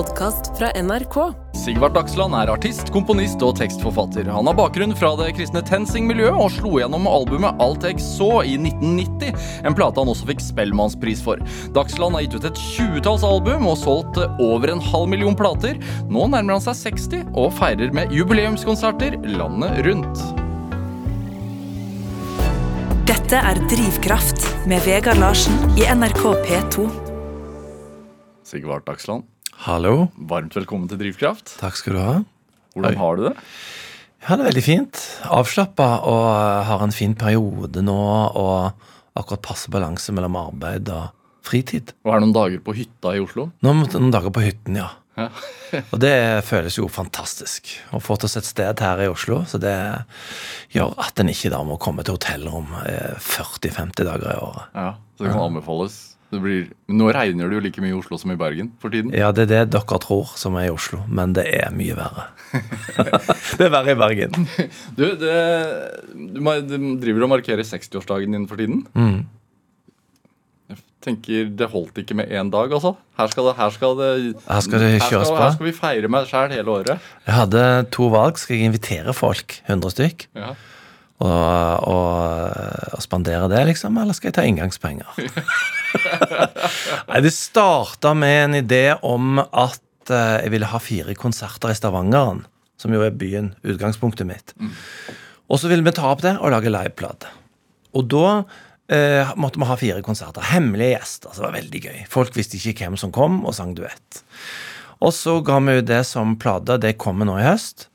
podkast 0.00 0.58
fra 0.58 0.70
NRK. 0.82 1.16
Sigvart 1.64 1.92
Dagsland 1.94 2.32
er 2.38 2.48
artist, 2.48 2.88
komponist 2.94 3.42
og 3.44 3.58
tekstforfatter. 3.58 4.30
Han 4.32 4.48
har 4.48 4.56
bakgrunn 4.56 4.94
fra 4.96 5.10
det 5.18 5.34
kristne 5.36 5.60
TenSing-miljøet 5.66 6.38
og 6.40 6.52
slo 6.54 6.78
gjennom 6.78 7.08
albumet 7.10 7.58
Alt 7.60 7.84
jeg 7.84 8.00
så 8.00 8.30
i 8.48 8.54
1990, 8.56 9.34
en 9.68 9.76
plate 9.76 10.00
han 10.00 10.08
også 10.08 10.30
fikk 10.30 10.40
Spellemannspris 10.40 11.20
for. 11.24 11.42
Dagsland 11.76 12.16
har 12.16 12.24
gitt 12.24 12.38
ut 12.38 12.46
et 12.48 12.62
tjuetalls 12.70 13.26
album 13.28 13.66
og 13.68 13.76
solgt 13.82 14.16
over 14.40 14.72
en 14.72 14.80
halv 14.86 15.10
million 15.12 15.36
plater. 15.36 15.76
Nå 16.08 16.30
nærmer 16.32 16.56
han 16.56 16.64
seg 16.64 16.78
60 16.96 17.34
og 17.34 17.52
feirer 17.58 17.92
med 17.96 18.14
jubileumskonserter 18.16 19.18
landet 19.34 19.82
rundt. 19.84 20.22
Dette 23.10 23.42
er 23.50 23.60
Drivkraft 23.68 24.48
med 24.70 24.80
Vegard 24.88 25.20
Larsen 25.20 25.60
i 25.76 25.84
NRK 25.92 26.24
P2. 26.46 26.88
Sigvart 28.48 28.88
Dagsland, 28.88 29.28
Hallo. 29.60 30.08
varmt 30.16 30.54
velkommen 30.56 30.88
til 30.88 30.96
Drivkraft. 31.02 31.58
Takk 31.60 31.74
skal 31.76 31.92
du 31.92 31.98
ha. 32.00 32.12
Hvordan 32.72 32.94
Oi. 32.94 32.96
har 32.96 33.16
du 33.18 33.22
det? 33.26 33.32
Jeg 34.20 34.28
har 34.30 34.38
det 34.40 34.46
veldig 34.46 34.62
fint. 34.64 35.00
Avslappa 35.28 35.88
og 36.08 36.28
eh, 36.30 36.62
har 36.64 36.84
en 36.84 36.94
fin 36.96 37.12
periode 37.12 37.82
nå 37.84 37.96
og 38.40 38.86
akkurat 39.20 39.42
passe 39.44 39.68
balanse 39.72 40.14
mellom 40.16 40.38
arbeid 40.40 40.88
og 40.88 41.10
fritid. 41.44 41.92
Og 42.06 42.14
er 42.14 42.22
det 42.22 42.24
noen 42.24 42.36
dager 42.38 42.62
på 42.64 42.72
hytta 42.78 43.12
i 43.18 43.20
Oslo? 43.20 43.50
Noen, 43.60 43.84
noen 43.84 44.14
dager 44.14 44.32
på 44.32 44.46
hytten, 44.46 44.78
ja. 44.80 44.88
Ja. 45.20 45.28
Og 45.92 45.98
det 46.00 46.14
føles 46.48 46.78
jo 46.78 46.88
fantastisk 46.88 47.68
å 47.92 48.00
få 48.00 48.16
til 48.16 48.30
oss 48.30 48.38
et 48.40 48.48
sted 48.48 48.80
her 48.80 49.02
i 49.04 49.10
Oslo. 49.12 49.42
Så 49.44 49.60
det 49.60 49.76
gjør 50.72 50.96
at 51.04 51.20
en 51.20 51.32
ikke 51.34 51.52
da 51.52 51.60
må 51.68 51.76
komme 51.82 52.06
til 52.06 52.16
hotellrom 52.16 52.72
eh, 52.86 53.12
40-50 53.20 54.08
dager 54.08 54.32
i 54.32 54.40
året. 54.40 54.72
Ja, 54.72 54.94
så 55.18 55.26
det 55.26 55.34
kan 55.34 55.50
anbefales. 55.50 56.00
Det 56.30 56.38
blir, 56.38 56.68
nå 56.94 57.08
regner 57.10 57.50
det 57.50 57.56
jo 57.58 57.62
like 57.64 57.82
mye 57.82 57.90
i 57.90 57.96
Oslo 57.98 58.14
som 58.20 58.30
i 58.30 58.36
Bergen 58.38 58.68
for 58.78 58.92
tiden. 58.94 59.10
Ja, 59.16 59.32
det 59.34 59.48
er 59.48 59.50
det 59.50 59.74
dere 59.74 59.98
tror 60.02 60.30
som 60.38 60.54
er 60.60 60.68
i 60.68 60.70
Oslo, 60.70 61.00
men 61.10 61.34
det 61.34 61.48
er 61.50 61.72
mye 61.74 61.96
verre. 61.98 62.28
det 63.58 63.66
er 63.66 63.72
verre 63.74 63.96
i 63.96 63.98
Bergen. 63.98 64.46
Du, 64.98 65.04
det, 65.18 65.34
du, 66.14 66.40
du 66.70 66.76
driver 67.02 67.26
og 67.26 67.32
markerer 67.34 67.66
60-årsdagen 67.66 68.36
din 68.36 68.46
for 68.50 68.60
tiden. 68.62 68.84
Mm. 68.94 69.26
Jeg 70.70 70.78
tenker 71.02 71.50
Det 71.58 71.66
holdt 71.72 71.98
ikke 72.02 72.14
med 72.20 72.30
én 72.30 72.50
dag, 72.52 72.70
altså. 72.76 72.94
Her 73.18 73.30
skal 73.32 73.48
det, 73.50 73.54
her 73.58 73.70
skal 73.74 73.96
det, 73.98 74.10
Her 74.46 74.60
skal 74.66 74.84
det 74.84 74.90
kjøres 75.02 75.30
på. 75.32 75.38
Her 75.40 75.54
skal 75.56 75.66
vi 75.66 75.72
feire 75.74 76.10
meg 76.12 76.28
sjæl 76.30 76.54
hele 76.54 76.76
året. 76.78 77.08
Jeg 77.26 77.34
hadde 77.40 77.64
to 77.96 78.10
valg. 78.12 78.38
Skal 78.38 78.58
jeg 78.60 78.70
invitere 78.70 79.16
folk, 79.16 79.62
100 79.66 79.96
stykk, 79.96 80.28
Ja. 80.38 80.54
Og, 81.20 81.88
og, 81.90 82.94
og 82.96 83.02
spandere 83.04 83.48
det, 83.52 83.60
liksom? 83.68 83.98
Eller 84.00 84.16
skal 84.16 84.30
jeg 84.30 84.36
ta 84.38 84.44
inngangspenger? 84.48 85.18
Nei, 87.10 87.20
det 87.24 87.34
starta 87.36 88.14
med 88.16 88.36
en 88.44 88.56
idé 88.62 88.84
om 89.04 89.42
at 89.42 90.12
eh, 90.12 90.38
jeg 90.46 90.54
ville 90.54 90.70
ha 90.70 90.80
fire 90.80 91.16
konserter 91.18 91.72
i 91.72 91.76
Stavangeren, 91.76 92.46
som 92.80 92.96
jo 92.96 93.04
er 93.04 93.12
byen, 93.12 93.52
utgangspunktet 93.60 94.28
mitt. 94.28 94.56
Og 95.50 95.60
så 95.60 95.68
ville 95.68 95.84
vi 95.84 95.92
ta 95.92 96.08
opp 96.08 96.24
det 96.24 96.38
og 96.38 96.54
lage 96.54 96.72
liveplate. 96.72 97.28
Og 97.98 98.08
da 98.08 98.26
eh, 98.88 99.34
måtte 99.36 99.60
vi 99.60 99.68
ha 99.68 99.76
fire 99.76 100.04
konserter. 100.06 100.46
Hemmelige 100.54 100.94
gjester. 100.94 101.34
Så 101.34 101.42
det 101.42 101.48
var 101.48 101.58
veldig 101.58 101.84
gøy. 101.84 102.00
Folk 102.08 102.36
visste 102.38 102.56
ikke 102.56 102.86
hvem 102.86 102.98
som 103.00 103.12
kom, 103.14 103.42
og 103.44 103.56
sang 103.58 103.74
duett. 103.76 104.22
Og 105.04 105.12
så 105.16 105.38
ga 105.44 105.58
vi 105.64 105.80
ut 105.80 105.88
det 105.88 106.04
som 106.08 106.38
plate. 106.40 106.78
Det 106.80 106.96
kommer 107.00 107.28
nå 107.28 107.38
i 107.40 107.46
høst. 107.48 107.88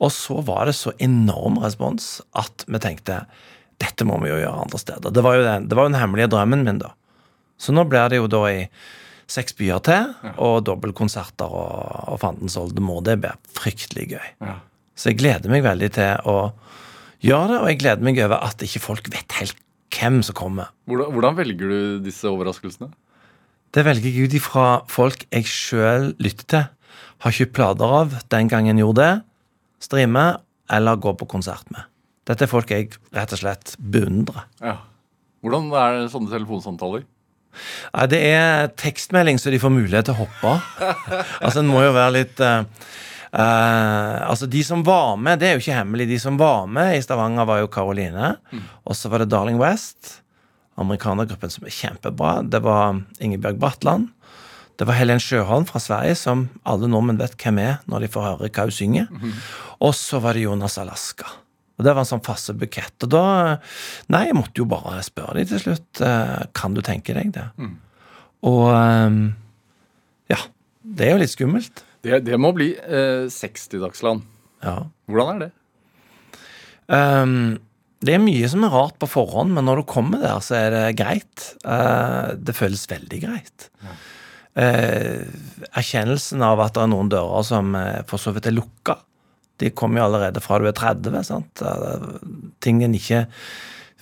Og 0.00 0.12
så 0.14 0.40
var 0.44 0.68
det 0.68 0.76
så 0.78 0.94
enorm 1.02 1.58
respons 1.60 2.18
at 2.38 2.64
vi 2.66 2.80
tenkte 2.82 3.24
dette 3.80 4.04
må 4.04 4.18
vi 4.20 4.30
jo 4.30 4.40
gjøre 4.40 4.64
andre 4.66 4.80
steder. 4.80 5.12
Det 5.12 5.22
var 5.24 5.38
jo 5.38 5.44
den, 5.44 5.68
det 5.68 5.76
var 5.76 5.88
den 5.88 6.00
hemmelige 6.00 6.30
drømmen 6.32 6.64
min, 6.66 6.80
da. 6.82 6.92
Så 7.60 7.72
nå 7.76 7.84
blir 7.88 8.10
det 8.12 8.20
jo 8.20 8.28
da 8.28 8.42
i 8.48 8.64
seks 9.30 9.54
byer 9.56 9.80
til, 9.86 10.10
og 10.42 10.64
dobbeltkonserter 10.66 11.48
og, 11.48 12.10
og 12.12 12.20
fandens 12.22 12.58
oldemor. 12.60 13.04
Det 13.06 13.16
blir 13.22 13.38
fryktelig 13.56 14.08
gøy. 14.14 14.28
Ja. 14.42 14.56
Så 14.98 15.12
jeg 15.12 15.20
gleder 15.22 15.52
meg 15.52 15.64
veldig 15.64 15.90
til 15.96 16.28
å 16.28 16.36
gjøre 17.24 17.54
det, 17.54 17.60
og 17.60 17.68
jeg 17.70 17.80
gleder 17.80 18.08
meg 18.08 18.20
over 18.24 18.42
at 18.48 18.64
ikke 18.64 18.82
folk 18.84 19.12
vet 19.12 19.38
helt 19.38 19.56
hvem 19.94 20.20
som 20.24 20.36
kommer. 20.36 20.74
Hvordan, 20.90 21.14
hvordan 21.14 21.38
velger 21.38 21.72
du 21.72 21.80
disse 22.04 22.28
overraskelsene? 22.28 22.90
Det 23.70 23.84
velger 23.86 24.10
jeg 24.10 24.28
ut 24.28 24.36
ifra 24.36 24.66
folk 24.90 25.24
jeg 25.30 25.48
sjøl 25.48 26.12
lytter 26.22 26.46
til. 26.50 26.68
Har 27.20 27.34
kjøpt 27.36 27.54
plater 27.54 27.96
av 28.00 28.14
den 28.32 28.48
gangen 28.50 28.80
gjorde 28.80 29.04
det. 29.04 29.16
Streame 29.80 30.26
eller 30.70 31.00
gå 31.00 31.14
på 31.18 31.28
konsert 31.28 31.66
med. 31.74 31.88
Dette 32.28 32.46
er 32.46 32.50
folk 32.50 32.70
jeg 32.70 32.92
rett 33.16 33.32
og 33.34 33.40
slett 33.40 33.74
beundrer. 33.80 34.44
Ja. 34.62 34.76
Hvordan 35.40 35.70
er 35.72 36.04
sånne 36.12 36.30
telefonsamtaler? 36.30 37.06
Ja, 37.92 38.06
Det 38.06 38.20
er 38.20 38.70
tekstmelding, 38.78 39.40
så 39.40 39.50
de 39.50 39.58
får 39.58 39.72
mulighet 39.74 40.10
til 40.10 40.14
å 40.14 40.24
hoppe. 40.24 40.52
altså, 41.44 41.62
en 41.62 41.70
må 41.70 41.82
jo 41.82 41.94
være 41.96 42.14
litt 42.20 42.42
uh, 42.44 42.62
uh, 43.34 44.28
Altså, 44.28 44.46
de 44.46 44.62
som 44.66 44.84
var 44.86 45.16
med, 45.18 45.40
det 45.40 45.48
er 45.48 45.56
jo 45.56 45.64
ikke 45.64 45.80
hemmelig. 45.80 46.10
De 46.12 46.20
som 46.22 46.38
var 46.40 46.68
med 46.70 46.94
i 46.98 47.02
Stavanger, 47.02 47.48
var 47.48 47.64
jo 47.64 47.72
Caroline. 47.72 48.34
Og 48.84 48.96
så 48.96 49.10
var 49.10 49.24
det 49.24 49.32
Darling 49.32 49.58
West, 49.60 50.20
amerikanergruppen 50.80 51.52
som 51.52 51.66
er 51.66 51.74
kjempebra. 51.74 52.38
Det 52.46 52.62
var 52.64 53.00
Ingebjørg 53.18 53.58
Bratland. 53.64 54.12
Det 54.80 54.86
var 54.88 54.96
Helen 54.96 55.20
Sjøholm 55.20 55.66
fra 55.68 55.80
Sverige, 55.82 56.14
som 56.16 56.46
alle 56.64 56.88
nordmenn 56.88 57.18
vet 57.20 57.34
hvem 57.36 57.58
er 57.60 57.74
når 57.90 58.06
de 58.06 58.08
får 58.14 58.24
høre 58.30 58.48
hva 58.48 58.64
hun 58.64 58.72
synger. 58.72 59.10
Og 59.84 59.92
så 59.98 60.20
var 60.24 60.36
det 60.38 60.46
Jonas 60.46 60.78
Alaska. 60.80 61.28
Og 61.76 61.84
Det 61.84 61.92
var 61.96 62.02
en 62.04 62.08
sånn 62.08 62.24
faste 62.24 62.54
bukett. 62.56 62.96
Og 63.04 63.12
da 63.12 63.22
Nei, 64.12 64.26
jeg 64.30 64.36
måtte 64.36 64.60
jo 64.60 64.66
bare 64.68 65.02
spørre 65.04 65.36
dem 65.38 65.48
til 65.52 65.60
slutt. 65.66 66.00
eh, 66.04 66.46
Kan 66.56 66.74
du 66.76 66.80
tenke 66.84 67.12
deg 67.16 67.32
det? 67.36 67.46
Og 68.48 68.66
eh, 68.72 69.20
ja. 70.32 70.40
Det 70.80 71.06
er 71.06 71.12
jo 71.14 71.22
litt 71.22 71.32
skummelt. 71.36 71.84
Det, 72.00 72.22
det 72.24 72.38
må 72.40 72.54
bli 72.56 72.70
eh, 72.80 73.28
60-dagsland. 73.28 74.24
Ja. 74.64 74.78
Hvordan 75.08 75.36
er 75.36 75.46
det? 75.46 75.50
Um, 76.90 77.58
det 78.00 78.14
er 78.16 78.22
mye 78.24 78.48
som 78.50 78.64
er 78.64 78.72
rart 78.72 78.96
på 79.00 79.08
forhånd, 79.12 79.52
men 79.54 79.66
når 79.68 79.82
du 79.82 79.88
kommer 79.92 80.22
der, 80.24 80.40
så 80.44 80.56
er 80.56 80.72
det 80.74 80.84
greit. 80.98 81.50
Uh, 81.64 82.32
det 82.40 82.56
føles 82.56 82.86
veldig 82.90 83.20
greit. 83.22 83.68
Eh, 83.84 84.00
erkjennelsen 84.60 86.42
av 86.44 86.60
at 86.64 86.74
det 86.76 86.82
er 86.84 86.90
noen 86.92 87.10
dører 87.12 87.46
som 87.46 87.74
eh, 87.78 88.02
for 88.10 88.22
så 88.22 88.34
vidt 88.36 88.48
er 88.50 88.56
lukka, 88.56 88.98
de 89.60 89.72
kommer 89.76 90.00
jo 90.00 90.06
allerede 90.08 90.40
fra 90.42 90.58
du 90.60 90.68
er 90.68 90.76
30. 90.76 91.18
sant? 91.26 91.64
Eh, 91.64 92.06
Tingen 92.64 92.96
ikke 92.96 93.26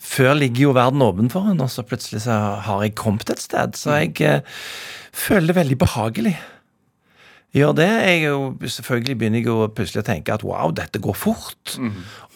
Før 0.09 0.37
ligger 0.39 0.69
jo 0.69 0.77
verden 0.77 1.03
åpen 1.05 1.31
for 1.33 1.51
en, 1.51 1.59
og 1.61 1.73
så 1.73 1.83
plutselig 1.85 2.23
så 2.25 2.37
har 2.65 2.85
jeg 2.85 2.95
kommet 2.97 3.29
et 3.33 3.43
sted. 3.43 3.75
Så 3.77 3.97
jeg 3.99 4.15
eh, 4.25 4.47
føler 5.13 5.51
det 5.51 5.57
veldig 5.59 5.79
behagelig. 5.83 6.37
Gjør 7.57 7.75
det. 7.77 7.89
Jeg 8.07 8.23
jo, 8.23 8.39
selvfølgelig 8.63 9.17
begynner 9.19 9.43
jeg 9.43 9.49
jo 9.49 9.67
plutselig 9.75 10.05
å 10.05 10.07
tenke 10.07 10.33
at 10.33 10.45
wow, 10.47 10.71
dette 10.73 11.03
går 11.03 11.17
fort. 11.19 11.75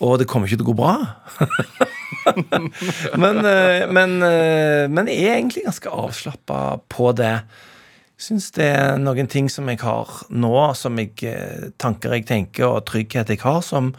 Og 0.03 0.19
det 0.19 0.27
kommer 0.29 0.51
ikke 0.51 0.59
til 0.59 0.67
å 0.67 0.73
gå 0.73 0.77
bra. 0.83 0.95
men, 3.23 3.41
eh, 3.47 3.87
men, 3.93 4.17
eh, 4.27 4.91
men 4.91 5.11
jeg 5.13 5.29
er 5.31 5.39
egentlig 5.39 5.67
ganske 5.69 5.93
avslappa 6.03 6.63
på 6.93 7.13
det. 7.17 7.37
Syns 8.23 8.53
det 8.55 8.69
er 8.71 9.01
noen 9.03 9.27
ting 9.31 9.49
som 9.51 9.67
jeg 9.71 9.81
har 9.83 10.11
nå, 10.31 10.55
som 10.79 10.99
jeg, 11.01 11.17
eh, 11.27 11.71
tanker 11.83 12.15
jeg 12.15 12.27
tenker, 12.29 12.69
og 12.69 12.85
trygghet 12.87 13.33
jeg 13.35 13.41
har, 13.43 13.61
som, 13.67 13.91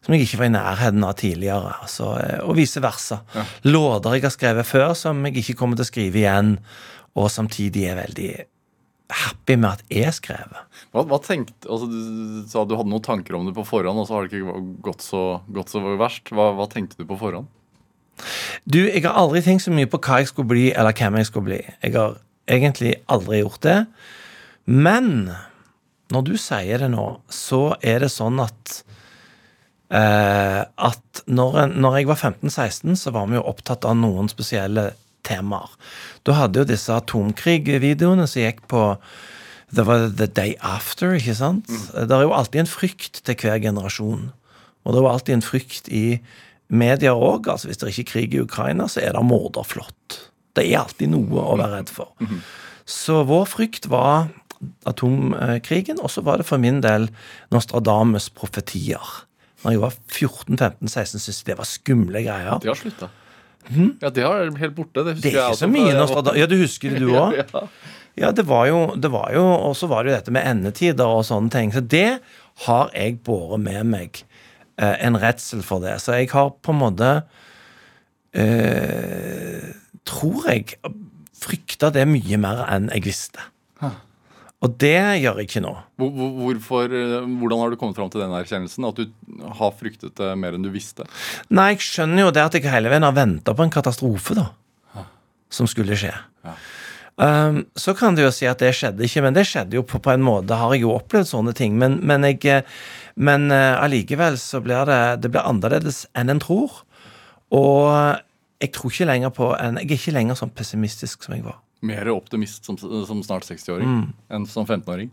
som 0.00 0.14
jeg 0.14 0.24
ikke 0.24 0.40
var 0.40 0.48
i 0.48 0.54
nærheten 0.54 1.04
av 1.04 1.16
tidligere. 1.20 1.74
Altså, 1.84 2.14
eh, 2.22 2.40
og 2.46 2.56
vice 2.56 2.80
versa. 2.80 3.20
Låter 3.68 4.16
jeg 4.16 4.24
har 4.24 4.32
skrevet 4.32 4.68
før, 4.68 4.94
som 4.96 5.20
jeg 5.28 5.42
ikke 5.42 5.58
kommer 5.60 5.76
til 5.76 5.84
å 5.84 5.90
skrive 5.90 6.22
igjen, 6.22 6.54
og 7.16 7.28
samtidig 7.32 7.84
er 7.90 8.00
veldig 8.00 8.30
happy 9.12 9.58
med 9.60 9.70
at 9.74 9.84
jeg 9.92 10.14
skrev. 10.16 10.56
Hva, 10.94 11.04
hva 11.06 11.20
tenkte, 11.22 11.68
altså 11.68 11.86
Du 11.90 12.48
sa 12.50 12.64
du 12.64 12.74
hadde 12.78 12.90
noen 12.90 13.04
tanker 13.04 13.36
om 13.36 13.44
det 13.46 13.54
på 13.58 13.66
forhånd, 13.66 14.00
og 14.00 14.08
så 14.08 14.16
har 14.16 14.24
det 14.24 14.40
ikke 14.40 14.62
gått 14.88 15.04
så, 15.04 15.42
gått 15.52 15.74
så 15.74 15.84
verst. 16.00 16.32
Hva, 16.32 16.54
hva 16.56 16.68
tenkte 16.72 17.02
du 17.02 17.04
på 17.08 17.20
forhånd? 17.20 17.52
Du, 18.64 18.80
jeg 18.80 19.04
har 19.04 19.18
aldri 19.20 19.44
tenkt 19.44 19.66
så 19.66 19.74
mye 19.74 19.88
på 19.90 20.00
hva 20.00 20.22
jeg 20.22 20.32
skulle 20.32 20.48
bli, 20.48 20.70
eller 20.72 20.96
hvem 20.96 21.20
jeg 21.20 21.28
skulle 21.28 21.50
bli. 21.50 21.60
Jeg 21.84 21.92
har 21.92 22.16
egentlig 22.46 22.96
aldri 23.12 23.42
gjort 23.42 23.62
det. 23.66 23.78
Men 24.66 25.30
når 26.14 26.26
du 26.26 26.34
sier 26.38 26.82
det 26.82 26.90
nå, 26.92 27.06
så 27.32 27.76
er 27.82 28.04
det 28.04 28.12
sånn 28.14 28.38
at 28.42 28.80
eh, 29.90 30.62
At 30.62 31.22
når, 31.26 31.58
en, 31.64 31.76
når 31.82 32.00
jeg 32.00 32.10
var 32.10 32.20
15-16, 32.30 32.94
så 32.98 33.14
var 33.14 33.30
vi 33.30 33.38
jo 33.38 33.46
opptatt 33.46 33.86
av 33.88 33.96
noen 33.98 34.30
spesielle 34.30 34.92
temaer. 35.26 35.72
Da 36.26 36.36
hadde 36.38 36.62
jo 36.62 36.68
disse 36.68 36.94
atomkrigvideoene 36.94 38.28
som 38.30 38.44
gikk 38.44 38.62
på 38.70 38.92
det 39.74 39.82
var 39.82 40.04
The 40.14 40.28
Day 40.30 40.54
After, 40.62 41.16
ikke 41.18 41.34
sant? 41.34 41.66
Det 41.90 42.14
er 42.14 42.22
jo 42.22 42.34
alltid 42.36 42.62
en 42.62 42.70
frykt 42.70 43.24
til 43.26 43.38
hver 43.40 43.58
generasjon. 43.64 44.28
Og 44.86 44.92
det 44.94 45.00
er 45.00 45.02
jo 45.02 45.10
alltid 45.10 45.34
en 45.34 45.42
frykt 45.42 45.90
i 45.90 46.04
media 46.70 47.16
òg. 47.18 47.48
Altså, 47.50 47.66
hvis 47.66 47.80
det 47.82 47.88
er 47.88 47.94
ikke 47.96 48.12
krig 48.12 48.36
i 48.36 48.44
Ukraina, 48.44 48.86
så 48.86 49.02
er 49.02 49.16
det 49.16 49.24
morderflått. 49.26 50.20
Det 50.56 50.64
er 50.66 50.80
alltid 50.82 51.12
noe 51.12 51.42
å 51.52 51.56
være 51.60 51.78
redd 51.82 51.92
for. 51.92 52.12
Så 52.88 53.20
vår 53.28 53.46
frykt 53.50 53.88
var 53.92 54.28
atomkrigen, 54.88 55.98
og 56.00 56.08
så 56.12 56.22
var 56.24 56.40
det 56.40 56.46
for 56.48 56.58
min 56.62 56.80
del 56.84 57.08
Nostradamus' 57.52 58.30
profetier. 58.34 59.02
Når 59.64 59.74
jeg 59.74 59.82
var 59.82 59.94
14-15-16, 60.08 61.18
syntes 61.18 61.40
jeg 61.42 61.50
det 61.50 61.58
var 61.58 61.68
skumle 61.68 62.22
greier. 62.24 62.58
De 62.62 62.70
har 62.70 62.78
slutta. 62.78 63.10
Ja, 63.66 64.10
det 64.14 64.22
er 64.22 64.50
helt 64.60 64.76
borte. 64.76 65.02
Det, 65.02 65.16
Det 65.24 65.32
er 65.34 65.48
ikke 65.50 65.58
så 65.64 65.68
mye 65.68 65.92
Nostradamus. 65.96 66.38
Ja, 66.38 66.46
du 66.46 66.56
husker 66.60 66.94
det, 66.94 67.00
du 67.02 67.12
òg? 67.18 67.36
Ja. 67.42 67.66
Ja, 68.16 68.30
det 68.32 68.46
var 68.48 68.64
jo, 68.70 68.78
det 68.96 69.10
var 69.12 69.28
jo 69.34 69.42
Og 69.44 69.74
så 69.76 69.84
var 69.90 70.06
det 70.06 70.08
jo 70.08 70.16
dette 70.16 70.32
med 70.32 70.46
endetider 70.48 71.04
og 71.18 71.26
sånne 71.28 71.52
ting. 71.52 71.72
Så 71.74 71.82
det 71.84 72.20
har 72.64 72.92
jeg 72.96 73.18
båret 73.26 73.60
med 73.60 73.90
meg. 73.90 74.22
Eh, 74.80 74.94
en 75.04 75.18
redsel 75.20 75.60
for 75.66 75.82
det. 75.84 75.98
Så 76.00 76.14
jeg 76.16 76.30
har 76.32 76.54
på 76.64 76.72
en 76.72 76.80
måte 76.80 77.10
eh, 78.32 79.66
Tror 80.06 80.46
jeg 80.48 80.76
frykta 81.36 81.90
det 81.94 82.06
mye 82.08 82.38
mer 82.40 82.64
enn 82.72 82.88
jeg 82.94 83.04
visste. 83.10 83.42
Og 84.64 84.72
det 84.80 84.94
gjør 85.20 85.36
jeg 85.42 85.50
ikke 85.50 85.60
nå. 85.60 85.70
Hvor, 86.00 86.08
hvor- 86.16 86.30
hvorfor, 86.40 86.84
eh, 86.88 87.26
hvordan 87.28 87.60
har 87.60 87.70
du 87.70 87.76
kommet 87.76 87.94
fram 87.98 88.08
til 88.10 88.22
den 88.22 88.32
erkjennelsen? 88.32 88.86
At 88.88 88.96
du 88.96 89.10
har 89.58 89.74
fryktet 89.76 90.14
det 90.16 90.30
mer 90.40 90.56
enn 90.56 90.64
du 90.64 90.70
visste? 90.72 91.04
Nei, 91.52 91.74
jeg 91.74 91.84
skjønner 91.84 92.24
jo 92.24 92.30
det 92.32 92.42
at 92.46 92.56
jeg 92.56 92.64
hele 92.72 92.88
veien 92.88 93.04
har 93.04 93.12
venta 93.12 93.52
på 93.54 93.62
en 93.66 93.70
katastrofe, 93.74 94.34
da. 94.34 94.46
Som 95.52 95.68
skulle 95.70 95.94
skje. 96.00 96.10
Um, 97.20 97.66
så 97.76 97.94
kan 97.96 98.16
du 98.16 98.22
jo 98.24 98.30
si 98.34 98.48
at 98.48 98.58
det 98.64 98.72
skjedde 98.76 99.04
ikke, 99.04 99.22
men 99.22 99.36
det 99.36 99.44
skjedde 99.48 99.76
jo 99.76 99.84
på, 99.86 100.00
på 100.02 100.10
en 100.16 100.24
måte. 100.24 100.56
Har 100.56 100.72
jeg 100.74 100.82
jo 100.82 100.96
opplevd 100.96 101.28
sånne 101.28 101.54
ting. 101.54 101.76
Men, 101.78 102.00
men, 102.02 102.24
jeg, 102.24 102.40
eh, 102.46 102.62
men 103.16 103.50
uh, 103.52 103.76
allikevel 103.84 104.40
så 104.40 104.60
blir 104.64 104.88
det, 104.88 105.20
det 105.22 105.30
blir 105.36 105.44
annerledes 105.46 106.06
enn 106.16 106.32
en 106.32 106.40
tror. 106.42 106.80
Og 107.54 108.18
jeg 108.62 108.72
tror 108.72 108.90
ikke 108.92 109.06
lenger 109.10 109.30
på 109.36 109.50
en, 109.60 109.76
Jeg 109.82 109.90
er 109.90 109.98
ikke 110.00 110.14
lenger 110.16 110.38
sånn 110.38 110.52
pessimistisk 110.56 111.26
som 111.26 111.34
jeg 111.36 111.44
var. 111.44 111.58
Mer 111.86 112.08
optimist 112.14 112.64
som, 112.64 112.78
som 112.78 113.20
snart 113.22 113.44
60-åring 113.44 113.90
enn 114.32 114.46
som 114.48 114.64
15-åring? 114.66 115.10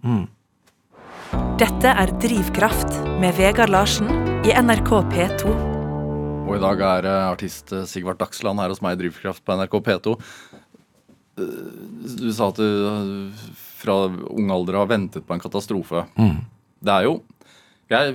Dette 1.60 1.92
er 1.92 2.12
Drivkraft 2.22 2.94
med 3.22 3.36
Vegard 3.38 3.72
Larsen 3.74 4.10
i 4.48 4.54
NRK 4.56 4.92
P2. 5.12 5.54
Og 6.44 6.56
i 6.58 6.62
dag 6.62 6.82
er 6.86 7.08
eh, 7.10 7.26
artist 7.32 7.72
eh, 7.74 7.86
Sigvart 7.90 8.20
Dagsland 8.22 8.60
her 8.62 8.72
hos 8.74 8.82
meg 8.84 8.98
i 8.98 9.02
Drivkraft 9.04 9.44
på 9.48 9.56
NRK 9.58 9.78
P2. 9.88 10.14
Eh, 11.40 11.54
Du 12.20 12.30
sa 12.36 12.50
at 12.52 12.60
du 12.60 13.32
fra 13.84 13.96
ung 14.32 14.52
alder 14.54 14.78
har 14.82 14.88
ventet 14.92 15.26
på 15.28 15.34
en 15.36 15.42
katastrofe. 15.44 16.06
Det 16.16 16.94
er 16.94 17.08
jo 17.08 17.18
Jeg 17.92 18.14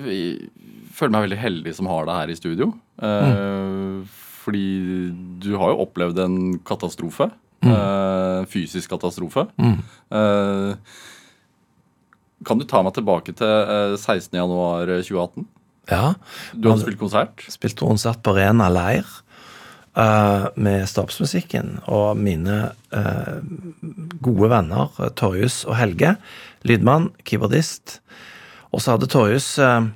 føler 0.96 1.12
meg 1.14 1.26
veldig 1.28 1.40
heldig 1.42 1.74
som 1.76 1.88
har 1.90 2.06
deg 2.08 2.16
her 2.22 2.32
i 2.32 2.38
studio. 2.38 2.70
Eh, 3.02 3.98
Fordi 4.48 4.64
du 5.44 5.52
har 5.60 5.74
jo 5.74 5.84
opplevd 5.84 6.22
en 6.24 6.40
katastrofe. 6.64 7.28
Eh, 7.60 8.40
fysisk 8.48 8.94
katastrofe. 8.94 9.44
Eh, 9.60 10.72
kan 12.48 12.60
du 12.60 12.64
ta 12.64 12.80
meg 12.86 12.94
tilbake 12.96 13.34
til 13.36 13.50
uh, 13.68 13.94
16.1.2018? 13.98 15.44
Ja. 15.90 16.14
Du 16.54 16.68
hadde 16.70 16.84
spilt 16.84 17.00
konsert. 17.00 17.44
Spilte 17.50 17.84
konsert 17.84 18.22
på 18.24 18.32
Rena 18.36 18.68
leir 18.72 19.04
eh, 19.98 20.46
med 20.60 20.86
stabsmusikken. 20.88 21.78
Og 21.90 22.18
mine 22.20 22.58
eh, 22.94 23.38
gode 24.24 24.50
venner 24.52 24.92
eh, 25.00 25.12
Torjus 25.18 25.62
og 25.68 25.78
Helge, 25.80 26.14
lydmann, 26.68 27.10
keyboardist. 27.28 27.98
Og 28.72 28.84
så 28.84 28.94
hadde 28.94 29.10
Torjus 29.10 29.54
eh, 29.62 29.88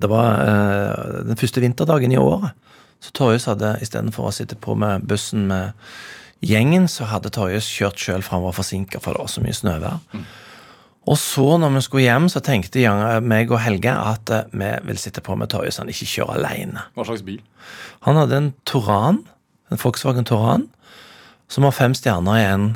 Det 0.00 0.10
var 0.10 0.40
eh, 0.46 1.20
den 1.28 1.40
første 1.40 1.62
vinterdagen 1.62 2.12
i 2.12 2.20
året. 2.20 2.56
Så 3.00 3.12
Torjus 3.16 3.48
hadde 3.48 3.78
istedenfor 3.80 4.28
å 4.28 4.34
sitte 4.34 4.58
på 4.60 4.74
med 4.78 5.06
bussen 5.08 5.46
med 5.48 5.72
gjengen, 6.44 6.86
så 6.88 7.08
hadde 7.08 7.32
Torjus 7.32 7.68
kjørt 7.68 8.00
sjøl, 8.00 8.22
for 8.24 8.38
han 8.38 8.46
var 8.46 8.56
forsinka, 8.56 9.00
for 9.00 9.16
det 9.16 9.24
var 9.24 9.32
så 9.32 9.42
mye 9.44 9.56
snøvær. 9.56 10.00
Og 11.08 11.16
så, 11.18 11.46
når 11.58 11.72
vi 11.74 11.80
skulle 11.86 12.04
hjem, 12.04 12.28
så 12.28 12.42
tenkte 12.44 12.82
jeg, 12.82 13.22
meg 13.24 13.52
og 13.52 13.62
Helge 13.64 13.92
at 13.96 14.30
eh, 14.36 14.50
vi 14.52 14.68
vil 14.90 15.00
sitte 15.00 15.22
på 15.24 15.34
med 15.40 15.48
Torjus, 15.52 15.80
han 15.80 15.88
ikke 15.90 16.08
kjører 16.10 16.36
aleine. 16.36 16.84
Hva 16.94 17.06
slags 17.08 17.24
bil? 17.26 17.40
Han 18.04 18.20
hadde 18.20 18.36
en 18.36 18.50
Toran, 18.68 19.22
en 19.72 19.80
Volkswagen 19.80 20.28
Toran, 20.28 20.68
som 21.50 21.64
har 21.66 21.74
fem 21.74 21.96
stjerner 21.96 22.36
i 22.38 22.44
en 22.50 22.66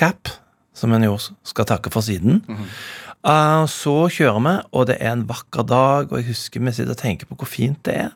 cap, 0.00 0.32
som 0.74 0.96
en 0.96 1.04
jo 1.04 1.18
skal 1.20 1.68
takke 1.68 1.92
for 1.92 2.04
siden. 2.06 2.40
Eh, 2.48 3.64
så 3.68 3.96
kjører 4.08 4.40
vi, 4.46 4.56
og 4.72 4.88
det 4.88 4.96
er 4.96 5.12
en 5.12 5.28
vakker 5.28 5.68
dag, 5.68 6.08
og 6.08 6.16
jeg 6.18 6.30
husker 6.32 6.64
vi 6.64 6.72
sitter 6.72 6.96
og 6.96 7.02
tenker 7.04 7.28
på 7.28 7.36
hvor 7.42 7.50
fint 7.52 7.84
det 7.86 7.98
er. 8.06 8.10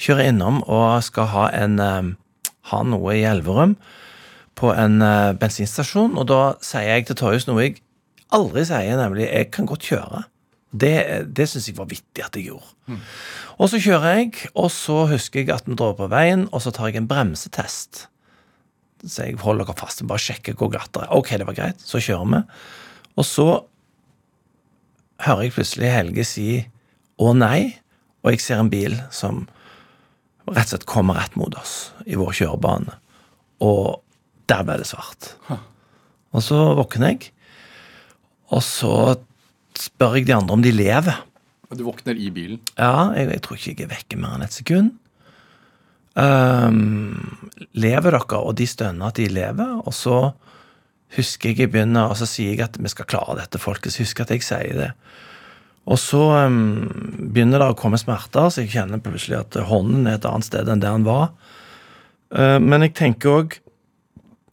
Kjører 0.00 0.30
innom 0.30 0.62
og 0.64 1.02
skal 1.04 1.28
ha, 1.34 1.46
en, 1.52 1.78
eh, 1.84 2.10
ha 2.72 2.82
noe 2.88 3.16
i 3.18 3.26
Elverum 3.28 3.76
på 4.60 4.72
en 4.72 5.00
eh, 5.04 5.32
bensinstasjon, 5.40 6.16
og 6.20 6.28
da 6.30 6.42
sier 6.64 6.88
jeg 6.88 7.08
til 7.08 7.18
Torjus 7.20 7.48
noe 7.48 7.66
jeg 7.66 7.80
aldri 8.32 8.64
sier, 8.64 8.96
nemlig 8.96 9.28
'jeg 9.28 9.50
kan 9.50 9.66
godt 9.66 9.88
kjøre'. 9.90 10.24
Det, 10.70 11.34
det 11.34 11.48
syns 11.50 11.66
jeg 11.66 11.76
var 11.76 11.88
vittig 11.90 12.22
at 12.22 12.36
jeg 12.36 12.46
gjorde. 12.46 12.68
Og 13.58 13.68
så 13.68 13.80
kjører 13.82 14.16
jeg, 14.16 14.50
og 14.54 14.70
så 14.70 15.06
husker 15.10 15.42
jeg 15.42 15.50
at 15.50 15.66
vi 15.66 15.74
drar 15.74 15.96
på 15.98 16.06
veien, 16.08 16.46
og 16.52 16.62
så 16.62 16.70
tar 16.70 16.86
jeg 16.86 17.00
en 17.00 17.08
bremsetest. 17.10 18.06
Så 19.02 19.26
jeg 19.26 19.40
holder 19.42 19.66
dere 19.66 19.80
fast, 19.80 20.06
bare 20.06 20.22
sjekker 20.22 20.54
hvor 20.54 20.70
glatt 20.70 20.92
det 20.94 21.02
er. 21.02 21.10
Ok, 21.16 21.34
det 21.34 21.46
var 21.48 21.58
greit. 21.58 21.82
Så 21.82 21.98
kjører 21.98 22.30
vi. 22.30 22.42
Og 23.18 23.26
så 23.26 23.48
hører 25.26 25.42
jeg 25.42 25.56
plutselig 25.56 25.90
Helge 25.90 26.24
si 26.24 26.66
'å 27.18 27.34
nei', 27.34 27.80
og 28.22 28.30
jeg 28.30 28.40
ser 28.40 28.60
en 28.60 28.70
bil 28.70 29.00
som 29.10 29.48
rett 30.50 30.68
og 30.68 30.74
slett 30.74 30.88
kommer 30.90 31.18
rett 31.20 31.36
mot 31.38 31.54
oss 31.58 31.92
i 32.06 32.18
vår 32.18 32.34
kjørebane. 32.40 32.96
Og 33.64 34.00
der 34.50 34.64
ble 34.66 34.78
det 34.80 34.88
svart. 34.90 35.34
Og 36.30 36.44
så 36.44 36.58
våkner 36.78 37.14
jeg, 37.14 37.32
og 38.50 38.62
så 38.66 38.94
spør 39.78 40.18
jeg 40.18 40.28
de 40.28 40.34
andre 40.36 40.56
om 40.56 40.62
de 40.64 40.72
lever. 40.74 41.22
Du 41.70 41.84
våkner 41.86 42.18
i 42.18 42.30
bilen. 42.34 42.58
Ja, 42.74 43.12
jeg, 43.14 43.28
jeg 43.30 43.42
tror 43.46 43.58
ikke 43.58 43.70
jeg 43.70 43.86
er 43.86 43.92
vekke 43.94 44.18
mer 44.18 44.36
enn 44.36 44.46
et 44.46 44.56
sekund. 44.56 44.94
Um, 46.18 47.50
lever 47.78 48.16
dere? 48.16 48.40
Og 48.40 48.56
de 48.58 48.66
stønner 48.66 49.12
at 49.12 49.20
de 49.20 49.28
lever. 49.30 49.76
Og 49.84 49.94
så 49.94 50.32
husker 51.14 51.52
jeg 51.52 51.62
jeg 51.62 51.72
begynner, 51.74 52.10
og 52.10 52.18
så 52.18 52.26
sier 52.26 52.54
jeg 52.54 52.64
at 52.66 52.78
vi 52.78 52.90
skal 52.90 53.08
klare 53.10 53.38
dette, 53.38 53.62
folkens. 53.62 54.00
Husk 54.02 54.24
at 54.24 54.34
jeg 54.34 54.46
sier 54.46 54.82
det. 54.82 54.90
Og 55.88 55.98
så 55.98 56.20
um, 56.46 56.88
begynner 57.32 57.62
det 57.62 57.70
å 57.72 57.78
komme 57.78 57.98
smerter, 57.98 58.50
så 58.50 58.62
jeg 58.62 58.74
kjenner 58.74 59.00
plutselig 59.02 59.38
at 59.40 59.56
hånden 59.70 60.06
er 60.06 60.18
et 60.18 60.28
annet 60.28 60.46
sted 60.46 60.68
enn 60.68 60.82
der 60.82 60.98
den 60.98 61.06
var. 61.08 61.32
Uh, 62.34 62.58
men 62.62 62.84
jeg 62.86 62.94
tenker 62.98 63.40
òg 63.40 63.58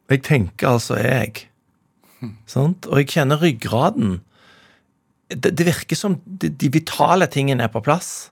Jeg 0.07 0.21
tenker 0.23 0.69
altså 0.71 0.95
er 0.95 1.09
jeg. 1.11 1.47
Sant? 2.47 2.87
Og 2.87 3.01
jeg 3.01 3.11
kjenner 3.11 3.41
ryggraden 3.43 4.21
det, 5.27 5.51
det 5.59 5.65
virker 5.67 5.99
som 5.99 6.15
de, 6.23 6.47
de 6.47 6.69
vitale 6.71 7.27
tingene 7.27 7.65
er 7.65 7.71
på 7.73 7.83
plass. 7.83 8.29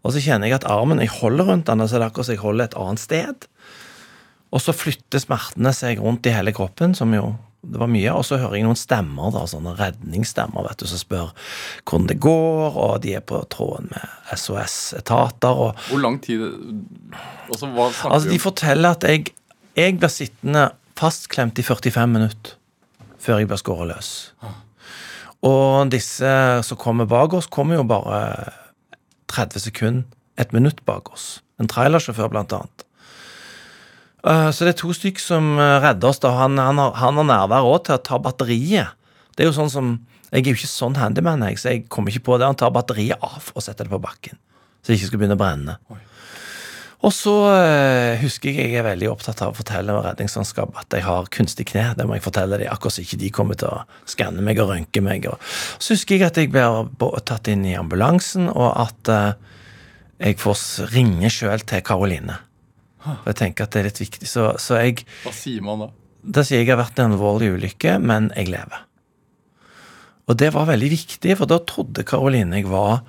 Og 0.00 0.14
så 0.14 0.22
kjenner 0.22 0.48
jeg 0.48 0.60
at 0.60 0.68
armen 0.70 1.02
jeg 1.02 1.12
holder 1.16 1.50
rundt 1.50 1.66
den, 1.68 1.82
så 1.82 1.98
er 1.98 2.04
det 2.04 2.10
akkurat 2.10 2.28
som 2.28 2.36
jeg 2.36 2.44
holder 2.44 2.68
et 2.68 2.76
annet 2.78 3.02
sted. 3.02 3.48
Og 4.50 4.62
så 4.62 4.74
flytter 4.74 5.22
smertene 5.22 5.72
seg 5.76 6.00
rundt 6.02 6.26
i 6.26 6.34
hele 6.34 6.54
kroppen, 6.56 6.94
som 6.98 7.12
jo 7.14 7.32
det 7.62 7.80
var 7.80 7.90
mye. 7.92 8.12
Og 8.16 8.24
så 8.24 8.38
hører 8.40 8.56
jeg 8.58 8.64
noen 8.66 8.78
stemmer, 8.78 9.32
da, 9.34 9.42
sånne 9.50 9.74
redningsstemmer, 9.78 10.64
vet 10.68 10.80
du, 10.80 10.86
som 10.88 11.00
spør 11.02 11.32
hvordan 11.84 12.06
det 12.10 12.18
går, 12.24 12.78
og 12.80 12.94
de 13.04 13.14
er 13.18 13.24
på 13.26 13.42
tråden 13.52 13.90
med 13.92 14.38
SOS-etater. 14.38 15.48
og 15.66 15.76
Hvor 15.90 16.00
lang 16.02 16.20
tid 16.24 16.46
Altså, 17.50 17.66
hva 17.74 17.90
snakker 17.92 18.14
Altså, 18.14 18.28
de 18.30 18.38
om? 18.38 18.44
forteller 18.46 18.96
at 18.96 19.04
jeg, 19.10 19.34
jeg 19.76 19.98
blir 19.98 20.12
sittende 20.12 20.64
fastklemt 21.00 21.58
i 21.58 21.62
45 21.64 22.06
minutter 22.12 22.56
før 23.20 23.38
jeg 23.42 23.48
blir 23.50 23.60
skåret 23.60 23.88
løs. 23.90 24.10
Og 25.44 25.90
disse 25.92 26.30
som 26.64 26.78
kommer 26.80 27.04
bak 27.08 27.34
oss, 27.36 27.46
kommer 27.52 27.76
jo 27.76 27.84
bare 27.88 28.52
30 29.28 29.60
sekunder, 29.66 30.04
et 30.40 30.52
minutt 30.56 30.80
bak 30.88 31.10
oss. 31.12 31.40
En 31.60 31.68
trailersjåfør, 31.68 32.30
blant 32.32 32.52
annet. 32.56 32.84
Eh, 34.24 34.50
Så 34.52 34.66
det 34.66 34.74
er 34.74 34.80
to 34.82 34.92
stykker 34.96 35.22
som 35.22 35.54
eh, 35.58 35.78
redder 35.80 36.08
oss. 36.10 36.20
da. 36.20 36.34
Han, 36.36 36.58
han, 36.58 36.78
har, 36.78 36.92
han 37.00 37.20
har 37.20 37.28
nærvær 37.30 37.68
òg 37.68 37.84
til 37.86 37.96
å 37.96 38.02
ta 38.04 38.18
batteriet. 38.20 38.92
Det 39.36 39.44
er 39.46 39.50
jo 39.50 39.56
sånn 39.56 39.72
som, 39.72 39.98
Jeg 40.30 40.44
er 40.44 40.52
jo 40.52 40.58
ikke 40.60 40.68
sånn 40.70 40.94
handyman, 40.94 41.42
jeg, 41.48 41.58
så 41.58 41.72
jeg 41.72 41.88
kommer 41.90 42.12
ikke 42.12 42.26
på 42.28 42.36
det. 42.38 42.46
Han 42.46 42.54
tar 42.58 42.70
batteriet 42.70 43.18
av 43.24 43.48
og 43.54 43.64
setter 43.64 43.88
det 43.88 43.90
på 43.90 43.98
bakken, 44.02 44.36
så 44.78 44.92
det 44.92 44.98
ikke 45.00 45.08
skal 45.08 45.18
begynne 45.18 45.34
å 45.34 45.40
brenne. 45.40 45.74
Og 47.00 47.14
så 47.16 47.32
eh, 47.56 48.20
husker 48.20 48.52
jeg 48.52 48.68
jeg 48.70 48.78
er 48.78 48.84
veldig 48.84 49.08
opptatt 49.10 49.40
av 49.42 49.54
å 49.54 49.56
fortelle 49.56 49.96
redningsmannskap 50.04 50.76
at 50.78 50.92
jeg 50.94 51.02
har 51.06 51.30
kunstig 51.32 51.66
kne. 51.72 51.86
Det 51.96 52.04
må 52.06 52.14
jeg 52.14 52.22
fortelle 52.26 52.58
dem, 52.60 52.68
akkurat 52.70 52.94
så 52.94 53.02
ikke 53.02 53.18
de 53.24 53.30
kommer 53.34 53.56
til 53.58 53.72
å 53.72 53.80
skanne 54.06 54.44
meg 54.44 54.60
og 54.60 54.70
rønke 54.74 55.02
meg. 55.02 55.24
Og 55.32 55.40
så 55.80 55.96
husker 55.96 56.18
jeg 56.20 56.28
at 56.28 56.38
jeg 56.38 56.52
blir 56.52 57.24
tatt 57.24 57.48
inn 57.50 57.64
i 57.66 57.74
ambulansen, 57.80 58.50
og 58.52 58.70
at 58.84 59.10
jeg 60.20 60.36
får 60.38 60.92
ringe 60.92 61.32
sjøl 61.32 61.64
til 61.64 61.80
Karoline. 61.82 62.36
For 63.00 63.30
jeg 63.32 63.38
tenker 63.40 63.66
at 63.66 63.72
det 63.74 63.80
er 63.80 63.88
litt 63.88 64.02
viktig. 64.02 64.28
Så, 64.28 64.50
så 64.60 64.78
jeg 64.82 65.04
Hva 65.24 65.32
sier 65.34 65.64
man 65.64 65.86
da? 65.86 65.90
Da 66.20 66.44
sier 66.44 66.60
jeg 66.60 66.68
jeg 66.68 66.74
har 66.74 66.82
vært 66.82 67.00
i 67.00 67.04
en 67.06 67.14
alvorlig 67.14 67.48
ulykke, 67.54 67.96
men 68.02 68.28
jeg 68.36 68.50
lever. 68.52 68.84
Og 70.28 70.36
det 70.38 70.52
var 70.54 70.68
veldig 70.68 70.90
viktig, 70.92 71.34
for 71.40 71.50
da 71.50 71.58
trodde 71.66 72.04
Karoline 72.06 72.60
jeg 72.60 72.68
var 72.70 73.00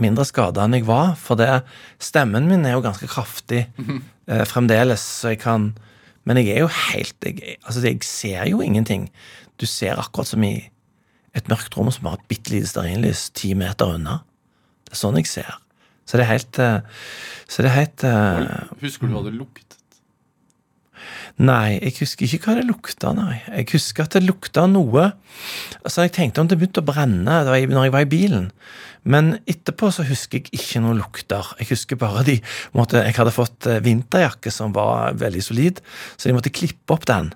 mindre 0.00 0.24
skada 0.26 0.64
enn 0.64 0.78
jeg 0.78 0.88
var. 0.88 1.14
For 1.20 1.38
det, 1.38 1.60
stemmen 2.02 2.48
min 2.50 2.64
er 2.66 2.78
jo 2.78 2.84
ganske 2.84 3.08
kraftig 3.10 3.66
eh, 4.30 4.44
fremdeles, 4.48 5.04
så 5.20 5.34
jeg 5.34 5.44
kan 5.44 5.72
Men 6.28 6.36
jeg 6.36 6.52
er 6.52 6.58
jo 6.60 6.68
helt 6.68 7.24
jeg, 7.24 7.56
Altså, 7.64 7.80
jeg 7.80 8.04
ser 8.04 8.44
jo 8.50 8.60
ingenting. 8.60 9.08
Du 9.60 9.66
ser 9.66 9.98
akkurat 9.98 10.28
som 10.28 10.42
i 10.44 10.70
et 11.34 11.48
mørkt 11.48 11.76
rom 11.76 11.88
som 11.94 12.08
har 12.10 12.18
et 12.18 12.28
bitte 12.28 12.52
lite 12.52 12.68
stearinlys 12.68 13.30
ti 13.30 13.54
meter 13.54 13.94
unna. 13.94 14.20
Det 14.84 14.96
er 14.96 15.00
sånn 15.00 15.16
jeg 15.20 15.30
ser. 15.30 15.52
Så 16.10 16.18
det 16.18 16.26
er 16.26 16.32
helt 16.32 16.58
eh, 16.58 16.80
Så 17.46 17.62
det 17.62 17.70
er 17.70 17.76
helt 17.76 18.06
eh, 18.06 18.56
Husker 18.82 19.06
du 19.06 19.14
hva 19.14 19.22
det 19.28 19.36
luktet? 19.38 19.76
Nei, 21.40 21.78
jeg 21.78 21.94
husker 22.02 22.26
ikke 22.26 22.50
hva 22.50 22.58
det 22.58 22.66
lukta, 22.68 23.14
nei. 23.16 23.38
Jeg 23.46 23.70
husker 23.70 24.04
at 24.04 24.16
det 24.16 24.26
lukta 24.26 24.66
noe 24.68 25.06
Altså, 25.80 26.02
jeg 26.04 26.12
tenkte 26.16 26.42
om 26.42 26.50
det 26.50 26.58
begynte 26.60 26.82
å 26.82 26.88
brenne 26.90 27.38
da 27.46 27.54
jeg, 27.56 27.70
når 27.70 27.86
jeg 27.86 27.94
var 27.94 28.04
i 28.04 28.10
bilen. 28.10 28.50
Men 29.08 29.32
etterpå 29.48 29.88
så 29.94 30.04
husker 30.04 30.42
jeg 30.42 30.50
ikke 30.58 30.82
noen 30.84 31.00
lukter. 31.00 31.54
Jeg 31.62 31.70
husker 31.70 31.96
bare 32.00 32.26
de 32.26 32.36
måtte, 32.76 33.00
Jeg 33.06 33.16
hadde 33.16 33.32
fått 33.32 33.70
eh, 33.70 33.80
vinterjakke 33.84 34.52
som 34.52 34.74
var 34.76 35.16
veldig 35.20 35.44
solid, 35.46 35.80
så 36.16 36.28
de 36.28 36.36
måtte 36.36 36.52
klippe 36.52 36.92
opp 36.92 37.06
den. 37.08 37.32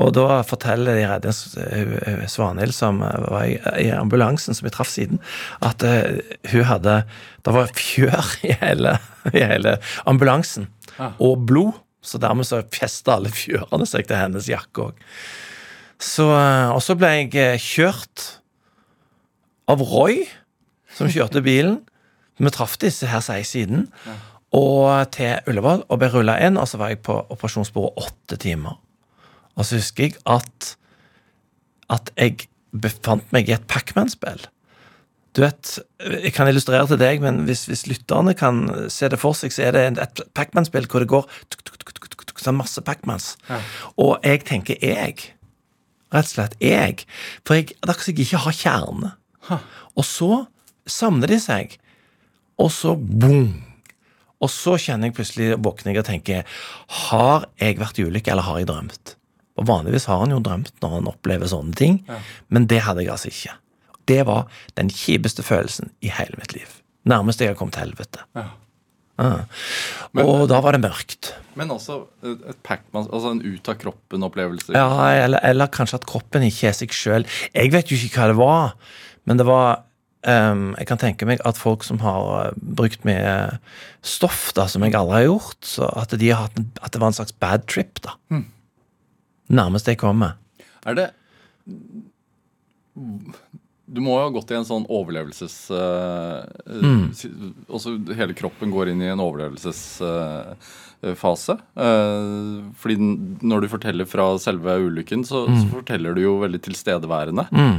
Og 0.00 0.14
da 0.16 0.40
forteller 0.46 0.96
de 0.96 1.04
redde 1.08 1.32
eh, 1.60 2.24
Svanhild, 2.30 2.72
som 2.76 3.02
eh, 3.04 3.26
var 3.28 3.44
i, 3.76 3.90
ambulansen, 3.92 4.56
som 4.56 4.68
jeg 4.68 4.74
traff 4.76 4.90
siden, 4.92 5.20
at 5.64 5.84
eh, 5.84 6.20
hun 6.52 6.66
hadde 6.68 7.02
Det 7.44 7.54
var 7.56 7.72
fjør 7.76 8.32
i 8.48 8.54
hele, 8.62 8.96
i 9.32 9.44
hele 9.44 9.76
ambulansen. 10.08 10.68
Ah. 10.98 11.12
Og 11.20 11.46
blod. 11.46 11.76
Så 12.00 12.16
dermed 12.16 12.46
så 12.48 12.62
festa 12.72 13.18
alle 13.18 13.28
fjørene 13.28 13.84
seg 13.84 14.06
til 14.08 14.16
hennes 14.16 14.46
jakke 14.48 14.86
òg. 14.86 15.00
Så, 16.00 16.24
og 16.32 16.78
så 16.80 16.94
ble 16.96 17.10
jeg 17.12 17.60
kjørt 17.60 18.22
av 19.68 19.84
Roy, 19.84 20.22
som 20.96 21.12
kjørte 21.12 21.42
bilen. 21.44 21.82
Vi 22.40 22.52
traff 22.56 22.78
disse 22.80 23.04
her 23.04 23.20
siden. 23.44 23.84
Og 24.56 25.12
til 25.12 25.44
Ullevål 25.52 25.84
og 25.92 26.00
ble 26.00 26.08
rulla 26.14 26.38
inn, 26.40 26.56
og 26.56 26.72
så 26.72 26.80
var 26.80 26.94
jeg 26.94 27.02
på 27.04 27.18
operasjonsbordet 27.36 28.08
åtte 28.08 28.40
timer. 28.48 28.80
Og 29.60 29.68
så 29.68 29.80
husker 29.80 30.08
jeg 30.08 30.20
at 30.24 30.74
at 31.90 32.12
jeg 32.14 32.46
befant 32.70 33.32
meg 33.34 33.48
i 33.50 33.54
et 33.56 33.66
Pacman-spill. 33.66 34.44
Du 35.34 35.42
vet, 35.42 35.78
Jeg 36.22 36.32
kan 36.34 36.48
illustrere 36.48 36.86
til 36.86 36.98
deg, 36.98 37.20
men 37.22 37.44
hvis, 37.46 37.66
hvis 37.66 37.86
lytterne 37.86 38.34
kan 38.34 38.88
se 38.90 39.08
det 39.08 39.18
for 39.18 39.34
seg, 39.34 39.52
så 39.54 39.68
er 39.68 39.76
det 39.76 39.98
et 40.02 40.22
Pacman-spill 40.34 40.86
hvor 40.90 41.02
det 41.02 41.10
går 41.10 41.26
tuk, 41.50 41.62
tuk, 41.62 41.78
tuk, 41.78 41.92
tuk, 41.94 42.24
tuk, 42.26 42.38
så 42.38 42.50
det 42.50 42.58
masse 42.58 42.82
Pacmans. 42.82 43.36
Og 43.98 44.18
jeg 44.24 44.44
tenker 44.48 44.78
jeg. 44.82 45.34
Rett 46.10 46.26
og 46.26 46.32
slett 46.32 46.56
jeg. 46.62 47.04
For 47.46 47.58
jeg, 47.58 47.70
det 47.74 47.86
er 47.86 47.92
akkurat 47.92 48.08
som 48.08 48.16
jeg 48.16 48.26
ikke 48.26 48.44
har 48.46 48.58
kjerne. 48.58 49.12
Og 49.94 50.06
så 50.06 50.30
samler 50.90 51.34
de 51.34 51.38
seg, 51.42 51.76
og 52.58 52.70
så 52.74 52.96
boom. 52.96 53.62
Og 54.40 54.50
så 54.50 54.78
kjenner 54.80 55.10
jeg 55.10 55.18
plutselig 55.18 55.54
våkner 55.60 55.92
jeg 55.92 56.00
og 56.00 56.06
tenker 56.08 56.60
Har 57.10 57.50
jeg 57.60 57.78
vært 57.78 57.98
i 58.00 58.06
ulykke, 58.08 58.32
eller 58.32 58.46
har 58.46 58.62
jeg 58.62 58.70
drømt? 58.70 59.19
Og 59.60 59.68
Vanligvis 59.68 60.08
har 60.10 60.22
han 60.24 60.32
jo 60.34 60.40
drømt 60.44 60.72
når 60.82 60.96
han 60.96 61.10
opplever 61.10 61.50
sånne 61.50 61.76
ting, 61.76 62.00
men 62.48 62.66
det 62.70 62.80
hadde 62.86 63.04
jeg 63.04 63.12
altså 63.12 63.28
ikke. 63.32 63.56
Det 64.08 64.22
var 64.26 64.48
den 64.80 64.88
kjipeste 64.90 65.44
følelsen 65.46 65.92
i 66.02 66.10
hele 66.10 66.40
mitt 66.40 66.54
liv. 66.56 66.70
Nærmest 67.08 67.40
jeg 67.40 67.52
har 67.52 67.58
kommet 67.60 67.76
til 67.76 67.84
helvete. 67.84 68.24
Ja. 68.36 68.48
Ah. 69.20 69.44
Men- 70.12 70.24
og 70.24 70.48
da 70.48 70.60
var 70.64 70.72
det 70.72 70.80
mørkt. 70.80 71.34
Men 71.54 71.68
også 71.68 72.06
altså 72.24 73.30
en 73.30 73.42
ut 73.44 73.68
av 73.68 73.76
kroppen-opplevelse. 73.76 74.72
Ja, 74.72 75.10
eller, 75.24 75.40
eller 75.44 75.66
kanskje 75.66 76.00
at 76.00 76.06
kroppen 76.08 76.42
ikke 76.46 76.68
er 76.70 76.72
seg 76.72 76.94
sjøl. 76.94 77.26
Jeg 77.54 77.72
vet 77.72 77.90
jo 77.92 77.96
ikke 78.00 78.16
hva 78.16 78.28
det 78.32 78.38
var, 78.40 78.72
men 79.26 79.36
det 79.36 79.46
var 79.46 79.82
um, 80.26 80.74
Jeg 80.78 80.86
kan 80.86 80.98
tenke 80.98 81.26
meg 81.28 81.40
at 81.44 81.58
folk 81.60 81.84
som 81.84 82.00
har 82.00 82.46
eh, 82.46 82.54
brukt 82.56 83.04
mye 83.04 83.58
stoff, 84.02 84.52
da, 84.56 84.66
som 84.66 84.82
jeg 84.84 84.94
aldri 84.94 85.20
har 85.20 85.28
gjort, 85.28 85.60
så 85.64 85.90
at, 86.00 86.16
de 86.16 86.30
har 86.32 86.46
hatt 86.46 86.58
en, 86.58 86.70
at 86.80 86.92
det 86.92 87.00
var 87.00 87.12
en 87.12 87.18
slags 87.20 87.32
bad 87.32 87.66
trip, 87.68 88.00
da. 88.04 88.16
Nærmest 89.50 89.88
jeg 89.90 89.98
kommer. 90.00 90.30
Er 90.86 90.94
det 90.96 91.08
Du 93.90 93.98
må 94.04 94.10
jo 94.14 94.22
ha 94.22 94.30
gått 94.34 94.50
i 94.52 94.56
en 94.58 94.66
sånn 94.68 94.84
overlevelses... 94.92 95.54
eh, 95.74 96.40
Mm. 96.70 97.10
Også 97.68 97.88
hele 98.14 98.34
kroppen 98.38 98.70
går 98.70 98.88
inn 98.92 99.02
i 99.02 99.08
en 99.10 99.18
overlevelsesfase. 99.24 101.54
Uh, 101.74 102.70
fordi 102.78 102.96
når 103.42 103.58
du 103.64 103.68
forteller 103.72 104.06
fra 104.08 104.28
selve 104.38 104.76
ulykken, 104.86 105.24
så, 105.26 105.38
så 105.50 105.66
forteller 105.72 106.14
du 106.14 106.20
jo 106.22 106.36
veldig 106.44 106.60
tilstedeværende. 106.68 107.44
Mm. 107.50 107.78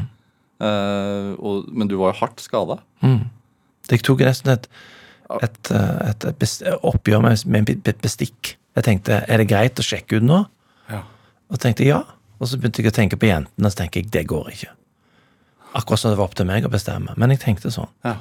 Eh, 0.61 1.29
og, 1.39 1.71
men 1.73 1.87
du 1.89 1.95
var 2.01 2.11
jo 2.11 2.19
hardt 2.25 2.39
skada. 2.43 2.75
Jeg 3.89 4.01
tok 4.05 4.19
nesten 4.27 4.49
et, 4.53 4.65
et, 5.41 5.71
et, 5.71 6.21
et 6.29 6.41
oppgjør 6.85 7.21
med, 7.25 7.35
med 7.49 7.63
bestikk. 8.03 8.41
Jeg 8.77 8.83
tenkte, 8.87 9.13
er 9.27 9.37
det 9.41 9.47
greit 9.49 9.79
å 9.81 9.85
sjekke 9.85 10.17
ut 10.19 10.25
nå? 10.27 10.39
Og 11.51 11.59
tenkte 11.61 11.87
ja. 11.87 12.03
Og 12.41 12.49
så 12.49 12.57
begynte 12.57 12.81
jeg 12.81 12.89
å 12.89 12.95
tenke 12.95 13.19
på 13.21 13.29
jentene, 13.29 13.67
og 13.67 13.73
så 13.73 13.83
tenker 13.83 14.01
jeg 14.01 14.11
det 14.13 14.23
går 14.29 14.47
ikke. 14.55 14.71
Akkurat 15.77 16.01
som 16.01 16.11
det 16.11 16.19
var 16.19 16.27
opp 16.27 16.37
til 16.39 16.47
meg 16.49 16.65
å 16.65 16.71
bestemme. 16.73 17.13
Men 17.19 17.33
jeg 17.33 17.43
tenkte 17.43 17.71
sånn. 17.71 17.91
Ja. 18.07 18.17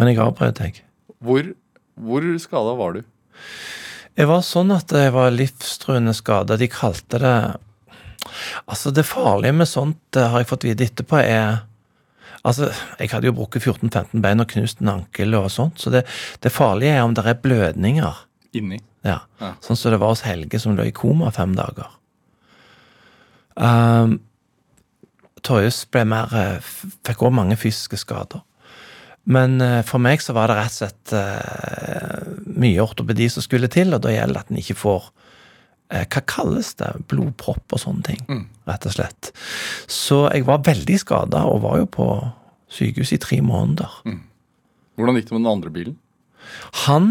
Men 0.00 0.10
jeg 0.10 0.18
avbrøt 0.24 0.58
deg. 0.58 0.80
Hvor, 1.24 1.52
hvor 1.94 2.26
skada 2.42 2.74
var 2.76 2.96
du? 2.96 3.04
Jeg 4.14 4.30
var 4.30 4.42
sånn 4.46 4.72
at 4.74 4.92
jeg 4.94 5.12
var 5.14 5.32
livstruende 5.34 6.14
skada. 6.16 6.58
De 6.60 6.70
kalte 6.70 7.22
det 7.22 7.36
Altså, 8.64 8.88
det 8.94 9.04
farlige 9.04 9.52
med 9.52 9.68
sånt, 9.68 9.98
det 10.16 10.22
har 10.32 10.40
jeg 10.40 10.48
fått 10.48 10.64
vite 10.64 10.86
etterpå, 10.86 11.18
er 11.20 11.58
Altså, 12.44 12.70
jeg 13.00 13.08
hadde 13.12 13.28
jo 13.28 13.34
brukket 13.36 13.64
14-15 13.64 14.20
bein 14.24 14.42
og 14.42 14.48
knust 14.50 14.80
en 14.80 14.90
ankel 14.92 15.36
og 15.38 15.50
sånt, 15.52 15.78
så 15.80 15.92
det, 15.92 16.02
det 16.44 16.52
farlige 16.52 16.96
er 16.96 17.04
om 17.04 17.14
det 17.16 17.24
er 17.24 17.38
blødninger. 17.40 18.18
Inni. 18.60 18.80
Ja. 19.04 19.20
Sånn 19.64 19.76
som 19.76 19.92
det 19.92 20.00
var 20.00 20.14
hos 20.14 20.24
Helge, 20.24 20.58
som 20.60 20.76
lå 20.76 20.86
i 20.88 20.94
koma 20.96 21.30
fem 21.34 21.52
dager. 21.56 21.90
Um, 23.54 24.18
Torjus 25.44 25.84
ble 25.92 26.02
mer 26.08 26.32
eh, 26.34 26.70
Fikk 27.06 27.20
også 27.20 27.36
mange 27.36 27.56
fysiske 27.60 28.00
skader. 28.00 28.40
Men 29.30 29.60
eh, 29.62 29.82
for 29.86 30.02
meg 30.02 30.24
så 30.24 30.34
var 30.36 30.50
det 30.50 30.56
rett 30.58 30.72
og 30.72 30.80
slett 30.80 31.12
uh, 31.16 32.32
mye 32.60 32.80
ortopedi 32.82 33.28
som 33.32 33.44
skulle 33.44 33.70
til, 33.72 33.94
og 33.94 34.02
da 34.04 34.12
gjelder 34.12 34.40
det 34.40 34.42
at 34.42 34.52
en 34.52 34.62
ikke 34.62 34.80
får 34.80 35.12
Hva 35.94 36.22
kalles 36.26 36.72
det? 36.80 36.88
Blodpropp 37.12 37.76
og 37.76 37.80
sånne 37.80 38.06
ting. 38.06 38.46
Rett 38.66 38.86
og 38.88 38.94
slett. 38.96 39.28
Så 39.86 40.24
jeg 40.32 40.46
var 40.48 40.64
veldig 40.64 40.96
skada, 40.98 41.44
og 41.44 41.60
var 41.62 41.76
jo 41.82 41.90
på 41.92 42.06
sykehus 42.72 43.12
i 43.14 43.20
tre 43.22 43.38
måneder. 43.44 43.92
Hvordan 44.96 45.20
gikk 45.20 45.28
det 45.28 45.36
med 45.36 45.44
den 45.44 45.52
andre 45.52 45.72
bilen? 45.74 45.98
Han 46.86 47.10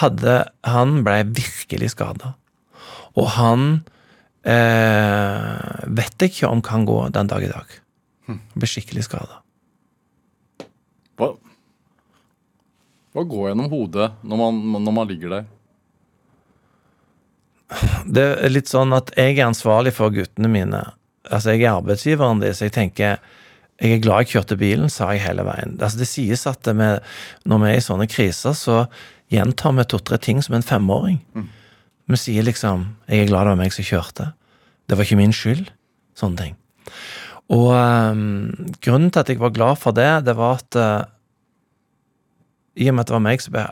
hadde, 0.00 0.36
han 0.66 1.00
ble 1.06 1.22
virkelig 1.36 1.92
skada. 1.94 2.34
Og 3.18 3.28
han 3.36 3.68
eh, 4.46 5.86
vet 5.86 6.26
ikke 6.26 6.50
om 6.50 6.62
kan 6.64 6.86
gå 6.88 6.98
den 7.14 7.30
dag 7.30 7.44
i 7.44 7.52
dag. 7.52 7.78
Han 8.30 8.42
ble 8.54 8.70
skikkelig 8.70 9.06
skada. 9.06 9.40
Hva, 11.20 11.32
hva 13.14 13.24
går 13.26 13.50
gjennom 13.50 13.70
hodet 13.72 14.12
når 14.22 14.40
man, 14.44 14.60
når 14.78 14.94
man 14.96 15.10
ligger 15.10 15.34
der? 15.38 15.48
Det 18.06 18.24
er 18.42 18.50
litt 18.50 18.70
sånn 18.70 18.94
at 18.96 19.12
jeg 19.18 19.36
er 19.36 19.46
ansvarlig 19.46 19.92
for 19.94 20.10
guttene 20.14 20.50
mine. 20.50 20.80
Altså, 21.30 21.54
jeg 21.54 21.66
er 21.66 21.76
arbeidsgiveren 21.76 22.40
deres. 22.42 22.62
Jeg 22.64 22.74
tenker 22.74 23.20
jeg 23.80 23.96
er 23.96 24.02
glad 24.04 24.26
jeg 24.26 24.34
kjørte 24.34 24.58
bilen, 24.60 24.90
sa 24.92 25.08
jeg 25.14 25.24
hele 25.24 25.46
veien. 25.46 25.78
Altså, 25.80 26.02
det 26.02 26.08
sies 26.10 26.44
at 26.48 26.60
det 26.68 26.74
med, 26.76 27.00
når 27.48 27.62
vi 27.62 27.70
er 27.70 27.78
i 27.78 27.84
sånne 27.84 28.06
kriser, 28.12 28.52
så 28.56 28.82
gjentar 29.32 29.72
vi 29.78 29.86
to-tre 29.88 30.18
ting 30.20 30.42
som 30.44 30.58
en 30.58 30.66
femåring. 30.66 31.22
Vi 32.10 32.16
sier 32.18 32.42
liksom 32.42 32.96
'Jeg 33.08 33.22
er 33.22 33.26
glad 33.28 33.46
det 33.46 33.54
var 33.54 33.56
meg 33.56 33.72
som 33.72 33.84
kjørte'. 33.84 34.32
Det 34.88 34.98
var 34.98 35.04
ikke 35.04 35.16
min 35.16 35.32
skyld. 35.32 35.70
Sånne 36.18 36.36
ting. 36.36 36.56
Og 37.50 37.70
um, 37.74 38.52
grunnen 38.82 39.10
til 39.10 39.20
at 39.20 39.28
jeg 39.28 39.40
var 39.40 39.54
glad 39.54 39.78
for 39.78 39.92
det, 39.92 40.24
det 40.26 40.36
var 40.36 40.58
at 40.58 40.76
uh, 40.76 41.04
I 42.76 42.88
og 42.90 42.94
med 42.94 43.00
at 43.00 43.08
det 43.08 43.14
var 43.14 43.26
meg 43.26 43.40
som 43.40 43.52
ble 43.52 43.66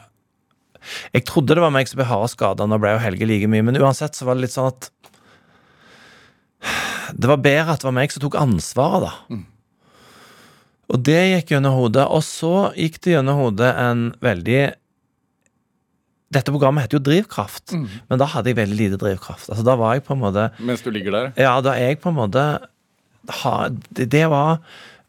Jeg 1.15 1.25
trodde 1.25 1.55
det 1.55 1.63
var 1.63 1.71
meg 1.75 1.89
som 1.89 1.99
ble 1.99 2.07
hardest 2.07 2.39
skada, 2.39 2.67
nå 2.67 2.79
ble 2.79 2.95
jo 2.95 3.03
Helge 3.03 3.27
like 3.27 3.47
mye, 3.47 3.63
men 3.63 3.79
uansett 3.79 4.15
så 4.15 4.25
var 4.25 4.35
det 4.35 4.47
litt 4.47 4.55
sånn 4.55 4.73
at 4.73 4.91
Det 7.15 7.29
var 7.29 7.37
bedre 7.43 7.73
at 7.73 7.81
det 7.83 7.91
var 7.91 7.99
meg 7.99 8.11
som 8.11 8.23
tok 8.23 8.39
ansvaret, 8.39 9.07
da. 9.07 9.13
Og 10.89 11.03
det 11.05 11.19
gikk 11.35 11.51
gjennom 11.55 11.75
hodet. 11.77 12.05
Og 12.09 12.23
så 12.25 12.71
gikk 12.79 13.01
det 13.05 13.17
gjennom 13.17 13.37
hodet 13.43 13.73
en 13.77 14.07
veldig 14.25 14.61
Dette 16.29 16.53
programmet 16.53 16.85
heter 16.85 16.99
jo 16.99 17.05
Drivkraft, 17.07 17.73
men 17.73 18.21
da 18.21 18.27
hadde 18.29 18.51
jeg 18.51 18.59
veldig 18.59 18.77
lite 18.77 18.99
drivkraft. 19.01 19.49
Altså 19.49 19.65
Da 19.65 19.77
var 19.81 19.95
jeg 19.97 20.03
på 20.05 20.13
en 20.13 20.21
måte 20.21 20.43
Mens 20.61 20.83
du 20.85 20.91
ligger 20.93 21.15
der? 21.15 21.31
ja, 21.41 21.55
da 21.65 21.73
er 21.73 21.95
jeg 21.95 22.01
på 22.03 22.11
en 22.13 22.19
måte 22.19 22.43
ha, 23.43 23.55
det, 23.97 24.07
det 24.13 24.27
var 24.29 24.59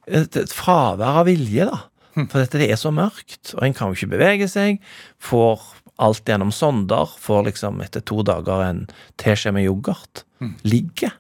et, 0.07 0.35
et 0.39 0.51
fravær 0.51 1.19
av 1.21 1.27
vilje, 1.27 1.67
da. 1.67 1.81
For 2.19 2.39
dette 2.41 2.59
det 2.59 2.69
er 2.73 2.79
så 2.79 2.89
mørkt, 2.91 3.53
og 3.55 3.61
en 3.63 3.75
kan 3.77 3.91
jo 3.91 3.95
ikke 3.99 4.11
bevege 4.15 4.47
seg. 4.51 4.79
Får 5.23 5.61
alt 6.03 6.27
gjennom 6.27 6.51
sonder. 6.55 7.11
Får 7.21 7.45
liksom 7.47 7.79
etter 7.85 8.03
to 8.03 8.23
dager 8.27 8.63
en 8.65 8.81
teskje 9.21 9.53
med 9.55 9.67
yoghurt. 9.69 10.23
Ligger. 10.67 11.13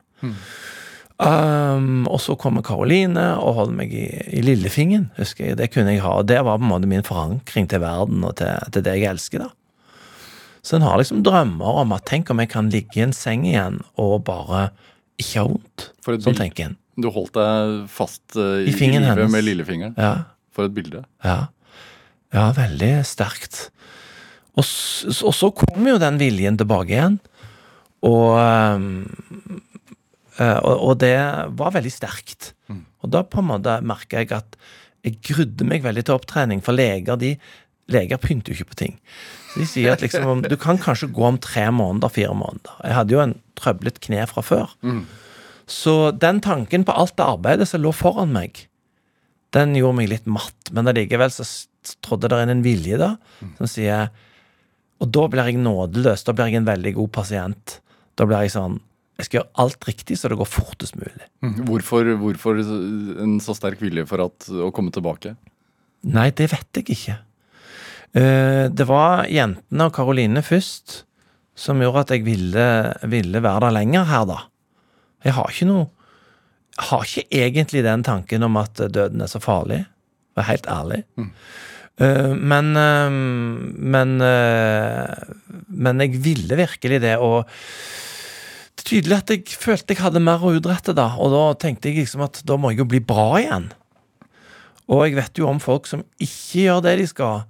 Um, 1.19 2.05
og 2.07 2.21
så 2.23 2.37
kommer 2.39 2.63
Karoline 2.63 3.25
og 3.43 3.57
holder 3.57 3.75
meg 3.75 3.91
i, 3.91 4.05
i 4.39 4.43
lillefingeren, 4.45 5.09
husker 5.17 5.49
jeg. 5.49 5.57
Det 5.59 5.67
kunne 5.73 5.91
jeg 5.91 6.03
ha. 6.05 6.13
Og 6.21 6.27
det 6.29 6.37
var 6.47 6.59
på 6.61 6.63
en 6.63 6.71
måte 6.71 6.87
min 6.87 7.03
forankring 7.03 7.67
til 7.71 7.81
verden 7.83 8.23
og 8.23 8.37
til, 8.39 8.69
til 8.71 8.85
det 8.85 8.93
jeg 9.01 9.09
elsker, 9.11 9.43
da. 9.43 9.49
Så 10.63 10.77
en 10.77 10.83
har 10.87 10.99
liksom 10.99 11.21
drømmer 11.23 11.81
om 11.83 11.91
at 11.95 12.05
tenk 12.07 12.29
om 12.31 12.39
jeg 12.43 12.51
kan 12.51 12.69
ligge 12.71 12.99
i 12.99 13.03
en 13.05 13.15
seng 13.15 13.45
igjen 13.47 13.81
og 13.99 14.21
bare 14.27 14.69
ikke 15.19 15.41
ha 15.41 15.45
vondt. 15.49 15.85
Sånn 16.23 16.37
tenker 16.39 16.69
en. 16.69 16.77
Du 16.99 17.07
holdt 17.15 17.35
deg 17.35 17.75
fast 17.91 18.35
uh, 18.39 18.59
I 18.63 18.67
i, 18.71 18.75
fingeren 18.75 19.05
livet 19.07 19.17
hennes. 19.23 19.33
med 19.35 19.45
lillefingeren. 19.47 19.95
Ja, 19.99 20.13
For 20.55 20.67
et 20.69 20.75
bilde. 20.75 21.03
ja. 21.25 21.39
Ja, 22.29 22.51
veldig 22.53 22.91
sterkt. 23.09 23.71
Og, 24.53 24.61
og 24.61 25.31
så 25.33 25.47
kom 25.57 25.87
jo 25.89 25.95
den 25.97 26.19
viljen 26.21 26.59
tilbake 26.59 26.93
igjen. 26.93 27.15
Og, 28.05 28.35
eh, 28.37 28.83
og, 30.39 30.75
og 30.75 30.99
det 31.03 31.15
var 31.59 31.73
veldig 31.75 31.91
sterkt. 31.91 32.53
Og 33.03 33.11
da 33.13 33.23
på 33.27 33.41
en 33.41 33.49
måte 33.51 33.79
merka 33.85 34.21
jeg 34.21 34.31
at 34.35 34.59
jeg 35.05 35.19
grudde 35.23 35.67
meg 35.67 35.83
veldig 35.85 36.05
til 36.07 36.17
opptrening, 36.17 36.61
for 36.63 36.75
leger 36.75 37.19
de 37.19 37.35
Leger 37.89 38.19
pynter 38.21 38.53
jo 38.53 38.59
ikke 38.59 38.69
på 38.69 38.77
ting. 38.77 38.91
Så 39.49 39.61
de 39.63 39.65
sier 39.65 39.95
at 39.95 40.03
liksom, 40.03 40.43
du 40.45 40.53
kan 40.61 40.77
kanskje 40.77 41.07
gå 41.09 41.23
om 41.25 41.39
tre 41.41 41.63
måneder, 41.73 42.11
fire 42.13 42.35
måneder. 42.37 42.75
Jeg 42.85 42.93
hadde 42.93 43.15
jo 43.15 43.21
en 43.23 43.33
trøblet 43.57 43.97
kne 44.05 44.27
fra 44.29 44.43
før. 44.45 44.75
Så 45.69 45.95
den 46.13 46.41
tanken 46.45 46.85
på 46.85 46.93
alt 46.93 47.15
det 47.17 47.25
arbeidet 47.25 47.65
som 47.69 47.81
lå 47.81 47.89
foran 47.97 48.29
meg, 48.35 48.67
den 49.57 49.73
gjorde 49.73 49.97
meg 49.97 50.11
litt 50.11 50.29
matt. 50.29 50.69
Men 50.69 50.91
allikevel 50.91 51.33
så 51.33 51.47
trådde 52.05 52.29
det 52.29 52.43
inn 52.43 52.53
en 52.53 52.65
vilje 52.65 52.99
da, 53.01 53.15
som 53.57 53.71
sier 53.73 54.11
Og 54.99 55.09
da 55.15 55.25
blir 55.31 55.47
jeg 55.47 55.61
nådeløs. 55.63 56.25
Da 56.27 56.33
blir 56.35 56.51
jeg 56.51 56.59
en 56.59 56.69
veldig 56.69 56.93
god 56.97 57.11
pasient. 57.15 57.79
Da 58.19 58.25
blir 58.27 58.43
jeg 58.43 58.51
sånn 58.53 58.81
Jeg 59.19 59.27
skal 59.27 59.41
gjøre 59.41 59.59
alt 59.59 59.85
riktig 59.89 60.15
så 60.15 60.29
det 60.31 60.37
går 60.39 60.47
fortest 60.47 60.95
mulig. 60.95 61.25
Hvorfor, 61.67 62.07
hvorfor 62.21 62.61
en 62.63 63.35
så 63.43 63.55
sterk 63.57 63.81
vilje 63.83 64.05
for 64.07 64.23
at, 64.23 64.47
å 64.47 64.69
komme 64.75 64.93
tilbake? 64.95 65.33
Nei, 66.07 66.29
det 66.31 66.47
vet 66.53 66.79
jeg 66.79 66.95
ikke. 66.95 67.15
Eh, 68.15 68.65
det 68.71 68.87
var 68.87 69.27
jentene 69.27 69.89
og 69.89 69.93
Karoline 69.97 70.43
først 70.45 71.01
som 71.59 71.83
gjorde 71.83 72.05
at 72.05 72.13
jeg 72.15 72.23
ville, 72.23 72.65
ville 73.11 73.43
være 73.43 73.65
der 73.65 73.75
lenger 73.75 74.07
her, 74.07 74.25
da. 74.29 74.39
Jeg 75.27 75.35
har 75.35 75.51
ikke 75.51 75.67
noe 75.67 75.89
Jeg 76.79 76.85
har 76.87 77.01
ikke 77.03 77.41
egentlig 77.43 77.81
den 77.83 78.05
tanken 78.07 78.45
om 78.47 78.55
at 78.55 78.79
døden 78.79 79.19
er 79.19 79.27
så 79.27 79.41
farlig. 79.43 79.81
For 80.31 80.47
helt 80.47 80.69
ærlig. 80.71 81.03
Mm. 81.19 81.31
men 82.39 82.77
eh, 82.79 83.09
Men 83.11 84.13
Men 85.67 85.99
jeg 85.99 86.23
ville 86.23 86.55
virkelig 86.55 87.01
det, 87.01 87.17
og 87.17 87.43
tydelig 88.89 89.19
at 89.19 89.31
jeg 89.33 89.45
følte 89.59 89.93
jeg 89.95 90.01
hadde 90.03 90.21
mer 90.23 90.41
å 90.43 90.55
utrette 90.57 90.95
da, 90.97 91.11
og 91.21 91.31
da 91.33 91.43
tenkte 91.61 91.91
jeg 91.91 92.03
liksom 92.03 92.25
at 92.25 92.41
da 92.47 92.57
må 92.59 92.73
jeg 92.73 92.81
jo 92.81 92.89
bli 92.89 93.01
bra 93.05 93.29
igjen. 93.39 93.69
Og 94.89 95.03
jeg 95.05 95.17
vet 95.19 95.39
jo 95.41 95.47
om 95.49 95.61
folk 95.61 95.87
som 95.89 96.01
ikke 96.21 96.65
gjør 96.65 96.83
det 96.87 96.95
de 97.01 97.07
skal 97.11 97.43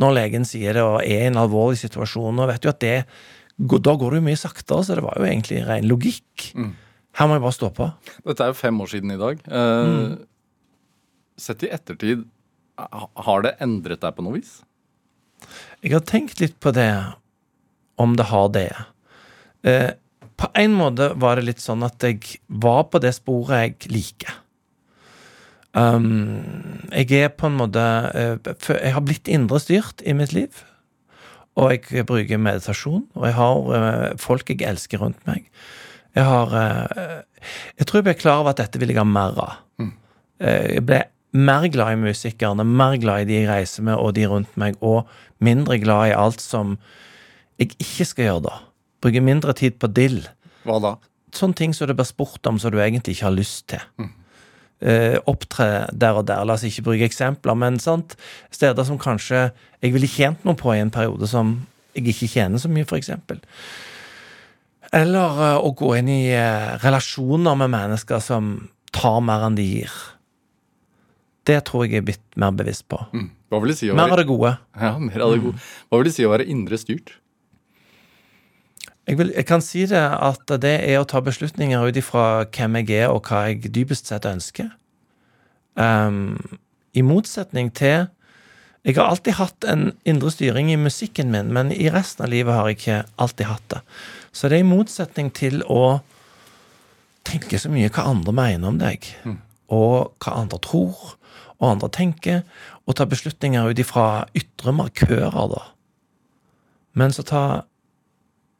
når 0.00 0.14
legen 0.16 0.46
sier 0.46 0.74
det 0.74 0.82
og 0.82 1.00
er 1.02 1.26
i 1.26 1.30
en 1.30 1.38
alvorlig 1.38 1.78
situasjon, 1.82 2.38
og 2.42 2.50
vet 2.50 2.66
jo 2.66 2.72
at 2.72 2.82
det 2.82 2.96
Da 3.54 3.92
går 3.94 4.10
det 4.10 4.18
jo 4.18 4.26
mye 4.26 4.38
saktere, 4.38 4.82
så 4.82 4.96
det 4.98 5.04
var 5.04 5.14
jo 5.14 5.26
egentlig 5.28 5.60
ren 5.62 5.86
logikk. 5.86 6.48
Her 7.14 7.28
må 7.30 7.36
jeg 7.36 7.44
bare 7.44 7.54
stå 7.54 7.68
på. 7.70 7.86
Dette 8.26 8.42
er 8.42 8.50
jo 8.50 8.56
fem 8.58 8.80
år 8.82 8.88
siden 8.90 9.12
i 9.14 9.18
dag. 9.20 9.38
Eh, 9.46 10.16
Sett 11.38 11.62
i 11.62 11.70
ettertid, 11.70 12.24
har 12.78 13.44
det 13.46 13.54
endret 13.62 14.02
deg 14.02 14.16
på 14.16 14.24
noe 14.26 14.40
vis? 14.40 14.56
Jeg 15.82 15.94
har 15.94 16.02
tenkt 16.02 16.42
litt 16.42 16.58
på 16.62 16.72
det, 16.74 16.90
om 17.98 18.16
det 18.18 18.26
har 18.32 18.50
det. 18.54 18.70
Eh, 19.62 19.94
på 20.40 20.48
en 20.58 20.74
måte 20.74 21.12
var 21.20 21.38
det 21.38 21.46
litt 21.48 21.62
sånn 21.62 21.84
at 21.86 22.02
jeg 22.02 22.38
var 22.48 22.88
på 22.90 23.00
det 23.02 23.14
sporet 23.16 23.78
jeg 23.84 23.92
liker. 23.92 24.40
Um, 25.74 26.84
jeg 26.94 27.10
er 27.18 27.32
på 27.34 27.48
en 27.48 27.56
måte 27.58 27.82
eh, 28.14 28.36
Jeg 28.70 28.92
har 28.94 29.02
blitt 29.02 29.26
indre 29.26 29.58
styrt 29.58 30.04
i 30.06 30.14
mitt 30.14 30.34
liv. 30.34 30.60
Og 31.58 31.72
jeg 31.74 32.06
bruker 32.06 32.38
meditasjon, 32.38 33.04
og 33.14 33.26
jeg 33.26 33.34
har 33.38 33.72
eh, 33.78 34.12
folk 34.18 34.50
jeg 34.50 34.62
elsker 34.66 35.02
rundt 35.02 35.20
meg. 35.26 35.46
Jeg 36.14 36.26
har 36.26 36.54
eh, 36.58 37.18
Jeg 37.78 37.86
tror 37.86 38.00
jeg 38.00 38.08
ble 38.08 38.16
klar 38.18 38.42
over 38.42 38.54
at 38.54 38.62
dette 38.62 38.78
vil 38.82 38.94
jeg 38.94 38.98
ha 39.02 39.06
mer 39.06 39.38
av. 39.38 39.58
Mm. 39.78 39.92
jeg 40.40 40.82
ble 40.86 41.00
mer 41.34 41.66
glad 41.70 41.94
i 41.94 42.02
musikerne, 42.04 42.66
mer 42.66 42.96
glad 43.02 43.24
i 43.24 43.28
de 43.28 43.40
jeg 43.40 43.50
reiser 43.50 43.86
med, 43.86 43.98
og 43.98 44.14
de 44.14 44.26
rundt 44.30 44.54
meg, 44.60 44.78
og 44.80 45.10
mindre 45.42 45.78
glad 45.82 46.12
i 46.12 46.14
alt 46.14 46.42
som 46.42 46.76
jeg 47.58 47.74
ikke 47.82 48.06
skal 48.06 48.28
gjøre 48.28 48.44
da. 48.46 48.54
Bruke 49.04 49.20
mindre 49.20 49.52
tid 49.56 49.76
på 49.80 49.90
dill. 49.92 50.22
Hva 50.64 50.80
da? 50.80 50.94
Sånne 51.34 51.58
ting 51.58 51.74
som 51.76 51.90
det 51.90 51.96
blir 51.98 52.08
spurt 52.08 52.46
om 52.48 52.60
som 52.62 52.72
du 52.72 52.78
egentlig 52.80 53.18
ikke 53.18 53.28
har 53.28 53.36
lyst 53.36 53.66
til. 53.74 53.82
Eh, 54.84 55.16
opptre 55.30 55.86
der 55.92 56.18
og 56.18 56.26
der. 56.28 56.44
La 56.46 56.56
oss 56.56 56.64
ikke 56.66 56.86
bruke 56.88 57.06
eksempler, 57.06 57.56
men 57.58 57.78
sant? 57.82 58.16
steder 58.54 58.84
som 58.84 58.98
kanskje 59.00 59.50
jeg 59.82 59.92
ville 59.94 60.08
tjent 60.08 60.44
noe 60.44 60.56
på 60.58 60.72
i 60.74 60.80
en 60.82 60.92
periode 60.94 61.28
som 61.30 61.58
jeg 61.94 62.08
ikke 62.10 62.30
tjener 62.32 62.58
så 62.58 62.70
mye, 62.72 62.86
eksempel. 62.96 63.40
Eller 64.94 65.40
eh, 65.50 65.60
å 65.60 65.70
gå 65.76 65.94
inn 65.98 66.10
i 66.12 66.22
eh, 66.32 66.74
relasjoner 66.82 67.56
med 67.60 67.72
mennesker 67.74 68.22
som 68.22 68.54
tar 68.94 69.20
mer 69.26 69.46
enn 69.46 69.58
de 69.58 69.66
gir. 69.66 69.94
Det 71.44 71.60
tror 71.68 71.84
jeg 71.84 71.96
jeg 71.98 72.02
er 72.02 72.08
blitt 72.08 72.38
mer 72.40 72.54
bevisst 72.56 72.86
på. 72.88 73.02
Mm. 73.12 73.30
Si 73.76 73.90
Mer 73.94 74.10
av 74.10 74.18
det 74.18 74.26
gode. 74.26 74.56
ja, 74.74 74.96
mer 74.98 75.20
av 75.22 75.34
det 75.34 75.42
gode. 75.44 75.60
Hva 75.86 76.00
vil 76.00 76.08
det 76.08 76.14
si 76.16 76.24
å 76.26 76.32
være 76.32 76.46
indre 76.50 76.78
styrt? 76.80 77.12
Jeg, 79.04 79.18
vil, 79.18 79.32
jeg 79.36 79.44
kan 79.46 79.60
si 79.60 79.84
det 79.88 80.00
at 80.00 80.48
det 80.62 80.74
er 80.80 81.00
å 81.00 81.08
ta 81.08 81.20
beslutninger 81.24 81.82
ut 81.84 81.98
ifra 82.00 82.46
hvem 82.48 82.80
jeg 82.80 83.02
er, 83.04 83.10
og 83.12 83.28
hva 83.28 83.44
jeg 83.50 83.72
dypest 83.74 84.08
sett 84.08 84.28
ønsker. 84.28 84.70
Um, 85.76 86.58
I 86.94 87.02
motsetning 87.02 87.72
til 87.74 88.06
Jeg 88.84 88.98
har 88.98 89.08
alltid 89.08 89.38
hatt 89.38 89.64
en 89.64 89.94
indre 90.04 90.28
styring 90.30 90.68
i 90.68 90.76
musikken 90.76 91.30
min, 91.32 91.48
men 91.56 91.70
i 91.72 91.88
resten 91.88 92.26
av 92.26 92.28
livet 92.28 92.52
har 92.52 92.66
jeg 92.68 92.76
ikke 92.76 92.98
alltid 93.16 93.46
hatt 93.48 93.68
det. 93.72 93.78
Så 94.28 94.50
det 94.52 94.58
er 94.58 94.64
i 94.64 94.68
motsetning 94.68 95.30
til 95.32 95.62
å 95.72 96.02
tenke 97.24 97.56
så 97.56 97.72
mye 97.72 97.88
hva 97.88 98.04
andre 98.10 98.34
mener 98.36 98.68
om 98.68 98.76
deg, 98.82 99.08
og 99.72 100.12
hva 100.20 100.34
andre 100.36 100.60
tror, 100.60 101.14
og 101.56 101.70
andre 101.70 101.88
tenker, 101.96 102.42
og 102.84 102.98
ta 102.98 103.08
beslutninger 103.08 103.72
ut 103.72 103.80
ifra 103.80 104.26
ytre 104.36 104.76
markører, 104.76 105.48
da. 105.54 105.62
Men 106.92 107.16
så 107.16 107.24
ta 107.24 107.44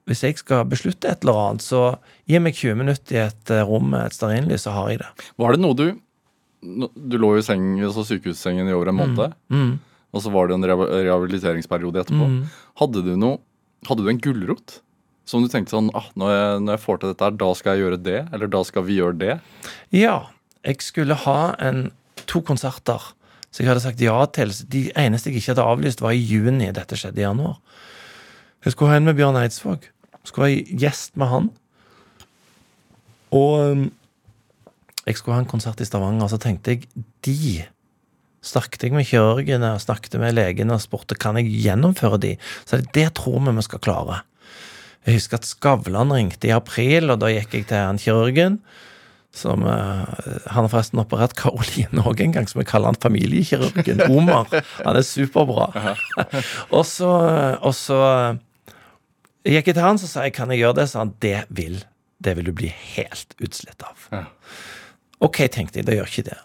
hvis 0.09 0.23
jeg 0.27 0.37
skal 0.41 0.67
beslutte 0.69 1.09
et 1.09 1.23
eller 1.25 1.39
annet, 1.41 1.65
så 1.65 1.81
gi 2.29 2.41
meg 2.43 2.57
20 2.59 2.77
minutter 2.83 3.17
i 3.17 3.23
et 3.25 3.53
eh, 3.55 3.63
rom 3.65 3.87
med 3.95 4.07
et 4.11 4.17
stearinlys, 4.17 4.67
så 4.67 4.75
har 4.77 4.91
jeg 4.93 5.01
det. 5.05 5.09
Var 5.41 5.57
det 5.57 5.63
noe 5.65 5.79
du 5.79 5.87
Du 6.65 7.19
lå 7.21 7.35
jo 7.37 7.41
i 7.43 7.45
seng, 7.45 7.65
altså 7.85 8.07
sykehussengen 8.09 8.69
i 8.69 8.73
over 8.73 8.89
en 8.89 8.97
måned, 8.97 9.35
Mm. 9.53 9.79
og 10.15 10.23
så 10.25 10.31
var 10.33 10.49
det 10.49 10.55
en 10.57 10.65
rehabiliteringsperiode 10.65 12.01
etterpå. 12.01 12.29
Hadde 12.81 13.03
du 13.05 13.17
noe 13.17 13.39
Hadde 13.85 14.01
du 14.01 14.09
en 14.09 14.21
gulrot? 14.21 14.79
Som 15.29 15.43
du 15.45 15.49
tenkte 15.53 15.75
sånn 15.75 15.91
ah, 15.93 16.07
når, 16.17 16.31
jeg, 16.33 16.61
når 16.65 16.73
jeg 16.73 16.81
får 16.81 17.01
til 17.01 17.11
dette, 17.11 17.25
her, 17.25 17.35
da 17.37 17.49
skal 17.53 17.75
jeg 17.77 17.83
gjøre 17.85 17.99
det? 18.01 18.21
Eller 18.33 18.49
da 18.49 18.63
skal 18.65 18.85
vi 18.87 18.97
gjøre 18.97 19.19
det? 19.21 19.35
Ja, 19.93 20.15
jeg 20.65 20.81
skulle 20.81 21.17
ha 21.27 21.55
en, 21.61 21.91
to 22.25 22.41
konserter 22.41 23.11
så 23.55 23.63
jeg 23.63 23.69
hadde 23.71 23.85
sagt 23.85 24.01
ja 24.03 24.17
til. 24.35 24.51
De 24.67 24.89
eneste 24.99 25.31
jeg 25.31 25.39
ikke 25.39 25.53
hadde 25.53 25.63
avlyst, 25.71 26.01
var 26.03 26.11
i 26.17 26.19
juni. 26.19 26.73
Dette 26.75 26.97
skjedde 26.99 27.21
i 27.21 27.23
januar. 27.23 27.61
Jeg 28.67 28.75
skulle 28.75 28.91
ha 28.91 28.97
en 28.99 29.05
med 29.07 29.15
Bjørn 29.15 29.37
Eidsvåg. 29.39 29.85
Skulle 30.25 30.49
være 30.49 30.81
gjest 30.85 31.15
med 31.21 31.31
han. 31.31 31.53
Og 33.35 33.71
um, 33.71 33.87
jeg 35.05 35.19
skulle 35.19 35.37
ha 35.37 35.45
en 35.45 35.51
konsert 35.51 35.83
i 35.83 35.87
Stavanger, 35.89 36.31
så 36.33 36.41
tenkte 36.41 36.77
jeg 36.77 36.89
de 37.27 37.65
Snakket 38.45 38.83
jeg 38.85 38.93
med 38.93 39.07
kirurgene 39.09 39.71
og 39.73 39.81
snakket 39.81 40.19
med 40.21 40.35
legene 40.37 40.75
og 40.77 40.83
spurte 40.83 41.17
kan 41.17 41.39
jeg 41.41 41.49
gjennomføre 41.65 42.19
de. 42.21 42.33
Så 42.69 42.77
det, 42.77 42.91
det 42.93 43.07
tror 43.17 43.39
vi 43.41 43.55
vi 43.57 43.65
skal 43.65 43.81
klare. 43.81 44.19
Jeg 45.07 45.17
husker 45.17 45.41
at 45.41 45.49
Skavlan 45.49 46.13
ringte 46.13 46.51
i 46.51 46.53
april, 46.53 47.09
og 47.13 47.23
da 47.23 47.31
gikk 47.33 47.57
jeg 47.57 47.67
til 47.71 47.81
han 47.81 48.01
kirurgen. 48.01 48.59
Som, 49.33 49.65
uh, 49.65 50.05
han 50.45 50.67
har 50.67 50.69
forresten 50.71 51.01
operert 51.01 51.33
Karoline 51.41 52.05
òg 52.05 52.21
en 52.21 52.37
gang, 52.37 52.45
som 52.51 52.61
vi 52.61 52.69
kaller 52.69 52.93
han 52.93 53.01
familiekirurgen. 53.01 54.05
Omar. 54.13 54.53
Han 54.85 55.01
er 55.01 55.09
superbra. 55.09 55.71
og 56.77 56.85
så, 56.85 57.11
og 57.65 57.73
så 57.81 58.03
gikk 59.45 59.69
jeg 59.71 59.77
til 59.77 59.85
han, 59.85 60.01
så 60.01 60.09
sa 60.09 60.25
jeg 60.27 60.35
kan 60.37 60.53
jeg 60.53 60.63
gjøre 60.63 60.79
det? 60.81 60.89
Så 60.91 61.03
han 61.03 61.13
det 61.25 61.45
vil. 61.53 61.83
Det 62.25 62.37
vil 62.39 62.49
du 62.49 62.55
bli 62.57 62.71
helt 62.97 63.37
utslitt 63.45 63.85
av. 63.85 64.09
Ja. 64.13 64.25
Ok, 65.25 65.45
tenkte 65.53 65.81
jeg, 65.81 65.89
det 65.89 65.99
gjør 65.99 66.11
ikke 66.11 66.29
det. 66.31 66.41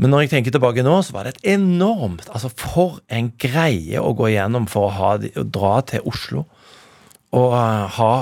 Men 0.00 0.10
når 0.10 0.24
jeg 0.24 0.32
tenker 0.32 0.54
tilbake 0.54 0.84
nå, 0.84 0.94
så 1.04 1.14
var 1.14 1.28
det 1.28 1.34
et 1.34 1.52
enormt 1.54 2.30
Altså, 2.32 2.48
for 2.48 3.02
en 3.12 3.28
greie 3.40 4.00
å 4.00 4.14
gå 4.16 4.30
igjennom 4.32 4.66
for 4.70 4.88
å, 4.88 4.94
ha, 4.96 5.10
å 5.20 5.44
dra 5.44 5.74
til 5.86 6.06
Oslo 6.08 6.46
og 7.32 7.54
uh, 7.56 7.88
ha 7.96 8.12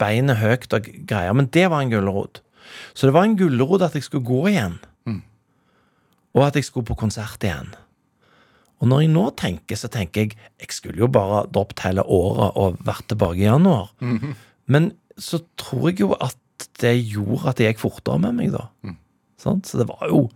beinet 0.00 0.40
høyt 0.42 0.74
og 0.76 0.88
greier. 1.08 1.32
Men 1.36 1.48
det 1.54 1.68
var 1.72 1.80
en 1.80 1.92
gulrot. 1.92 2.42
Så 2.92 3.08
det 3.08 3.14
var 3.16 3.24
en 3.24 3.36
gulrot 3.38 3.86
at 3.86 3.96
jeg 3.96 4.04
skulle 4.04 4.28
gå 4.28 4.42
igjen. 4.50 4.76
Og 6.36 6.44
at 6.44 6.58
jeg 6.58 6.66
skulle 6.68 6.86
på 6.86 6.98
konsert 6.98 7.42
igjen. 7.44 7.72
Og 8.78 8.86
når 8.90 9.00
jeg 9.04 9.10
nå 9.10 9.24
tenker, 9.34 9.76
så 9.76 9.88
tenker 9.90 10.22
jeg 10.28 10.36
jeg 10.62 10.70
skulle 10.74 11.02
jo 11.02 11.08
bare 11.10 11.46
droppet 11.50 11.80
hele 11.86 12.04
året 12.04 12.54
og 12.56 12.78
vært 12.86 13.08
tilbake 13.10 13.42
i 13.42 13.48
januar. 13.48 13.90
Men 14.70 14.92
så 15.18 15.40
tror 15.58 15.88
jeg 15.90 16.00
jo 16.04 16.12
at 16.14 16.36
det 16.80 16.94
gjorde 17.10 17.48
at 17.50 17.58
det 17.58 17.68
gikk 17.72 17.80
fortere 17.82 18.18
med 18.22 18.36
meg, 18.38 18.52
da. 18.54 18.68
Sant? 19.38 19.66
Så 19.66 19.78
det 19.78 19.88
var 19.90 20.06
jo 20.10 20.28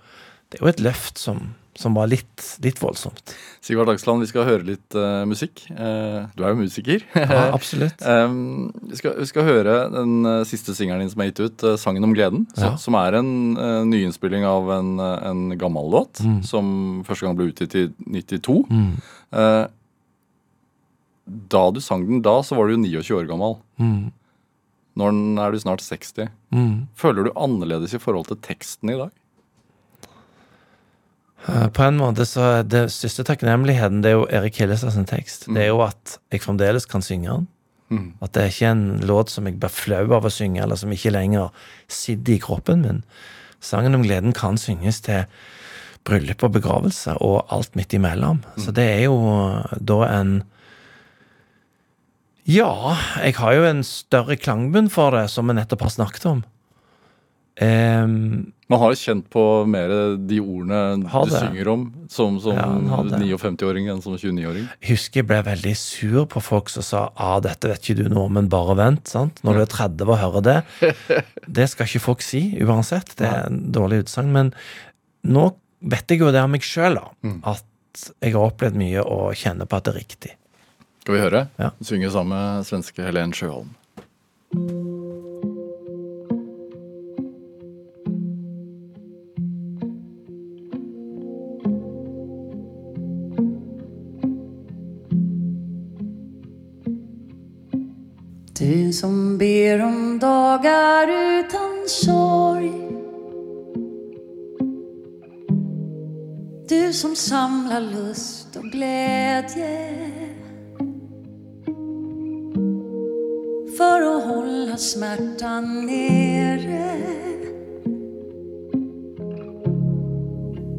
Det 0.51 0.59
er 0.61 0.65
jo 0.67 0.71
et 0.73 0.83
løft 0.85 1.19
som 1.19 1.55
som 1.79 1.95
var 1.97 2.09
litt, 2.11 2.45
litt 2.65 2.81
voldsomt. 2.83 3.33
Sigvard 3.65 3.89
Dagsland, 3.89 4.21
vi 4.21 4.29
skal 4.29 4.45
høre 4.45 4.67
litt 4.67 4.97
uh, 4.99 5.23
musikk. 5.29 5.65
Uh, 5.73 6.29
du 6.37 6.45
er 6.45 6.53
jo 6.53 6.59
musiker. 6.61 7.05
Ja, 7.17 7.47
absolutt. 7.57 8.03
um, 8.05 8.69
vi, 8.91 8.99
skal, 9.01 9.17
vi, 9.21 9.29
skal, 9.31 9.47
høre 9.49 9.77
den 9.95 10.19
uh, 10.29 10.43
siste 10.49 10.77
singelen 10.77 11.05
din 11.07 11.13
som 11.13 11.25
er 11.25 11.31
gitt 11.31 11.41
ut, 11.41 11.67
'Sangen 11.81 12.05
om 12.05 12.13
gleden'. 12.17 12.45
Ja. 12.57 12.75
Så, 12.75 12.89
som 12.89 12.99
er 13.01 13.17
en 13.21 13.33
nyinnspilling 13.89 14.45
av 14.49 14.69
en, 14.77 14.97
en 15.01 15.45
gammel 15.59 15.89
låt 15.95 16.21
mm. 16.21 16.43
som 16.47 16.67
første 17.09 17.27
gang 17.27 17.39
ble 17.39 17.51
utgitt 17.53 17.77
i 17.79 17.87
92. 18.21 18.59
Mm. 18.69 18.93
da 21.53 21.63
du 21.73 21.81
sang 21.81 22.05
den 22.09 22.21
da, 22.25 22.41
så 22.45 22.59
var 22.59 22.69
du 22.69 22.77
jo 22.77 22.83
29 22.85 23.17
år 23.23 23.31
gammel. 23.31 23.57
Mm. 23.81 24.13
Nå 25.01 25.09
er 25.41 25.55
du 25.55 25.63
snart 25.63 25.85
60. 25.85 26.29
Mm. 26.53 26.89
Føler 26.99 27.25
du 27.25 27.33
annerledes 27.33 27.95
i 27.97 28.03
forhold 28.03 28.29
til 28.29 28.41
teksten 28.45 28.93
i 28.93 28.99
dag? 29.01 29.13
Eh, 31.49 31.69
på 31.75 31.83
en 31.83 31.99
måte 31.99 32.27
så 32.29 32.45
er 32.59 32.69
Det 32.71 32.85
største 32.95 33.25
takknemligheten 33.27 34.03
det 34.05 34.13
er 34.13 34.19
jo 34.21 34.29
Erik 34.31 34.61
Hillestad 34.61 34.95
sin 34.95 35.09
tekst. 35.09 35.49
Mm. 35.49 35.55
Det 35.55 35.65
er 35.65 35.73
jo 35.73 35.83
at 35.85 36.19
jeg 36.31 36.45
fremdeles 36.45 36.87
kan 36.87 37.03
synge 37.03 37.31
den. 37.31 37.49
Mm. 37.93 38.13
At 38.23 38.33
det 38.33 38.43
er 38.43 38.53
ikke 38.53 38.71
en 38.73 38.87
låt 39.05 39.31
som 39.31 39.47
jeg 39.47 39.59
blir 39.61 39.73
flau 39.73 40.07
av 40.17 40.25
å 40.25 40.33
synge, 40.33 40.63
eller 40.63 40.79
som 40.81 40.93
ikke 40.93 41.13
lenger 41.13 41.51
sitter 41.89 42.37
i 42.37 42.43
kroppen 42.43 42.87
min. 42.87 43.03
Sangen 43.63 43.95
om 43.95 44.05
gleden 44.07 44.33
kan 44.33 44.57
synges 44.59 45.03
til 45.05 45.27
bryllup 46.07 46.43
og 46.43 46.57
begravelse 46.57 47.15
og 47.23 47.45
alt 47.55 47.77
midt 47.79 47.95
imellom. 47.95 48.41
Mm. 48.43 48.63
Så 48.65 48.75
det 48.75 48.89
er 48.97 49.05
jo 49.07 49.19
da 49.79 50.01
en 50.09 50.41
Ja, 52.43 52.97
jeg 53.23 53.37
har 53.39 53.53
jo 53.55 53.67
en 53.69 53.85
større 53.87 54.35
klangbunn 54.35 54.89
for 54.91 55.15
det, 55.15 55.29
som 55.31 55.47
vi 55.47 55.55
nettopp 55.55 55.85
har 55.87 55.93
snakket 55.95 56.25
om. 56.27 56.41
Um, 57.61 58.53
man 58.73 58.81
har 58.81 58.95
jo 58.95 58.97
kjent 58.97 59.27
på 59.29 59.43
mer 59.69 59.91
de 60.17 60.39
ordene 60.41 61.03
du 61.05 61.33
synger 61.35 61.69
om 61.69 61.83
som, 62.09 62.39
som 62.41 62.57
ja, 62.57 62.69
59-åring 63.05 63.91
enn 63.93 64.01
som 64.01 64.15
29-åring. 64.17 64.65
Jeg 64.81 64.95
husker 64.95 65.21
jeg 65.21 65.29
ble 65.29 65.41
veldig 65.45 65.75
sur 65.77 66.23
på 66.33 66.41
folk 66.41 66.73
som 66.73 66.87
sa 66.87 67.03
ah, 67.13 67.37
'dette 67.45 67.69
vet 67.69 67.85
ikke 67.85 67.99
du 68.01 68.09
noe 68.09 68.33
men 68.33 68.49
bare 68.53 68.79
vent'. 68.79 69.13
sant? 69.13 69.43
Når 69.45 69.59
du 69.59 69.65
er 69.67 69.73
30 69.75 70.09
og 70.09 70.21
hører 70.23 70.47
det. 70.47 70.59
Det 71.59 71.69
skal 71.69 71.91
ikke 71.91 72.07
folk 72.07 72.25
si 72.25 72.43
uansett. 72.65 73.13
Det 73.19 73.29
er 73.29 73.51
en 73.51 73.61
dårlig 73.75 74.07
utsagn. 74.07 74.33
Men 74.33 74.55
nå 75.29 75.51
vet 75.83 76.15
jeg 76.15 76.23
jo 76.23 76.31
det 76.33 76.41
av 76.41 76.49
meg 76.49 76.65
sjøl, 76.65 76.97
mm. 77.21 77.43
at 77.45 78.07
jeg 78.23 78.33
har 78.33 78.47
opplevd 78.47 78.79
mye 78.81 79.03
og 79.05 79.37
kjenner 79.37 79.69
på 79.69 79.77
at 79.77 79.85
det 79.85 79.93
er 79.93 80.01
riktig. 80.01 80.33
Skal 81.03 81.19
vi 81.19 81.21
høre? 81.21 81.45
Ja. 81.59 81.75
Synge 81.85 82.15
sammen 82.15 82.33
med 82.39 82.71
svenske 82.71 83.05
Helen 83.05 83.37
Sjøholm. 83.37 83.75
Du 98.63 98.93
som 98.93 99.39
ber 99.39 99.83
om 99.83 100.19
dagar 100.19 101.09
utan 101.39 101.89
sorg. 101.89 102.73
Du 106.69 106.93
som 106.93 107.17
samlar 107.17 107.81
lust 107.81 108.57
och 108.57 108.65
glädje 108.65 109.99
för 113.77 114.17
att 114.17 114.25
hålla 114.25 114.77
smärtan 114.77 115.87
nere 115.87 116.97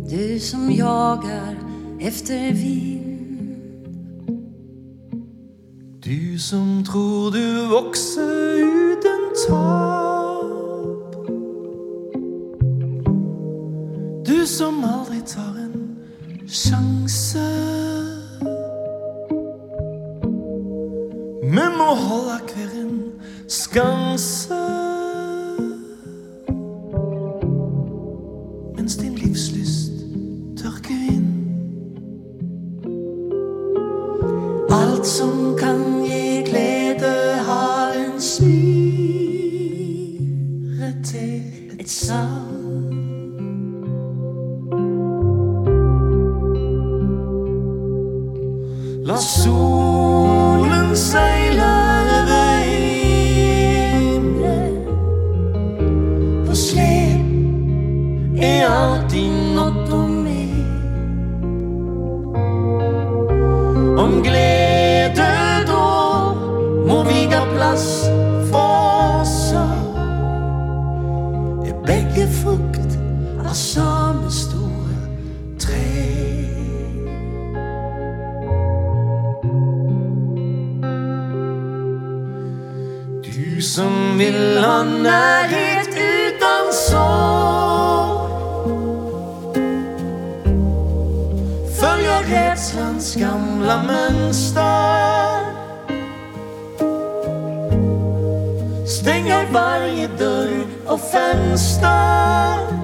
Du 0.09 0.39
som 0.39 0.71
jagar 0.71 1.57
efter 1.99 2.51
vin 2.51 2.92
Du 6.05 6.39
som 6.39 6.83
tror 6.83 7.31
du 7.31 7.67
vokser 7.67 8.57
uten 8.59 9.21
tap. 9.47 11.15
Du 14.25 14.45
som 14.47 14.83
aldri 14.83 15.21
tar 15.25 15.55
en 15.63 15.97
sjanse. 16.47 16.92
Stop. 101.55 102.82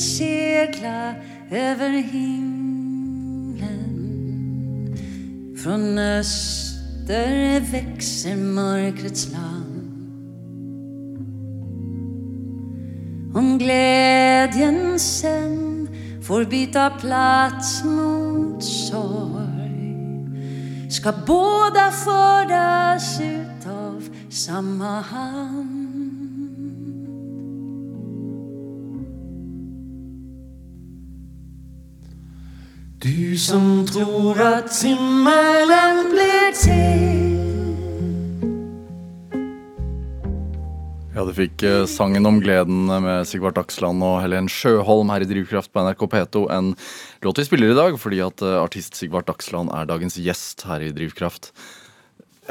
Segla 0.00 1.14
över 1.50 1.90
himlen. 1.90 2.60
Från 5.62 5.98
öster 5.98 7.60
växer 7.72 8.36
mörkrets 8.36 9.32
land. 9.32 9.60
Om 13.34 13.58
glädjen 13.58 14.98
sen 14.98 15.88
får 16.22 16.44
byta 16.44 16.90
plats 16.90 17.84
mot 17.84 18.64
sorg 18.64 19.50
ska 20.90 21.12
båda 21.26 21.90
föras 21.90 23.20
ut 23.20 23.66
av 23.66 24.02
samma 24.30 25.00
hand 25.00 25.79
Du 33.00 33.32
som 33.40 33.86
tror 33.88 34.36
at 34.44 34.74
himmelen 34.84 36.00
blir 36.12 36.50
til. 36.52 37.30
Ja, 41.14 41.24
du 41.24 41.30
fikk 41.32 41.64
eh, 41.64 41.86
sangen 41.88 42.28
om 42.28 42.42
gleden 42.44 42.90
med 42.90 43.24
Sigvart 43.30 43.56
Dagsland 43.56 44.04
og 44.04 44.18
Helen 44.20 44.50
Sjøholm 44.52 45.08
her 45.14 45.24
i 45.24 45.28
Drivkraft 45.30 45.72
på 45.72 45.80
NRK 45.86 46.04
P2. 46.12 46.42
En 46.52 46.74
låt 47.24 47.40
vi 47.40 47.46
spiller 47.48 47.72
i 47.72 47.78
dag 47.78 47.96
fordi 48.02 48.20
at 48.26 48.44
eh, 48.44 48.58
artist 48.60 49.00
Sigvart 49.00 49.30
Dagsland 49.32 49.72
er 49.72 49.88
dagens 49.88 50.20
gjest 50.20 50.66
her 50.68 50.84
i 50.84 50.92
Drivkraft. 50.92 51.54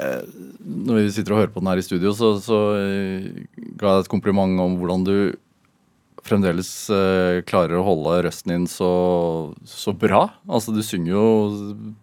Eh, 0.01 0.25
når 0.65 1.03
vi 1.03 1.13
sitter 1.13 1.35
og 1.35 1.43
hører 1.43 1.53
på 1.53 1.61
den 1.61 1.69
her 1.75 1.83
i 1.83 1.85
studio, 1.85 2.15
så, 2.17 2.31
så 2.41 2.59
eh, 2.79 3.29
ga 3.77 3.99
jeg 3.99 4.07
et 4.07 4.11
kompliment 4.17 4.65
om 4.65 4.81
hvordan 4.81 5.05
du 5.05 5.15
fremdeles 6.25 6.71
eh, 6.93 7.39
klarer 7.47 7.79
å 7.79 7.85
holde 7.85 8.17
røsten 8.27 8.53
din 8.53 8.67
så, 8.69 8.89
så 9.67 9.93
bra. 9.95 10.25
Altså, 10.49 10.73
du 10.75 10.81
synger 10.85 11.13
jo 11.13 11.25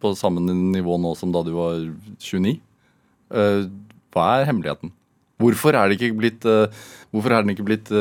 på 0.03 0.15
samme 0.19 0.43
nivå 0.47 0.99
nå 1.03 1.15
som 1.19 1.35
da 1.35 1.45
du 1.47 1.53
var 1.57 1.79
29. 2.23 2.57
Eh, 3.35 3.61
hva 4.17 4.27
er 4.39 4.49
hemmeligheten? 4.49 4.95
Hvorfor 5.43 5.77
er, 5.77 5.91
det 5.91 5.99
ikke 5.99 6.17
blitt, 6.17 6.49
eh, 6.49 6.73
hvorfor 7.13 7.35
er 7.35 7.45
den 7.45 7.53
ikke 7.57 7.67
blitt 7.69 7.93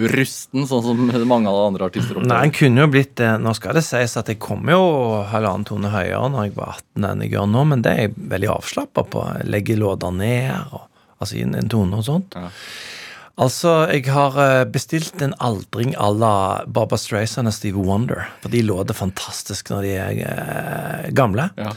rusten, 0.00 0.64
sånn 0.68 0.84
som 0.84 1.00
mange 1.28 1.50
av 1.50 1.56
de 1.56 1.64
andre 1.66 1.88
artister 1.90 2.20
Nei, 2.22 2.44
den 2.46 2.54
kunne 2.56 2.84
jo 2.84 2.92
blitt 2.92 3.16
det. 3.20 3.30
Nå 3.42 3.52
skal 3.58 3.76
det 3.76 3.84
sies 3.84 4.16
at 4.16 4.30
jeg 4.30 4.40
kom 4.42 4.68
jo 4.70 4.80
halvannen 5.30 5.66
tone 5.68 5.90
høyere 5.92 6.30
når 6.32 6.46
jeg 6.46 6.54
var 6.56 6.78
18 6.78 7.08
enn 7.10 7.24
jeg 7.24 7.34
gjør 7.34 7.50
nå, 7.50 7.64
men 7.72 7.84
det 7.84 7.92
er 7.92 8.06
jeg 8.06 8.14
veldig 8.32 8.52
avslappa 8.54 9.04
på. 9.12 9.26
Jeg 9.40 9.50
legger 9.50 9.80
låter 9.82 10.14
ned, 10.14 10.72
og, 10.76 10.86
altså 11.18 11.40
inn 11.40 11.58
en 11.58 11.72
tone 11.72 12.00
og 12.00 12.06
sånt. 12.06 12.38
Ja. 12.38 12.48
Altså, 13.38 13.86
jeg 13.92 14.08
har 14.10 14.36
eh, 14.42 14.64
bestilt 14.68 15.22
en 15.22 15.34
aldring 15.40 15.94
à 15.94 16.10
la 16.12 16.64
Baba 16.66 16.98
Streisand 16.98 17.48
og 17.48 17.54
Steve 17.54 17.78
Wonder. 17.78 18.26
For 18.42 18.52
de 18.52 18.62
låter 18.66 18.96
fantastisk 18.96 19.70
når 19.70 19.86
de 19.86 19.92
er 19.96 20.24
eh, 20.26 21.12
gamle. 21.16 21.50
Ja. 21.56 21.70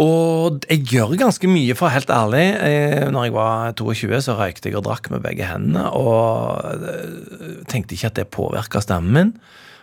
Og 0.00 0.62
jeg 0.70 0.86
gjør 0.88 1.18
ganske 1.20 1.50
mye, 1.50 1.74
for 1.76 1.92
helt 1.92 2.08
ærlig. 2.08 2.44
Eh, 2.64 3.10
når 3.12 3.28
jeg 3.28 3.34
var 3.36 3.74
22, 3.76 4.22
så 4.24 4.38
røykte 4.38 4.70
jeg 4.70 4.78
og 4.80 4.86
drakk 4.86 5.10
med 5.12 5.24
begge 5.26 5.50
hendene. 5.50 5.90
Og 5.92 7.66
tenkte 7.68 7.98
ikke 7.98 8.12
at 8.12 8.22
det 8.22 8.30
påvirka 8.32 8.80
stemmen 8.84 9.12
min. 9.18 9.34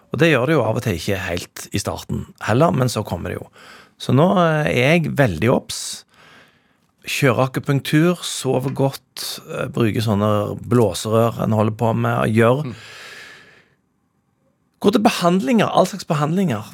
Og 0.10 0.22
det 0.22 0.32
gjør 0.32 0.50
det 0.50 0.58
jo 0.58 0.66
av 0.66 0.80
og 0.80 0.86
til 0.86 0.98
ikke 0.98 1.20
helt 1.28 1.68
i 1.70 1.82
starten 1.82 2.26
heller, 2.48 2.74
men 2.74 2.90
så 2.90 3.06
kommer 3.06 3.30
det 3.30 3.38
jo. 3.38 3.50
Så 4.02 4.16
nå 4.16 4.32
er 4.42 4.72
jeg 4.74 5.12
veldig 5.20 5.52
obs. 5.54 5.82
Kjører 7.10 7.48
akupunktur, 7.48 8.20
sove 8.22 8.70
godt, 8.78 9.24
bruke 9.74 10.04
sånne 10.06 10.60
blåserør 10.70 11.40
en 11.46 11.56
holder 11.58 11.78
på 11.80 11.94
med, 11.98 12.16
og 12.22 12.36
gjør 12.38 12.66
Gå 14.80 14.94
til 14.96 15.04
behandlinger, 15.04 15.68
all 15.68 15.88
slags 15.90 16.08
behandlinger. 16.08 16.70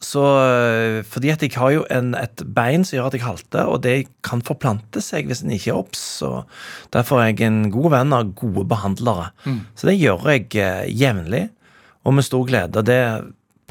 Så 0.00 0.22
øh, 0.24 1.04
fordi 1.04 1.28
at 1.28 1.42
jeg 1.44 1.52
har 1.54 1.70
jo 1.74 1.84
en, 1.92 2.14
et 2.16 2.42
bein 2.56 2.86
som 2.88 2.96
gjør 2.96 3.10
at 3.10 3.16
jeg 3.18 3.22
halter, 3.26 3.68
og 3.68 3.82
det 3.84 4.08
kan 4.24 4.40
forplante 4.42 5.02
seg 5.04 5.28
hvis 5.28 5.44
en 5.44 5.52
ikke 5.54 5.74
er 5.74 5.78
obs. 5.78 6.04
Derfor 6.94 7.20
er 7.20 7.30
jeg 7.30 7.44
en 7.46 7.68
god 7.70 7.90
venn 7.92 8.16
av 8.16 8.32
gode 8.34 8.64
behandlere. 8.70 9.28
Så 9.76 9.90
det 9.90 9.98
gjør 10.00 10.26
jeg 10.32 10.48
eh, 10.56 10.88
jevnlig, 10.88 11.44
og 12.02 12.16
med 12.16 12.26
stor 12.26 12.48
glede. 12.48 12.80
Og 12.80 12.88
det 12.88 13.02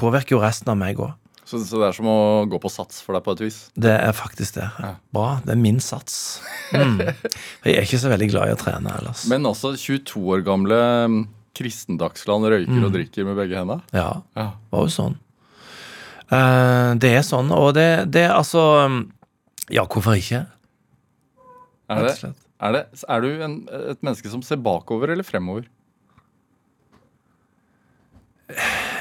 påvirker 0.00 0.38
jo 0.38 0.44
resten 0.44 0.70
av 0.70 0.78
meg 0.78 1.02
òg. 1.02 1.16
Så, 1.50 1.58
så 1.66 1.80
det 1.82 1.88
er 1.88 1.96
som 1.96 2.06
å 2.06 2.18
gå 2.46 2.60
på 2.62 2.70
sats 2.70 3.00
for 3.02 3.16
deg 3.16 3.24
på 3.26 3.34
et 3.34 3.40
vis? 3.48 3.56
Det 3.74 3.90
er 3.90 4.12
faktisk 4.14 4.60
det. 4.60 4.68
Bra. 5.10 5.40
Det 5.42 5.56
er 5.56 5.58
min 5.58 5.80
sats. 5.82 6.14
Mm. 6.70 7.00
Jeg 7.66 7.74
er 7.74 7.82
ikke 7.82 7.98
så 7.98 8.12
veldig 8.12 8.28
glad 8.30 8.52
i 8.52 8.54
å 8.54 8.60
trene 8.60 8.92
ellers. 9.00 9.24
Men 9.30 9.48
også 9.50 9.72
22 9.74 10.22
år 10.36 10.44
gamle 10.46 10.78
Kristendagsland 11.58 12.46
røyker 12.52 12.76
mm. 12.76 12.86
og 12.86 12.94
drikker 12.94 13.26
med 13.26 13.40
begge 13.40 13.58
hendene? 13.58 13.82
Ja, 13.90 14.22
Ja. 14.38 14.52
var 14.70 14.86
jo 14.86 14.94
sånn. 14.94 15.18
Uh, 16.30 16.94
det 17.02 17.10
er 17.18 17.26
sånn, 17.26 17.50
og 17.50 17.72
det, 17.74 18.06
det 18.14 18.28
er 18.28 18.36
altså 18.36 18.62
Ja, 19.66 19.82
hvorfor 19.82 20.14
ikke? 20.14 20.44
Er, 21.90 22.06
det, 22.06 22.30
er, 22.62 22.76
det, 22.76 22.84
er 23.02 23.24
du 23.24 23.42
en, 23.42 23.56
et 23.90 23.98
menneske 24.06 24.30
som 24.30 24.44
ser 24.46 24.62
bakover 24.62 25.10
eller 25.10 25.26
fremover? 25.26 25.66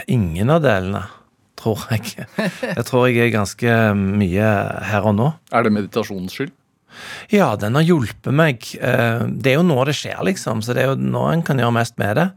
Ingen 0.10 0.50
av 0.50 0.64
delene, 0.66 1.04
tror 1.60 1.84
jeg. 1.92 2.16
Jeg 2.64 2.86
tror 2.88 3.08
jeg 3.10 3.20
er 3.28 3.36
ganske 3.36 3.76
mye 4.00 4.50
her 4.90 5.06
og 5.12 5.16
nå. 5.20 5.30
Er 5.54 5.68
det 5.68 5.74
meditasjonens 5.76 6.36
skyld? 6.40 6.56
Ja, 7.32 7.52
den 7.60 7.78
har 7.78 7.86
hjulpet 7.86 8.34
meg. 8.36 8.66
Eh, 8.82 9.22
Det 9.40 9.54
er 9.54 9.60
jo 9.60 9.68
nå 9.68 9.78
det 9.88 9.94
skjer, 10.00 10.20
liksom, 10.28 10.64
så 10.66 10.74
det 10.76 10.84
er 10.84 10.90
jo 10.94 10.98
nå 11.00 11.28
en 11.32 11.44
kan 11.46 11.60
gjøre 11.62 11.76
mest 11.78 12.00
med 12.02 12.18
det. 12.20 12.28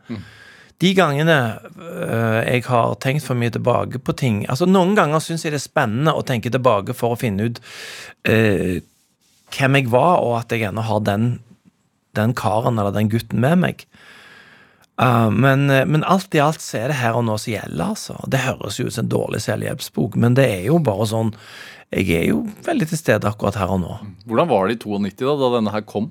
De 0.82 0.90
gangene 0.98 1.36
eh, 1.78 2.38
jeg 2.56 2.64
har 2.66 2.94
tenkt 3.02 3.22
for 3.26 3.38
mye 3.38 3.52
tilbake 3.54 4.00
på 4.02 4.14
ting 4.18 4.40
Altså, 4.50 4.66
noen 4.66 4.96
ganger 4.98 5.22
syns 5.22 5.44
jeg 5.46 5.52
det 5.54 5.60
er 5.60 5.64
spennende 5.68 6.14
å 6.18 6.24
tenke 6.26 6.50
tilbake 6.50 6.94
for 6.98 7.14
å 7.14 7.18
finne 7.20 7.46
ut 7.50 7.60
eh, 8.26 8.80
hvem 9.54 9.78
jeg 9.78 9.90
var, 9.92 10.18
og 10.24 10.38
at 10.40 10.50
jeg 10.54 10.66
ennå 10.70 10.82
har 10.88 11.02
den, 11.06 11.26
den 12.18 12.34
karen 12.34 12.78
eller 12.82 12.94
den 12.96 13.10
gutten 13.12 13.38
med 13.44 13.58
meg. 13.62 13.86
Uh, 15.00 15.30
men, 15.32 15.70
eh, 15.72 15.86
men 15.88 16.04
alt 16.04 16.34
i 16.36 16.40
alt 16.42 16.60
så 16.60 16.82
er 16.82 16.92
det 16.92 16.98
her 17.00 17.16
og 17.16 17.24
nå 17.24 17.38
som 17.40 17.54
gjelder, 17.54 17.94
altså. 17.94 18.18
Det 18.28 18.42
høres 18.44 18.76
jo 18.78 18.86
ut 18.86 18.94
som 18.94 19.06
en 19.06 19.14
dårlig 19.14 19.40
selvhjelpsbok, 19.40 20.18
men 20.20 20.36
det 20.36 20.44
er 20.58 20.66
jo 20.68 20.76
bare 20.84 21.08
sånn 21.08 21.32
Jeg 21.92 22.08
er 22.16 22.26
jo 22.30 22.42
veldig 22.64 22.86
til 22.88 23.00
stede 23.00 23.28
akkurat 23.28 23.58
her 23.60 23.72
og 23.72 23.82
nå. 23.82 23.96
Hvordan 24.24 24.48
var 24.48 24.68
det 24.68 24.78
i 24.78 24.84
92 24.84 25.26
da, 25.26 25.34
da 25.40 25.50
denne 25.58 25.72
her 25.74 25.82
kom? 25.84 26.06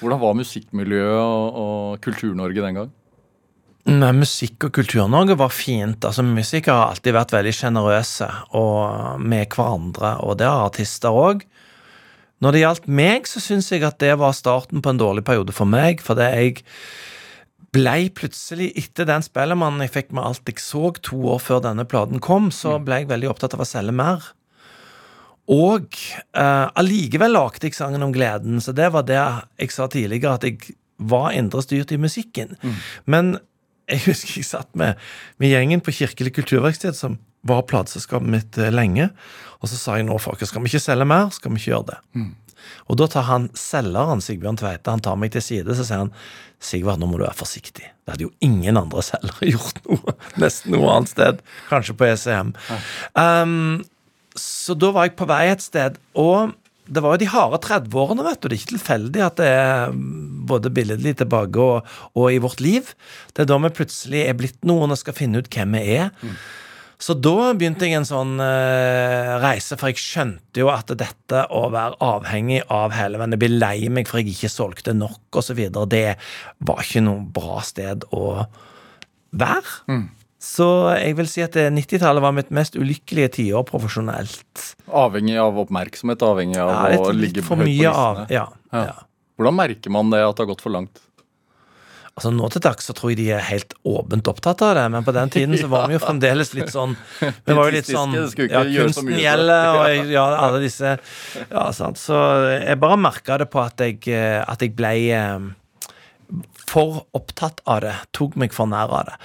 Hvordan 0.00 0.18
var 0.18 0.38
musikkmiljøet 0.38 1.20
og, 1.20 1.60
og 1.60 2.00
Kultur-Norge 2.02 2.64
den 2.64 2.80
gang? 2.80 2.90
Nei, 3.90 4.10
Musikk- 4.12 4.66
og 4.66 4.74
Kultur-Norge 4.76 5.36
var 5.38 5.52
fint. 5.54 6.04
altså 6.04 6.24
Musikere 6.26 6.74
har 6.76 6.90
alltid 6.94 7.14
vært 7.16 7.32
veldig 7.32 7.52
sjenerøse 7.56 8.28
med 9.22 9.54
hverandre, 9.54 10.16
og 10.26 10.36
det 10.40 10.48
har 10.50 10.66
artister 10.66 11.14
òg. 11.14 11.46
Når 12.40 12.52
det 12.52 12.64
gjaldt 12.64 12.90
meg, 12.90 13.28
så 13.28 13.40
syns 13.42 13.70
jeg 13.72 13.84
at 13.84 13.98
det 14.00 14.16
var 14.20 14.36
starten 14.36 14.82
på 14.82 14.92
en 14.92 15.00
dårlig 15.00 15.24
periode 15.24 15.52
for 15.56 15.68
meg. 15.68 16.00
Fordi 16.04 16.28
jeg 16.28 16.62
blei 17.74 18.10
plutselig, 18.14 18.72
etter 18.78 19.06
den 19.08 19.24
Spellemannen 19.24 19.84
jeg 19.84 19.94
fikk 19.94 20.12
med 20.16 20.26
alt 20.26 20.50
jeg 20.50 20.62
så 20.62 20.90
to 20.98 21.20
år 21.34 21.40
før 21.42 21.62
denne 21.68 21.86
platen 21.88 22.22
kom, 22.22 22.50
så 22.54 22.78
blei 22.82 23.04
jeg 23.04 23.12
veldig 23.12 23.30
opptatt 23.30 23.54
av 23.56 23.64
å 23.64 23.68
selge 23.68 23.94
mer. 23.94 24.24
Og 25.50 25.86
eh, 26.38 26.66
allikevel 26.78 27.34
lagde 27.34 27.66
jeg 27.66 27.78
sangen 27.78 28.04
om 28.06 28.14
gleden, 28.14 28.60
så 28.62 28.74
det 28.76 28.90
var 28.94 29.06
det 29.08 29.18
jeg 29.18 29.74
sa 29.74 29.88
tidligere, 29.90 30.36
at 30.38 30.46
jeg 30.46 30.76
var 31.10 31.32
indre 31.34 31.62
styrt 31.64 31.94
i 31.94 31.98
musikken. 31.98 32.54
Men 33.10 33.38
jeg 33.90 34.04
husker 34.04 34.36
jeg 34.38 34.46
satt 34.50 34.70
med, 34.78 34.98
med 35.42 35.50
gjengen 35.50 35.82
på 35.82 35.94
Kirkelig 35.96 36.34
kulturverksted, 36.36 36.94
som 36.94 37.18
var 37.46 37.64
plateselskapet 37.70 38.30
mitt 38.30 38.58
eh, 38.60 38.70
lenge, 38.74 39.08
og 39.60 39.70
så 39.70 39.78
sa 39.78 39.96
jeg 39.98 40.06
nå, 40.10 40.18
folkens, 40.22 40.52
skal 40.52 40.62
vi 40.64 40.70
ikke 40.70 40.86
selge 40.90 41.08
mer, 41.08 41.30
skal 41.34 41.54
vi 41.54 41.62
ikke 41.62 41.72
gjøre 41.72 41.88
det. 41.94 41.98
Og 42.92 42.98
da 43.00 43.06
tar 43.08 43.26
han 43.30 43.48
selgeren, 43.56 44.20
Sigbjørn 44.20 44.58
Tveite, 44.60 44.92
han 44.92 45.02
tar 45.04 45.16
meg 45.16 45.32
til 45.32 45.42
side, 45.44 45.74
så 45.74 45.86
sier 45.86 46.02
han 46.04 46.12
Sigvard, 46.60 47.00
nå 47.00 47.08
må 47.08 47.18
du 47.18 47.24
være 47.24 47.38
forsiktig. 47.38 47.86
Det 47.88 48.14
hadde 48.14 48.26
jo 48.26 48.34
ingen 48.44 48.76
andre 48.76 49.04
selgere 49.04 49.48
gjort 49.54 49.80
noe, 49.88 50.16
nesten 50.42 50.76
noe 50.76 50.92
annet 50.92 51.12
sted. 51.14 51.42
Kanskje 51.70 51.96
på 51.96 52.08
ECM. 52.10 52.54
Um, 53.16 53.80
så 54.38 54.76
da 54.78 54.92
var 54.94 55.08
jeg 55.08 55.16
på 55.18 55.28
vei 55.30 55.46
et 55.50 55.64
sted, 55.64 55.96
og 56.20 56.52
det 56.90 57.02
var 57.04 57.14
jo 57.14 57.22
de 57.22 57.30
harde 57.30 57.60
30-årene, 57.64 58.24
vet 58.26 58.40
du. 58.40 58.48
Det 58.48 58.56
er 58.56 58.60
ikke 58.60 58.72
tilfeldig 58.74 59.22
at 59.22 59.36
det 59.38 59.50
er 59.54 59.92
både 60.50 60.72
billedlig 60.74 61.14
tilbake 61.20 61.62
og, 61.62 61.92
og 62.18 62.32
i 62.34 62.40
vårt 62.42 62.62
liv. 62.64 62.90
Det 63.34 63.44
er 63.44 63.50
da 63.50 63.60
vi 63.62 63.70
plutselig 63.76 64.24
er 64.26 64.38
blitt 64.38 64.58
noen 64.66 64.90
og 64.90 64.98
skal 64.98 65.16
finne 65.16 65.40
ut 65.40 65.50
hvem 65.54 65.78
vi 65.78 65.84
er. 66.00 66.10
Så 67.00 67.16
da 67.16 67.52
begynte 67.56 67.88
jeg 67.88 67.96
en 67.96 68.04
sånn 68.08 68.34
uh, 68.42 69.38
reise, 69.40 69.78
for 69.80 69.88
jeg 69.88 70.02
skjønte 70.02 70.60
jo 70.60 70.68
at 70.68 70.92
dette 71.00 71.46
å 71.48 71.62
være 71.72 71.96
avhengig 72.04 72.60
av 72.68 72.92
hele 72.92 73.20
veien, 73.20 73.38
bli 73.40 73.48
lei 73.54 73.88
meg 73.88 74.10
for 74.10 74.20
jeg 74.20 74.34
ikke 74.34 74.52
solgte 74.52 74.92
nok 74.96 75.40
osv., 75.40 75.62
det 75.88 76.06
var 76.68 76.84
ikke 76.84 77.04
noe 77.06 77.24
bra 77.24 77.62
sted 77.64 78.04
å 78.12 78.44
være. 79.32 80.02
Så 80.40 80.66
jeg 80.96 81.16
vil 81.18 81.28
si 81.28 81.42
at 81.44 81.56
90-tallet 81.56 82.24
var 82.24 82.32
mitt 82.36 82.52
mest 82.56 82.76
ulykkelige 82.76 83.32
tiår 83.40 83.64
profesjonelt. 83.68 84.64
Avhengig 84.88 85.36
av 85.40 85.58
oppmerksomhet, 85.64 86.24
avhengig 86.24 86.60
av 86.60 86.72
Ja, 86.72 87.00
å 87.00 87.12
ligge 87.12 87.40
litt 87.40 87.48
for 87.48 87.60
høyt 87.60 87.66
på 87.66 87.68
mye 87.68 87.92
av 87.92 88.22
ja, 88.32 88.46
Ja. 88.72 88.84
ja. 88.92 88.98
Hvordan 89.40 89.56
merker 89.56 89.92
man 89.92 90.12
det 90.12 90.20
at 90.20 90.36
det 90.36 90.44
har 90.44 90.50
gått 90.52 90.64
for 90.64 90.72
langt? 90.72 91.00
Altså 92.18 92.32
Nå 92.34 92.48
til 92.52 92.62
dags 92.64 92.88
så 92.88 92.94
tror 92.96 93.12
jeg 93.12 93.20
de 93.20 93.28
er 93.36 93.44
helt 93.46 93.72
åpent 93.86 94.28
opptatt 94.28 94.62
av 94.66 94.74
det, 94.76 94.86
men 94.92 95.06
på 95.06 95.14
den 95.16 95.30
tiden 95.32 95.56
så 95.56 95.70
var 95.72 95.86
vi 95.88 95.96
jo 95.96 96.02
fremdeles 96.06 96.52
litt 96.56 96.72
sånn 96.72 96.96
Vi 97.20 97.56
var 97.56 97.70
jo 97.70 97.76
litt 97.76 97.88
sånn 97.88 98.16
Ja, 98.50 98.64
kunsten 98.64 99.14
gjelder, 99.14 99.70
og 99.80 100.12
ja, 100.12 100.26
alle 100.48 100.60
disse 100.64 100.96
Ja, 101.46 101.70
sant. 101.76 102.00
Så 102.00 102.18
jeg 102.58 102.80
bare 102.82 102.98
merka 103.00 103.38
det 103.40 103.48
på 103.52 103.62
at 103.62 103.80
jeg, 103.80 104.02
eh, 104.10 104.40
at 104.42 104.62
jeg 104.64 104.74
ble 104.78 104.92
eh, 105.16 105.48
for 106.70 107.04
opptatt 107.16 107.58
av 107.66 107.80
det. 107.82 107.96
Tok 108.14 108.36
meg 108.38 108.54
for 108.54 108.70
nær 108.70 108.92
av 108.94 109.08
det. 109.08 109.16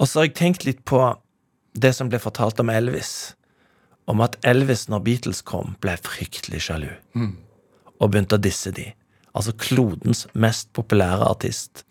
Og 0.00 0.08
så 0.08 0.22
har 0.22 0.28
jeg 0.30 0.38
tenkt 0.38 0.64
litt 0.64 0.80
på 0.88 1.00
det 1.76 1.90
som 1.96 2.08
ble 2.08 2.20
fortalt 2.22 2.62
om 2.62 2.70
Elvis. 2.72 3.34
Om 4.08 4.22
at 4.24 4.38
Elvis, 4.46 4.86
når 4.88 5.02
Beatles 5.04 5.42
kom, 5.44 5.74
ble 5.84 5.98
fryktelig 6.00 6.62
sjalu. 6.68 6.88
Og 7.98 8.08
begynte 8.08 8.38
å 8.38 8.42
disse 8.42 8.72
de. 8.72 8.86
Altså 9.34 9.52
klodens 9.58 10.24
mest 10.32 10.70
populære 10.76 11.26
artist 11.28 11.84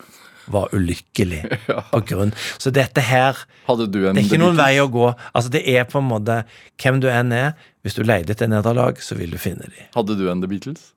var 0.52 0.74
ulykkelig 0.76 1.42
på 1.94 2.00
grunn 2.10 2.34
Så 2.60 2.72
dette 2.76 3.04
her 3.06 3.38
Hadde 3.68 3.88
du 3.88 4.02
en 4.10 4.16
Det 4.18 4.24
er 4.24 4.28
ikke 4.28 4.42
noen 4.42 4.58
vei 4.60 4.74
å 4.82 4.90
gå. 4.92 5.06
Altså 5.34 5.52
Det 5.54 5.62
er 5.72 5.86
på 5.88 6.02
en 6.02 6.10
måte 6.10 6.42
hvem 6.82 7.00
du 7.04 7.08
enn 7.12 7.32
er. 7.36 7.54
Hvis 7.84 7.96
du 7.96 8.04
leter 8.04 8.34
etter 8.36 8.48
nederlag, 8.52 9.00
så 9.04 9.16
vil 9.20 9.32
du 9.32 9.38
finne 9.40 9.68
de. 9.72 9.86
Hadde 9.96 10.16
du 10.20 10.26
en 10.32 10.42
The 10.44 10.50
Beatles? 10.52 10.90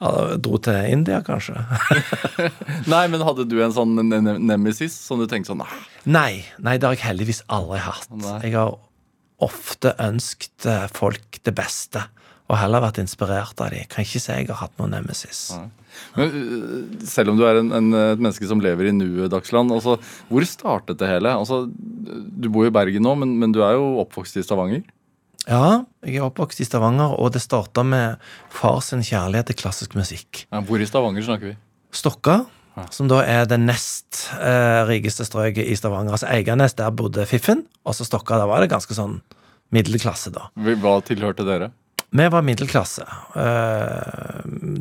Ja, 0.00 0.36
Dro 0.40 0.56
til 0.64 0.78
India, 0.88 1.18
kanskje? 1.24 1.60
Nei, 2.92 3.02
men 3.12 3.20
hadde 3.26 3.44
du 3.48 3.58
en 3.60 3.74
sånn 3.76 3.92
ne- 4.00 4.20
ne- 4.24 4.38
nemesis 4.52 4.94
som 4.96 5.20
du 5.20 5.26
tenkte 5.28 5.52
sånn 5.52 5.60
ah, 5.64 5.74
Nei, 6.08 6.46
nei, 6.56 6.78
det 6.80 6.88
har 6.88 6.96
jeg 6.96 7.04
heldigvis 7.10 7.42
aldri 7.52 7.82
hatt. 7.84 8.06
Nei. 8.16 8.38
Jeg 8.46 8.56
har 8.56 8.78
ofte 9.44 9.92
ønsket 10.00 10.64
eh, 10.68 10.86
folk 10.96 11.40
det 11.44 11.52
beste, 11.56 12.06
og 12.48 12.56
heller 12.60 12.82
vært 12.86 13.02
inspirert 13.04 13.60
av 13.60 13.74
dem. 13.74 13.84
Kan 13.92 14.04
ikke 14.08 14.20
si 14.24 14.32
jeg 14.32 14.48
har 14.48 14.62
hatt 14.62 14.80
noen 14.80 14.96
nemesis. 14.96 15.50
Men 16.16 16.36
øh, 16.36 17.02
selv 17.08 17.32
om 17.32 17.40
du 17.40 17.44
er 17.48 17.60
en, 17.60 17.72
en, 17.76 17.90
et 17.94 18.22
menneske 18.22 18.48
som 18.50 18.62
lever 18.62 18.90
i 18.90 18.94
nuet, 18.96 19.30
Dagsland, 19.32 19.72
altså, 19.74 19.98
hvor 20.28 20.46
startet 20.48 21.00
det 21.00 21.10
hele? 21.10 21.34
Altså, 21.34 21.64
du 21.70 22.48
bor 22.50 22.66
jo 22.66 22.72
i 22.72 22.74
Bergen 22.74 23.06
nå, 23.06 23.14
men, 23.22 23.36
men 23.42 23.54
du 23.54 23.62
er 23.66 23.76
jo 23.78 24.00
oppvokst 24.04 24.40
i 24.40 24.44
Stavanger. 24.46 24.84
Ja, 25.48 25.82
jeg 26.04 26.20
er 26.20 26.26
oppvokst 26.26 26.60
i 26.60 26.66
Stavanger, 26.68 27.16
og 27.16 27.32
det 27.34 27.42
starta 27.42 27.84
med 27.86 28.20
fars 28.52 28.92
kjærlighet 28.92 29.50
til 29.50 29.60
klassisk 29.62 29.96
musikk. 29.96 30.44
Ja, 30.50 30.60
hvor 30.60 30.82
i 30.82 30.88
Stavanger 30.88 31.24
snakker 31.26 31.52
vi? 31.52 31.58
Stokka, 31.96 32.42
som 32.94 33.08
da 33.10 33.22
er 33.26 33.48
det 33.50 33.58
nest 33.62 34.26
eh, 34.36 34.82
rikeste 34.88 35.26
strøket 35.26 35.66
i 35.66 35.76
Stavanger. 35.78 36.14
Altså 36.14 36.28
Eiganes, 36.30 36.76
der 36.78 36.92
bodde 36.94 37.26
Fiffen, 37.28 37.64
og 37.84 37.96
så 37.96 38.06
Stokka, 38.06 38.38
der 38.38 38.50
var 38.50 38.62
det 38.62 38.70
ganske 38.72 38.94
sånn 38.96 39.18
middelklasse, 39.74 40.32
da. 40.34 40.48
Hva 40.82 40.98
tilhørte 41.06 41.46
dere? 41.46 41.70
Vi 42.10 42.26
var 42.28 42.42
middelklasse. 42.42 43.04
Eh, 43.36 44.40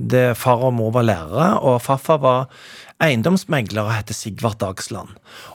Det, 0.09 0.37
far 0.37 0.63
og 0.65 0.73
mor 0.73 0.91
var 0.95 1.05
lærere, 1.05 1.49
og 1.61 1.81
farfar 1.81 2.17
var 2.23 2.47
eiendomsmegler 3.03 3.83
og 3.85 3.93
het 3.93 4.09
Sigvart 4.15 4.57
Dagsland. 4.59 5.11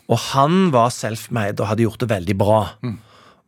Og 0.08 0.18
han 0.30 0.70
var 0.70 0.92
self-made 0.94 1.58
og 1.60 1.66
hadde 1.72 1.82
gjort 1.82 1.98
det 2.04 2.10
veldig 2.12 2.36
bra. 2.38 2.60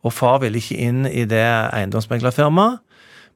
Og 0.03 0.13
far 0.13 0.39
ville 0.43 0.59
ikke 0.59 0.77
inn 0.77 1.05
i 1.07 1.23
det 1.25 1.45
eiendomsmeglerfirmaet, 1.73 2.79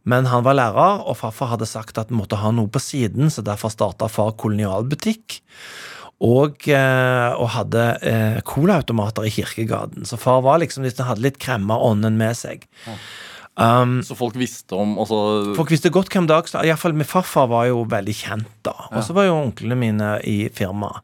men 0.03 0.25
han 0.25 0.43
var 0.43 0.57
lærer, 0.57 1.01
og 1.07 1.17
farfar 1.17 1.53
hadde 1.53 1.69
sagt 1.69 1.97
at 1.97 2.09
han 2.09 2.17
måtte 2.17 2.39
ha 2.41 2.51
noe 2.51 2.67
på 2.67 2.79
siden, 2.81 3.29
så 3.29 3.43
derfor 3.45 3.69
starta 3.71 4.09
far 4.09 4.33
kolonialbutikk. 4.33 5.39
Og, 6.21 6.67
eh, 6.69 7.31
og 7.33 7.49
hadde 7.55 7.83
eh, 8.05 8.41
colaautomater 8.45 9.25
i 9.25 9.31
Kirkegaden. 9.33 10.05
Så 10.05 10.19
far 10.21 10.41
var 10.45 10.59
liksom 10.61 10.83
litt, 10.85 10.99
hadde 11.01 11.21
litt 11.23 11.39
kremmerånden 11.41 12.17
med 12.17 12.35
seg. 12.37 12.67
Så 14.07 14.15
folk 14.15 14.37
visste 14.39 14.77
om 14.79 14.95
altså, 15.01 15.17
Folk 15.57 15.73
visste 15.73 15.91
godt 15.91 16.09
hvem 16.13 16.27
Dagsland 16.29 16.65
Iallfall 16.65 16.95
min 16.95 17.07
farfar 17.07 17.49
var 17.51 17.67
jo 17.67 17.83
veldig 17.91 18.15
kjent, 18.15 18.53
da. 18.65 18.73
Og 18.93 19.03
så 19.03 19.15
var 19.17 19.27
jo 19.27 19.37
onklene 19.41 19.77
mine 19.77 20.13
i 20.27 20.45
firmaet. 20.55 21.03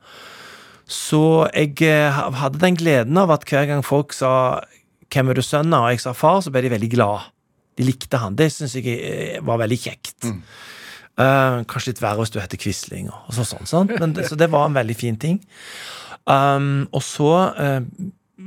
Så 0.88 1.20
jeg 1.52 1.76
eh, 1.84 2.16
hadde 2.40 2.62
den 2.62 2.78
gleden 2.80 3.20
av 3.20 3.34
at 3.36 3.44
hver 3.50 3.68
gang 3.68 3.84
folk 3.84 4.16
sa 4.16 4.64
'Hvem 5.12 5.30
er 5.30 5.36
du 5.36 5.42
sønn 5.44 5.74
av?' 5.76 5.88
og 5.88 5.92
jeg 5.92 6.00
sa 6.04 6.14
far, 6.16 6.40
så 6.42 6.52
ble 6.52 6.64
de 6.64 6.72
veldig 6.72 6.92
glad. 6.92 7.28
De 7.76 7.84
likte 7.84 8.18
han. 8.20 8.36
Det 8.36 8.48
syns 8.52 8.76
jeg 8.76 8.88
eh, 8.96 9.40
var 9.44 9.60
veldig 9.60 9.80
kjekt. 9.80 10.28
Eh, 11.18 11.64
kanskje 11.68 11.92
litt 11.92 12.02
verre 12.02 12.22
hvis 12.22 12.32
du 12.32 12.40
heter 12.40 12.60
Quisling 12.62 13.10
og 13.10 13.34
så, 13.34 13.44
sånn. 13.44 13.68
sånn. 13.68 13.92
Men 14.00 14.16
så 14.24 14.36
det 14.40 14.52
var 14.54 14.68
en 14.68 14.78
veldig 14.78 14.96
fin 14.96 15.18
ting. 15.20 15.40
Um, 16.28 16.88
og 16.92 17.02
så 17.08 17.32
uh, 17.56 17.80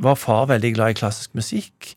var 0.05 0.19
far 0.21 0.51
veldig 0.51 0.75
glad 0.77 0.93
i 0.93 0.99
klassisk 1.01 1.33
musikk. 1.35 1.95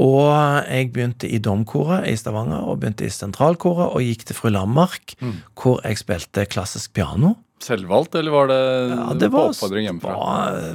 Og 0.00 0.24
jeg 0.64 0.88
begynte 0.94 1.28
i 1.28 1.38
domkoret 1.42 2.06
i 2.08 2.16
Stavanger 2.16 2.64
og 2.64 2.80
begynte 2.80 3.04
i 3.04 3.12
sentralkoret 3.12 3.92
og 3.92 4.00
gikk 4.00 4.24
til 4.28 4.38
Fru 4.38 4.48
Landmark, 4.48 5.16
hvor 5.58 5.82
jeg 5.84 6.00
spilte 6.00 6.46
klassisk 6.48 6.94
piano. 6.94 7.34
selvvalgt, 7.62 8.14
eller 8.18 8.32
var 8.32 8.46
det, 8.48 8.90
Ja, 8.90 9.14
det 9.14 9.30
på 9.30 9.38
oppfordring 9.38 9.84
hjemmefra? 9.86 10.16
var, 10.18 10.56
eh, 10.56 10.74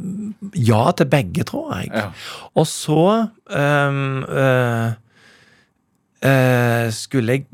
ja 0.55 0.91
til 0.91 1.05
begge, 1.05 1.43
tror 1.43 1.73
jeg. 1.75 1.91
Ja. 1.91 2.11
Og 2.55 2.65
så 2.65 3.27
um, 3.49 4.23
uh, 4.23 4.93
uh, 6.23 6.87
skulle 6.91 7.33
jeg 7.33 7.45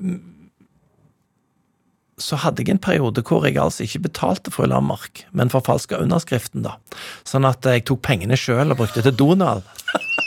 så 2.19 2.35
hadde 2.35 2.61
jeg 2.61 2.69
en 2.69 2.79
periode 2.79 3.23
hvor 3.25 3.43
jeg 3.45 3.57
altså 3.57 3.83
ikke 3.83 4.05
betalte 4.05 4.51
fru 4.51 4.65
Landmark, 4.65 5.25
men 5.31 5.49
forfalska 5.49 5.97
underskriften, 5.97 6.61
da. 6.61 6.77
Sånn 7.25 7.45
at 7.49 7.65
jeg 7.65 7.85
tok 7.89 8.03
pengene 8.05 8.37
sjøl 8.37 8.71
og 8.71 8.77
brukte 8.77 9.01
til 9.01 9.17
Donald. 9.17 9.63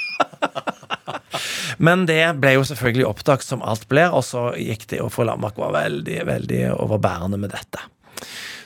Men 1.76 2.06
det 2.08 2.20
ble 2.40 2.56
jo 2.56 2.64
selvfølgelig 2.66 3.06
oppdaget 3.08 3.46
som 3.46 3.64
alt 3.66 3.86
blir, 3.90 4.12
og 4.14 4.24
så 4.26 4.48
gikk 4.60 4.86
det, 4.92 5.00
og 5.04 5.12
fru 5.14 5.26
Landmark 5.28 5.58
var 5.60 5.74
veldig, 5.76 6.20
veldig 6.28 6.60
overbærende 6.76 7.40
med 7.40 7.52
dette. 7.54 7.82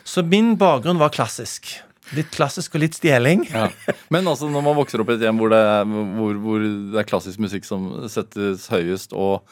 Så 0.07 0.25
min 0.27 0.55
bakgrunn 0.61 1.01
var 1.01 1.13
klassisk. 1.15 1.73
Litt 2.17 2.31
klassisk 2.35 2.75
og 2.75 2.83
litt 2.83 2.97
stjeling. 2.99 3.45
Ja. 3.51 3.69
Men 4.15 4.27
altså, 4.31 4.49
når 4.51 4.65
man 4.67 4.79
vokser 4.79 5.03
opp 5.03 5.13
i 5.13 5.19
et 5.19 5.27
hjem 5.27 5.39
hvor 5.39 5.53
det, 5.53 5.61
er, 5.63 5.85
hvor, 5.87 6.39
hvor 6.43 6.63
det 6.65 7.03
er 7.03 7.07
klassisk 7.07 7.43
musikk 7.43 7.69
som 7.69 7.91
settes 8.11 8.67
høyest, 8.73 9.15
og 9.15 9.45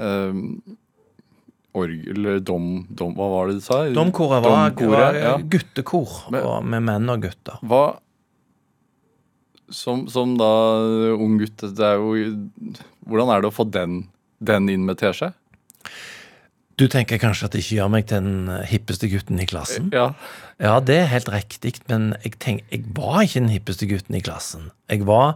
um, 0.00 0.60
orgel 1.76 2.30
dom, 2.42 2.70
dom 2.88 3.12
Hva 3.18 3.26
var 3.30 3.50
det 3.50 3.60
du 3.60 3.64
sa? 3.64 3.82
Domkoret 3.94 4.42
var, 4.44 4.72
var 4.90 5.18
ja. 5.18 5.34
guttekor 5.38 6.30
Men- 6.32 6.46
og 6.46 6.64
med 6.66 6.86
menn 6.88 7.12
og 7.12 7.26
gutter. 7.26 7.60
Hva 7.68 7.84
som, 9.70 10.08
som 10.10 10.34
da 10.38 10.50
ung 11.14 11.36
gutt 11.38 11.62
det 11.62 11.84
er 11.86 12.00
jo, 12.00 12.32
Hvordan 13.10 13.34
er 13.34 13.42
det 13.42 13.50
å 13.50 13.54
få 13.54 13.66
den, 13.68 14.04
den 14.38 14.70
inn 14.72 14.86
med 14.86 15.00
teskje? 15.02 15.32
Du 16.80 16.86
tenker 16.88 17.20
kanskje 17.20 17.48
at 17.48 17.52
det 17.52 17.60
ikke 17.60 17.76
gjør 17.76 17.90
meg 17.92 18.06
til 18.08 18.24
den 18.24 18.52
hippeste 18.70 19.08
gutten 19.12 19.40
i 19.42 19.46
klassen? 19.48 19.90
Ja. 19.92 20.12
Ja, 20.62 20.78
det 20.80 20.96
er 21.02 21.10
helt 21.12 21.28
riktig, 21.32 21.74
men 21.90 22.14
jeg, 22.24 22.38
tenk, 22.40 22.62
jeg 22.72 22.86
var 22.96 23.20
ikke 23.26 23.42
den 23.42 23.52
hippeste 23.52 23.88
gutten 23.90 24.16
i 24.16 24.22
klassen. 24.24 24.70
Jeg 24.88 25.04
var 25.08 25.34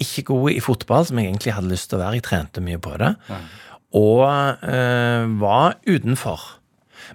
ikke 0.00 0.24
god 0.30 0.54
i 0.54 0.62
fotball, 0.64 1.04
som 1.08 1.20
jeg 1.20 1.28
egentlig 1.28 1.52
hadde 1.58 1.72
lyst 1.72 1.90
til 1.90 1.98
å 1.98 2.04
være. 2.04 2.20
Jeg 2.20 2.26
trente 2.30 2.64
mye 2.64 2.80
på 2.80 2.94
det. 3.02 3.10
Og 4.00 4.22
øh, 4.24 5.36
var 5.42 5.76
utenfor. 5.84 6.46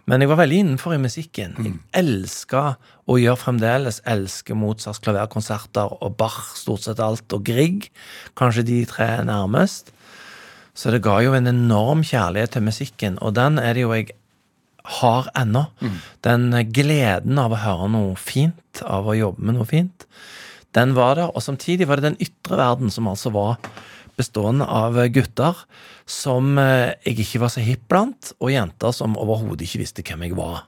Men 0.06 0.22
jeg 0.22 0.30
var 0.30 0.42
veldig 0.44 0.62
innenfor 0.62 0.94
i 0.94 1.02
musikken. 1.02 1.56
Jeg 1.66 1.80
elska, 1.98 2.76
og 3.06 3.22
gjør 3.22 3.38
fremdeles, 3.38 4.02
elsker 4.10 4.58
Mozarts 4.58 5.02
klaverkonserter 5.04 5.94
og 6.02 6.16
Bach, 6.18 6.56
stort 6.58 6.88
sett 6.88 7.02
alt, 7.04 7.28
og 7.36 7.46
Grieg. 7.46 7.90
Kanskje 8.38 8.66
de 8.66 8.80
tre 8.90 9.10
nærmest. 9.28 9.92
Så 10.76 10.92
det 10.92 11.04
ga 11.06 11.20
jo 11.24 11.36
en 11.38 11.48
enorm 11.48 12.02
kjærlighet 12.04 12.56
til 12.58 12.66
musikken, 12.66 13.20
og 13.22 13.36
den 13.38 13.62
er 13.62 13.78
det 13.78 13.86
jo 13.86 13.94
jeg 13.96 14.10
har 15.00 15.30
ennå. 15.38 15.68
Den 16.26 16.50
gleden 16.74 17.40
av 17.42 17.54
å 17.54 17.62
høre 17.62 17.92
noe 17.94 18.16
fint, 18.20 18.82
av 18.84 19.08
å 19.08 19.16
jobbe 19.18 19.46
med 19.46 19.58
noe 19.60 19.70
fint, 19.70 20.06
den 20.76 20.94
var 20.98 21.16
der. 21.16 21.32
Og 21.32 21.46
samtidig 21.46 21.88
var 21.88 22.02
det 22.02 22.12
den 22.12 22.22
ytre 22.26 22.60
verden 22.60 22.92
som 22.92 23.08
altså 23.08 23.32
var 23.34 23.62
bestående 24.20 24.66
av 24.68 24.98
gutter 25.12 25.58
som 26.08 26.58
eh, 26.62 26.94
jeg 27.04 27.26
ikke 27.26 27.42
var 27.44 27.52
så 27.52 27.64
hipp 27.66 27.88
blant, 27.92 28.32
og 28.40 28.54
jenter 28.54 28.94
som 28.96 29.18
overhodet 29.20 29.66
ikke 29.68 29.82
visste 29.82 30.06
hvem 30.06 30.28
jeg 30.28 30.38
var. 30.38 30.64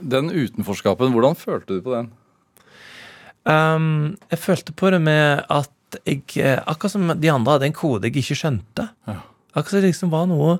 Den 0.00 0.30
utenforskapen, 0.32 1.12
hvordan 1.14 1.36
følte 1.38 1.76
du 1.78 1.82
på 1.84 1.94
den? 1.94 2.10
Um, 3.46 4.16
jeg 4.30 4.38
følte 4.42 4.74
på 4.74 4.90
det 4.90 4.98
med 5.06 5.44
at 5.54 5.70
jeg 6.02 6.24
eh, 6.42 6.58
Akkurat 6.66 6.90
som 6.96 7.12
de 7.14 7.28
andre 7.30 7.52
hadde 7.54 7.68
en 7.68 7.76
kode 7.76 8.08
jeg 8.08 8.16
ikke 8.18 8.34
skjønte. 8.40 8.88
Ja. 9.06 9.20
Akkurat 9.54 9.70
som 9.76 9.84
det 9.84 9.92
liksom 9.92 10.10
var 10.10 10.26
noe 10.26 10.56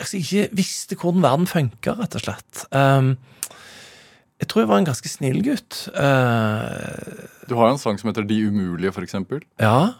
altså, 0.00 0.16
Jeg 0.16 0.24
ikke 0.24 0.56
visste 0.56 0.96
hvordan 0.96 1.22
verden 1.26 1.50
funka, 1.50 1.92
rett 2.00 2.16
og 2.16 2.24
slett. 2.24 2.62
Um, 2.72 3.16
jeg 4.38 4.48
tror 4.48 4.62
jeg 4.62 4.70
var 4.70 4.80
en 4.80 4.88
ganske 4.88 5.10
snill 5.10 5.42
gutt. 5.44 5.88
Uh, 5.92 7.26
Du 7.48 7.56
har 7.58 7.68
jo 7.68 7.74
en 7.76 7.82
sang 7.82 7.98
som 8.00 8.08
heter 8.10 8.26
De 8.28 8.40
umulige, 8.48 8.94
eksempel. 9.02 9.44
ja. 9.60 9.94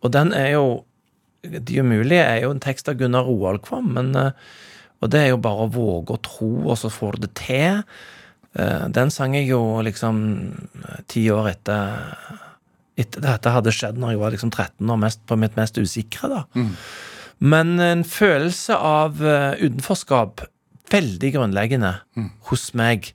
Og 0.00 0.12
den 0.12 0.32
er 0.32 0.54
jo 0.54 0.84
De 1.44 1.80
umulige 1.80 2.22
er 2.24 2.42
jo 2.44 2.50
en 2.54 2.60
tekst 2.60 2.88
av 2.88 2.96
Gunnar 2.96 3.24
Roald 3.24 3.60
Kvam, 3.64 3.92
men 3.96 4.14
eh, 4.16 4.32
Og 5.00 5.12
det 5.12 5.22
er 5.24 5.30
jo 5.32 5.40
bare 5.42 5.66
å 5.66 5.72
våge 5.72 6.16
å 6.16 6.22
tro, 6.24 6.50
og 6.68 6.76
så 6.78 6.90
får 6.92 7.16
du 7.16 7.26
det 7.26 7.32
til. 7.40 7.82
Eh, 8.52 8.86
den 8.92 9.12
sang 9.14 9.36
jeg 9.38 9.48
jo 9.50 9.80
liksom 9.86 10.22
eh, 10.84 11.02
ti 11.10 11.24
år 11.32 11.52
etter 11.54 12.40
etter 13.00 13.22
dette 13.24 13.52
hadde 13.54 13.72
skjedd 13.72 13.96
når 13.96 14.12
jeg 14.12 14.20
var 14.20 14.34
liksom 14.34 14.50
13 14.52 14.90
og 14.92 14.98
mest, 15.00 15.22
på 15.24 15.38
mitt 15.40 15.54
mest 15.56 15.78
usikre. 15.80 16.28
da. 16.28 16.66
Men 17.40 17.78
en 17.80 18.04
følelse 18.04 18.76
av 18.76 19.22
eh, 19.24 19.62
utenforskap, 19.62 20.44
veldig 20.90 21.30
grunnleggende 21.36 21.94
hos 22.50 22.72
meg, 22.76 23.12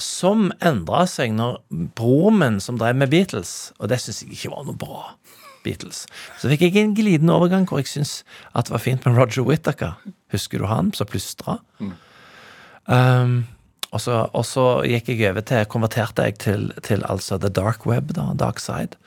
som 0.00 0.48
endra 0.64 1.02
seg 1.10 1.34
når 1.36 1.58
broren 1.98 2.38
min 2.40 2.60
som 2.62 2.78
drev 2.80 2.96
med 2.96 3.10
Beatles, 3.12 3.72
og 3.78 3.90
det 3.90 3.98
syns 4.00 4.22
jeg 4.22 4.38
ikke 4.38 4.54
var 4.54 4.64
noe 4.64 4.78
bra. 4.80 5.02
Beatles. 5.64 6.04
Så 6.40 6.50
fikk 6.50 6.66
jeg 6.66 6.80
en 6.80 6.96
glidende 6.96 7.36
overgang 7.36 7.66
hvor 7.68 7.82
jeg 7.82 7.90
syntes 7.90 8.20
at 8.54 8.68
det 8.68 8.74
var 8.74 8.84
fint 8.84 9.06
med 9.06 9.18
Roger 9.18 9.46
Whittaker. 9.46 9.96
Husker 10.34 10.62
du 10.62 10.68
han 10.70 10.92
som 10.96 11.08
plystra? 11.10 11.58
Um, 12.90 13.42
og, 13.90 14.00
så, 14.02 14.22
og 14.32 14.46
så 14.46 14.66
gikk 14.86 15.12
jeg 15.12 15.32
over 15.32 15.44
til 15.46 15.66
konverterte 15.70 16.26
jeg 16.28 16.38
til, 16.42 16.70
til 16.86 17.04
altså 17.08 17.38
the 17.38 17.50
dark 17.50 17.86
web, 17.86 18.14
da, 18.16 18.30
dark 18.38 18.62
side. 18.62 18.98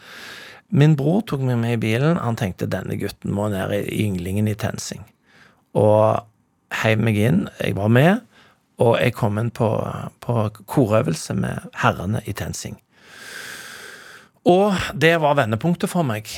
Min 0.74 0.95
bror 0.97 1.22
tok 1.30 1.43
meg 1.45 1.60
med 1.62 1.78
i 1.78 1.82
bilen. 1.82 2.18
Han 2.18 2.38
tenkte 2.39 2.70
denne 2.70 2.97
gutten 2.97 3.34
må 3.36 3.49
ned 3.54 3.76
i 3.78 4.06
ynglingen 4.08 4.49
i 4.49 4.56
TenSing. 4.58 5.04
Og 5.78 6.24
heiv 6.82 7.04
meg 7.06 7.20
inn. 7.22 7.43
Jeg 7.62 7.78
var 7.78 7.91
med, 7.93 8.24
og 8.82 8.97
jeg 8.97 9.14
kom 9.18 9.38
inn 9.38 9.51
på, 9.54 9.70
på 10.24 10.47
korøvelse 10.66 11.36
med 11.38 11.70
herrene 11.84 12.24
i 12.26 12.34
TenSing. 12.34 12.80
Og 14.50 14.76
det 15.00 15.14
var 15.24 15.38
vendepunktet 15.39 15.91
for 15.91 16.06
meg. 16.08 16.30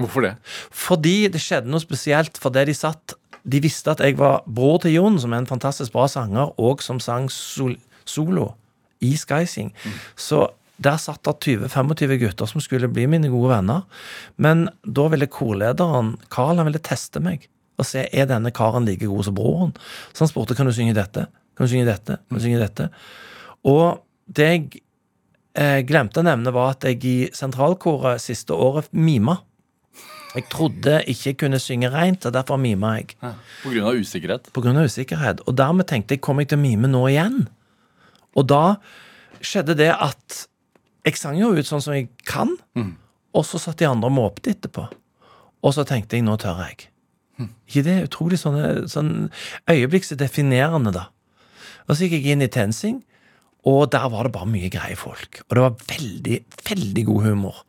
Hvorfor 0.00 0.26
det? 0.26 0.34
Fordi 0.74 1.28
det 1.32 1.40
skjedde 1.42 1.70
noe 1.70 1.82
spesielt. 1.82 2.40
Fordi 2.40 2.66
de 2.68 2.74
satt 2.76 3.16
De 3.44 3.58
visste 3.60 3.92
at 3.92 4.00
jeg 4.00 4.16
var 4.16 4.40
bror 4.48 4.78
til 4.80 4.94
Jon, 4.94 5.18
som 5.20 5.34
er 5.34 5.42
en 5.42 5.48
fantastisk 5.50 5.92
bra 5.92 6.06
sanger, 6.08 6.54
og 6.56 6.80
som 6.80 6.96
sang 6.96 7.26
sol, 7.28 7.74
solo 8.08 8.54
i 9.04 9.10
Skysing. 9.20 9.68
Så 10.16 10.46
der 10.80 10.96
satt 10.96 11.20
det 11.28 11.34
20-25 11.44 12.14
gutter 12.22 12.48
som 12.48 12.62
skulle 12.64 12.88
bli 12.88 13.04
mine 13.04 13.28
gode 13.28 13.52
venner. 13.52 13.84
Men 14.40 14.70
da 14.84 15.10
ville 15.12 15.28
korlederen, 15.28 16.14
Carl, 16.32 16.56
han 16.56 16.70
ville 16.70 16.80
teste 16.80 17.20
meg 17.20 17.44
og 17.76 17.86
se 17.88 18.06
er 18.06 18.28
denne 18.30 18.52
karen 18.54 18.86
like 18.86 19.04
god 19.04 19.26
som 19.26 19.36
broren. 19.36 19.76
Så 20.14 20.24
han 20.24 20.30
spurte 20.30 20.56
kan 20.56 20.68
du 20.68 20.72
synge 20.72 20.94
dette. 20.96 21.26
Kan 21.54 21.66
du 21.66 21.70
synge 21.70 21.88
dette? 21.88 22.16
Kan 22.16 22.38
du 22.38 22.42
synge 22.42 22.62
dette? 22.62 22.88
Og 23.66 24.00
det 24.24 24.48
jeg 24.48 24.83
eh, 25.58 25.80
glemte 25.86 26.20
å 26.22 26.26
nevne, 26.26 26.52
var 26.54 26.74
at 26.74 26.86
jeg 26.88 27.00
i 27.08 27.16
sentralkoret 27.34 28.22
siste 28.22 28.56
året 28.56 28.90
mima. 28.92 29.40
Jeg 30.34 30.48
trodde 30.50 30.96
ikke 31.06 31.28
jeg 31.30 31.38
kunne 31.44 31.60
synge 31.62 31.92
reint, 31.94 32.24
og 32.26 32.34
derfor 32.34 32.58
mima 32.58 32.96
jeg. 32.98 33.14
På 33.62 33.70
grunn 33.70 33.86
av 33.86 34.00
usikkerhet? 34.00 34.48
På 34.54 34.64
grunn 34.64 34.80
av 34.80 34.88
usikkerhet. 34.90 35.44
Og 35.46 35.54
dermed 35.58 35.86
tenkte 35.90 36.16
jeg 36.16 36.24
kommer 36.26 36.42
jeg 36.42 36.50
til 36.54 36.58
å 36.58 36.64
mime 36.64 36.90
nå 36.90 37.04
igjen? 37.12 37.44
Og 38.34 38.48
da 38.50 38.64
skjedde 39.44 39.76
det 39.78 39.92
at 39.94 40.40
jeg 41.04 41.20
sang 41.20 41.38
jo 41.38 41.52
ut 41.54 41.68
sånn 41.68 41.82
som 41.84 41.94
jeg 41.94 42.08
kan, 42.26 42.56
og 43.34 43.46
så 43.46 43.60
satt 43.62 43.78
de 43.78 43.86
andre 43.86 44.10
og 44.10 44.16
måpte 44.16 44.50
etterpå. 44.50 44.88
Og 45.62 45.74
så 45.76 45.84
tenkte 45.86 46.18
jeg 46.18 46.26
nå 46.26 46.34
tør 46.40 46.64
jeg. 46.64 46.88
Ikke 47.68 47.82
det 47.86 47.94
er 47.94 48.06
utrolig 48.08 48.38
sånne, 48.40 48.88
sånn 48.90 49.30
øyeblikksdefinerende, 49.70 50.92
da. 50.94 51.08
Og 51.86 51.94
så 51.94 52.06
gikk 52.06 52.18
jeg 52.18 52.34
inn 52.34 52.42
i 52.42 52.50
TenSing, 52.50 53.02
og 53.64 53.86
der 53.94 54.04
var 54.12 54.26
det 54.26 54.34
bare 54.34 54.50
mye 54.50 54.68
greie 54.72 54.96
folk. 54.98 55.40
Og 55.46 55.56
det 55.56 55.62
var 55.64 55.86
veldig, 55.88 56.38
veldig 56.68 57.04
god 57.08 57.22
humor. 57.24 57.62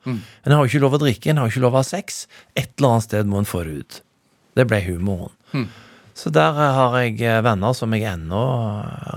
En 0.43 0.51
har 0.51 0.59
jo 0.59 0.71
ikke 0.71 0.83
lov 0.83 0.97
å 0.97 1.01
drikke, 1.05 1.31
en 1.31 1.39
har 1.39 1.47
jo 1.47 1.55
ikke 1.55 1.63
lov 1.63 1.77
å 1.77 1.81
ha 1.81 1.87
sex. 1.87 2.25
Et 2.55 2.67
eller 2.75 2.97
annet 2.97 3.07
sted 3.07 3.31
må 3.31 3.39
en 3.39 3.47
få 3.47 3.63
det 3.63 3.75
ut. 3.79 3.99
Det 4.59 4.67
ble 4.67 4.81
humoren. 4.89 5.35
Så 6.15 6.31
der 6.31 6.55
eh, 6.55 6.77
har 6.77 6.93
jeg 7.01 7.19
eh, 7.27 7.41
venner 7.43 7.75
som 7.75 7.91
jeg 7.95 8.07
ennå 8.07 8.41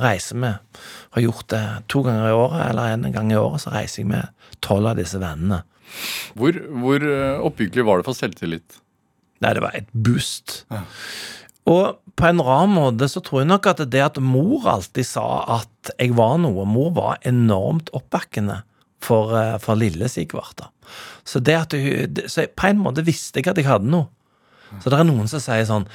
reiser 0.03 0.39
med. 0.43 0.81
Har 1.14 1.22
gjort 1.22 1.47
det 1.55 1.62
to 1.93 2.03
ganger 2.07 2.26
i 2.26 2.35
året, 2.35 2.62
eller 2.72 2.95
en 2.97 3.14
gang 3.14 3.31
i 3.31 3.39
året, 3.39 3.62
så 3.62 3.74
reiser 3.74 4.03
jeg 4.03 4.11
med 4.11 4.49
tolv 4.66 4.91
av 4.91 4.99
disse 4.99 5.20
vennene. 5.22 5.62
Hvor, 6.39 6.59
hvor 6.83 7.07
eh, 7.07 7.39
oppbyggelig 7.47 7.87
var 7.87 8.01
det 8.01 8.09
for 8.09 8.18
selvtillit? 8.18 8.81
Nei, 9.45 9.55
det 9.55 9.62
var 9.62 9.79
et 9.79 9.87
boost. 9.95 10.64
Og 11.69 11.99
på 12.19 12.27
en 12.27 12.43
rar 12.43 12.66
måte 12.71 13.09
så 13.11 13.23
tror 13.25 13.43
jeg 13.43 13.51
nok 13.51 13.69
at 13.71 13.83
det 13.93 14.03
at 14.03 14.21
mor 14.23 14.66
alltid 14.71 15.07
sa 15.07 15.27
at 15.61 15.93
jeg 15.99 16.16
var 16.19 16.39
noe 16.43 16.66
Mor 16.69 16.91
var 16.97 17.21
enormt 17.29 17.93
oppbakkende 17.97 18.62
for, 19.05 19.35
eh, 19.39 19.57
for 19.62 19.79
lille 19.79 20.09
Sigvart. 20.11 20.64
Så 21.25 21.41
det 21.45 21.55
at 21.55 21.77
hun, 21.77 22.23
så 22.27 22.49
på 22.49 22.71
en 22.71 22.81
måte 22.83 23.05
visste 23.07 23.39
jeg 23.39 23.51
at 23.53 23.61
jeg 23.61 23.69
hadde 23.69 23.91
noe. 23.93 24.09
Så 24.83 24.91
det 24.93 24.99
er 24.99 25.07
noen 25.09 25.29
som 25.31 25.41
sier 25.41 25.64
sånn 25.64 25.87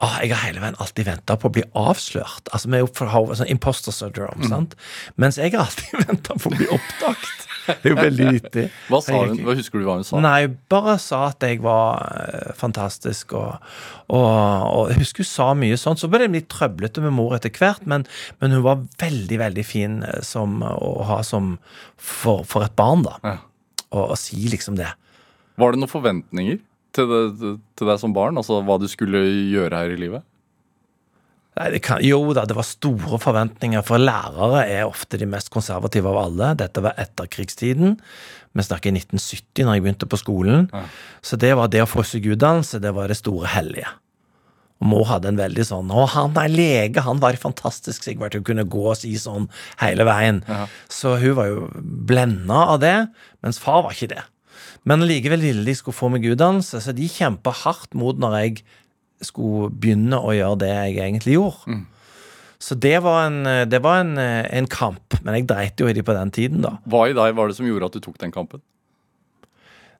ah, 0.00 0.14
Jeg 0.22 0.30
har 0.32 0.46
hele 0.46 0.62
veien 0.62 0.78
alltid 0.80 1.04
venta 1.10 1.36
på 1.36 1.50
å 1.50 1.54
bli 1.58 1.64
avslørt. 1.76 2.48
Altså 2.56 2.70
Vi 2.70 2.78
er 2.78 2.84
jo 2.84 2.92
for 2.96 3.34
sånn 3.36 3.50
imposter 3.52 3.92
syndrome, 3.92 4.48
sant? 4.48 4.76
Mens 5.20 5.36
jeg 5.40 5.52
har 5.52 5.66
alltid 5.66 5.98
venta 6.08 6.38
på 6.38 6.48
å 6.48 6.56
bli 6.56 6.70
oppdaget. 6.72 7.44
Det 7.66 7.90
er 7.90 7.92
jo 7.94 7.98
veldig 7.98 8.26
vittig. 8.36 8.64
Hva 8.92 9.00
sa 9.04 9.20
hun? 9.22 9.38
Hva 9.46 9.54
Husker 9.58 9.80
du 9.80 9.86
hva 9.86 9.96
hun 9.98 10.06
sa? 10.06 10.20
Nei, 10.24 10.48
bare 10.72 10.96
sa 11.02 11.20
at 11.30 11.46
jeg 11.46 11.62
var 11.64 12.02
eh, 12.20 12.50
fantastisk, 12.58 13.32
og, 13.38 13.70
og, 14.08 14.26
og 14.26 14.92
jeg 14.92 15.00
husker 15.00 15.24
hun 15.24 15.30
sa 15.30 15.48
mye 15.58 15.78
sånt. 15.80 16.02
Så 16.02 16.10
ble 16.12 16.24
det 16.24 16.32
litt 16.34 16.50
trøblete 16.52 17.04
med 17.04 17.14
mor 17.16 17.36
etter 17.36 17.54
hvert, 17.54 17.86
men, 17.90 18.06
men 18.42 18.56
hun 18.56 18.64
var 18.66 18.84
veldig, 19.00 19.40
veldig 19.46 19.66
fin 19.66 20.02
eh, 20.04 20.20
som, 20.26 20.60
å 20.64 20.92
ha 21.08 21.22
som 21.26 21.56
for, 21.96 22.44
for 22.48 22.66
et 22.66 22.76
barn, 22.78 23.06
da. 23.06 23.16
Ja. 23.24 23.38
Og, 23.94 24.04
og 24.10 24.20
si 24.20 24.40
liksom 24.50 24.78
det. 24.80 24.90
Var 25.60 25.74
det 25.74 25.80
noen 25.80 25.92
forventninger 25.92 26.60
til, 26.94 27.10
det, 27.10 27.56
til 27.78 27.90
deg 27.90 28.00
som 28.02 28.14
barn? 28.16 28.38
Altså 28.40 28.60
hva 28.66 28.78
du 28.82 28.88
skulle 28.90 29.22
gjøre 29.52 29.84
her 29.84 29.94
i 29.94 30.00
livet? 30.00 30.26
Nei, 31.54 31.68
det 31.70 31.80
kan, 31.86 32.00
jo 32.02 32.32
da, 32.34 32.42
det 32.50 32.56
var 32.58 32.66
store 32.66 33.18
forventninger, 33.22 33.82
for 33.86 34.02
lærere 34.02 34.64
er 34.66 34.88
ofte 34.88 35.20
de 35.20 35.28
mest 35.30 35.52
konservative 35.54 36.10
av 36.10 36.18
alle. 36.24 36.48
Dette 36.58 36.82
var 36.82 36.98
etterkrigstiden. 36.98 37.94
Vi 38.54 38.64
snakker 38.66 38.90
i 38.90 38.96
1970, 38.98 39.62
når 39.66 39.76
jeg 39.76 39.84
begynte 39.84 40.08
på 40.10 40.18
skolen. 40.18 40.66
Så 41.22 41.38
det 41.38 41.52
var 41.58 41.70
det 41.70 41.84
å 41.84 41.90
få 41.90 42.02
seg 42.06 42.26
utdannelse, 42.34 42.82
det 42.82 42.94
var 42.96 43.10
det 43.10 43.20
store 43.20 43.50
hellige. 43.54 43.86
Og 44.82 44.88
Mo 44.90 45.00
hadde 45.06 45.30
en 45.30 45.38
veldig 45.38 45.64
sånn 45.68 45.90
Å, 45.94 46.02
han 46.10 46.34
er 46.42 46.50
lege, 46.50 47.02
han 47.06 47.20
var 47.22 47.38
fantastisk, 47.38 48.02
Sigvart. 48.02 48.34
Hun 48.34 48.46
kunne 48.46 48.66
gå 48.66 48.82
og 48.90 48.98
si 48.98 49.14
sånn 49.18 49.46
hele 49.78 50.06
veien. 50.08 50.42
Så 50.90 51.14
hun 51.22 51.36
var 51.38 51.52
jo 51.52 51.68
blenda 51.80 52.64
av 52.74 52.80
det, 52.82 52.96
mens 53.46 53.62
far 53.62 53.84
var 53.86 53.94
ikke 53.94 54.10
det. 54.16 54.24
Men 54.84 55.06
likevel 55.06 55.40
ville 55.40 55.64
de 55.64 55.74
skulle 55.78 55.96
få 55.96 56.10
meg 56.12 56.26
utdannelse, 56.28 56.82
så 56.82 56.92
de 56.92 57.06
kjempa 57.08 57.54
hardt 57.62 57.94
mot 57.96 58.18
når 58.20 58.34
jeg 58.42 58.64
skulle 59.26 59.72
begynne 59.72 60.20
å 60.20 60.34
gjøre 60.36 60.60
det 60.62 60.70
jeg 60.72 61.00
egentlig 61.00 61.38
gjorde. 61.38 61.80
Så 62.64 62.76
det 62.80 62.96
var, 63.04 63.26
en, 63.28 63.42
det 63.68 63.80
var 63.84 64.00
en, 64.00 64.14
en 64.16 64.68
kamp, 64.72 65.18
men 65.20 65.36
jeg 65.36 65.48
dreit 65.50 65.80
jo 65.80 65.90
i 65.90 65.96
de 65.96 66.04
på 66.06 66.14
den 66.16 66.30
tiden, 66.32 66.62
da. 66.64 66.78
Hva 66.88 67.02
i 67.10 67.16
deg 67.16 67.34
var 67.36 67.50
det 67.50 67.58
som 67.58 67.66
gjorde 67.68 67.90
at 67.90 67.98
du 67.98 68.00
tok 68.06 68.16
den 68.22 68.32
kampen? 68.32 68.62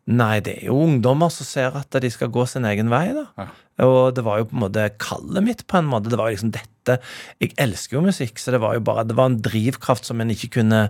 Nei, 0.05 0.43
det 0.45 0.59
er 0.59 0.67
jo 0.69 0.83
ungdommer 0.85 1.31
som 1.33 1.47
ser 1.49 1.77
at 1.79 1.97
de 2.05 2.11
skal 2.13 2.29
gå 2.33 2.45
sin 2.49 2.67
egen 2.69 2.91
vei, 2.93 3.07
da. 3.17 3.25
Ja. 3.41 3.47
Og 3.87 4.15
det 4.15 4.23
var 4.27 4.39
jo 4.39 4.49
på 4.51 4.55
en 4.55 4.63
måte 4.67 4.85
kallet 5.01 5.45
mitt, 5.47 5.65
på 5.71 5.79
en 5.81 5.89
måte. 5.89 6.11
Det 6.13 6.19
var 6.21 6.29
jo 6.29 6.37
liksom 6.37 6.53
dette 6.55 6.99
Jeg 7.41 7.55
elsker 7.59 7.97
jo 7.97 8.05
musikk, 8.05 8.37
så 8.39 8.53
det 8.53 8.61
var 8.61 8.77
jo 8.77 8.83
bare 8.85 9.07
Det 9.09 9.17
var 9.17 9.31
en 9.31 9.41
drivkraft 9.41 10.05
som 10.05 10.21
en 10.21 10.31
ikke 10.31 10.61
kunne, 10.61 10.83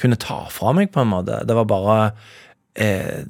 kunne 0.00 0.16
ta 0.16 0.46
fra 0.50 0.72
meg, 0.72 0.90
på 0.94 1.04
en 1.04 1.12
måte. 1.12 1.42
Det 1.44 1.56
var 1.58 1.68
bare 1.68 1.98
eh, 2.74 3.28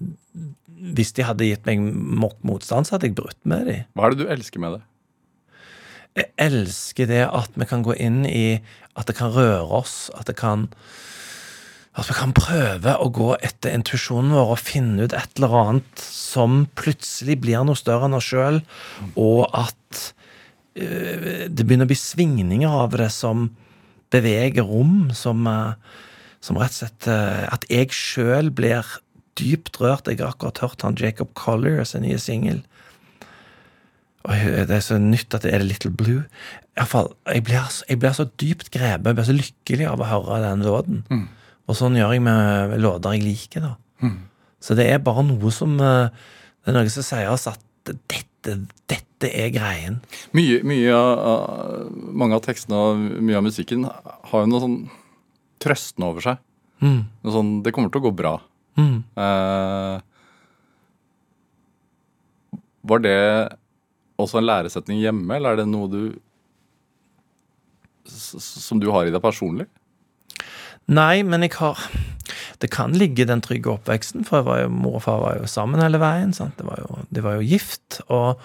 Hvis 0.85 1.15
de 1.17 1.25
hadde 1.25 1.47
gitt 1.49 1.65
meg 1.69 1.81
mok 1.81 2.37
motstand, 2.45 2.85
så 2.85 2.97
hadde 2.97 3.09
jeg 3.09 3.17
brutt 3.17 3.41
med 3.49 3.71
dem. 3.71 3.87
Hva 3.97 4.09
er 4.09 4.15
det 4.15 4.25
du 4.25 4.33
elsker 4.35 4.61
med 4.61 4.77
det? 4.77 4.83
Jeg 6.15 6.31
elsker 6.39 7.09
det 7.11 7.25
at 7.27 7.57
vi 7.59 7.67
kan 7.67 7.83
gå 7.83 7.97
inn 7.99 8.23
i 8.29 8.61
At 8.95 9.09
det 9.11 9.17
kan 9.19 9.33
røre 9.35 9.67
oss, 9.81 10.13
at 10.15 10.29
det 10.31 10.37
kan 10.39 10.69
At 11.99 12.07
vi 12.07 12.15
kan 12.15 12.35
prøve 12.37 12.95
å 12.99 13.09
gå 13.15 13.33
etter 13.43 13.75
intuisjonen 13.75 14.35
vår 14.35 14.55
og 14.55 14.63
finne 14.63 15.07
ut 15.07 15.15
et 15.15 15.39
eller 15.39 15.57
annet 15.61 16.05
som 16.05 16.65
plutselig 16.79 17.39
blir 17.43 17.67
noe 17.67 17.79
større 17.79 18.09
enn 18.09 18.17
oss 18.19 18.27
sjøl, 18.33 18.59
og 19.15 19.45
at 19.55 20.01
øh, 20.75 21.47
det 21.47 21.63
begynner 21.63 21.87
å 21.87 21.93
bli 21.93 21.99
svingninger 22.01 22.75
av 22.83 22.97
det 22.99 23.13
som 23.15 23.47
beveger 24.11 24.67
rom, 24.67 25.13
som, 25.15 25.47
øh, 25.47 25.79
som 26.43 26.59
rett 26.59 26.75
og 26.75 26.81
slett 26.81 27.09
øh, 27.15 27.47
At 27.55 27.69
jeg 27.71 27.95
sjøl 27.95 28.51
blir 28.51 28.83
dypt 29.41 29.81
rørt. 29.83 30.09
Jeg 30.11 30.21
har 30.23 30.33
akkurat 30.35 30.61
hørt 30.65 30.83
han 30.87 30.97
Jacob 31.01 31.33
Collier 31.39 31.85
sin 31.89 32.03
nye 32.07 32.19
singel. 32.23 32.63
Det 34.25 34.73
er 34.73 34.81
så 34.81 34.97
nytt 34.97 35.35
at 35.37 35.45
det 35.45 35.53
er 35.53 35.65
Little 35.65 35.91
Blue. 35.93 36.23
I 36.75 36.81
hvert 36.81 36.89
fall, 36.91 37.11
jeg 37.29 37.45
blir, 37.45 37.67
jeg 37.91 37.99
blir 38.01 38.15
så 38.17 38.25
dypt 38.41 38.71
grepet, 38.73 39.05
jeg 39.11 39.19
blir 39.19 39.27
så 39.29 39.35
lykkelig 39.37 39.89
av 39.91 40.01
å 40.01 40.09
høre 40.09 40.39
den 40.47 40.65
låten. 40.65 41.03
Og 41.69 41.77
sånn 41.79 41.97
gjør 41.99 42.15
jeg 42.17 42.23
med 42.25 42.75
låter 42.81 43.15
jeg 43.19 43.25
liker, 43.27 43.67
da. 43.69 43.75
Så 44.65 44.75
det 44.79 44.87
er 44.89 44.99
bare 45.05 45.23
noe 45.29 45.51
som 45.53 45.75
eh, 45.81 46.09
Det 46.65 46.73
er 46.73 46.77
noe 46.79 46.89
som 46.93 47.05
sier 47.05 47.29
oss 47.29 47.45
at 47.51 47.61
dette, 47.85 48.55
dette 48.89 49.29
er 49.29 49.51
greien. 49.53 49.99
Mye, 50.33 50.63
mye 50.65 50.95
av, 50.97 51.91
mange 52.17 52.39
av 52.39 52.41
tekstene 52.47 52.77
og 52.81 53.03
mye 53.21 53.37
av 53.37 53.45
musikken 53.45 53.85
har 53.85 54.41
jo 54.41 54.49
noe 54.49 54.63
sånn 54.63 54.79
trøstende 55.61 56.09
over 56.09 56.25
seg. 56.25 56.41
Noe 56.81 57.33
sånn, 57.37 57.53
det 57.65 57.73
kommer 57.77 57.93
til 57.93 58.01
å 58.01 58.07
gå 58.09 58.15
bra. 58.17 58.39
Mm. 58.79 59.05
Eh, 59.17 60.01
var 62.85 63.05
det 63.05 63.19
også 64.21 64.41
en 64.41 64.49
læresetning 64.49 65.01
hjemme, 65.03 65.37
eller 65.37 65.55
er 65.55 65.63
det 65.63 65.71
noe 65.71 65.91
du 65.91 66.03
som 68.05 68.81
du 68.83 68.91
har 68.93 69.09
i 69.09 69.13
deg 69.15 69.23
personlig? 69.25 69.67
Nei, 70.93 71.23
men 71.25 71.47
jeg 71.47 71.55
har 71.57 71.79
Det 72.61 72.71
kan 72.71 72.93
ligge 72.97 73.25
i 73.25 73.29
den 73.29 73.43
trygge 73.45 73.73
oppveksten, 73.73 74.23
for 74.25 74.47
jo, 74.47 74.69
mor 74.73 74.97
og 74.97 75.03
far 75.05 75.19
var 75.21 75.41
jo 75.41 75.49
sammen 75.51 75.83
hele 75.83 75.99
veien. 76.01 76.31
Sant? 76.33 76.55
Det 76.57 76.65
var 76.65 76.79
jo, 76.81 77.01
de 77.13 77.25
var 77.25 77.35
jo 77.37 77.45
gift, 77.45 77.99
og 78.09 78.41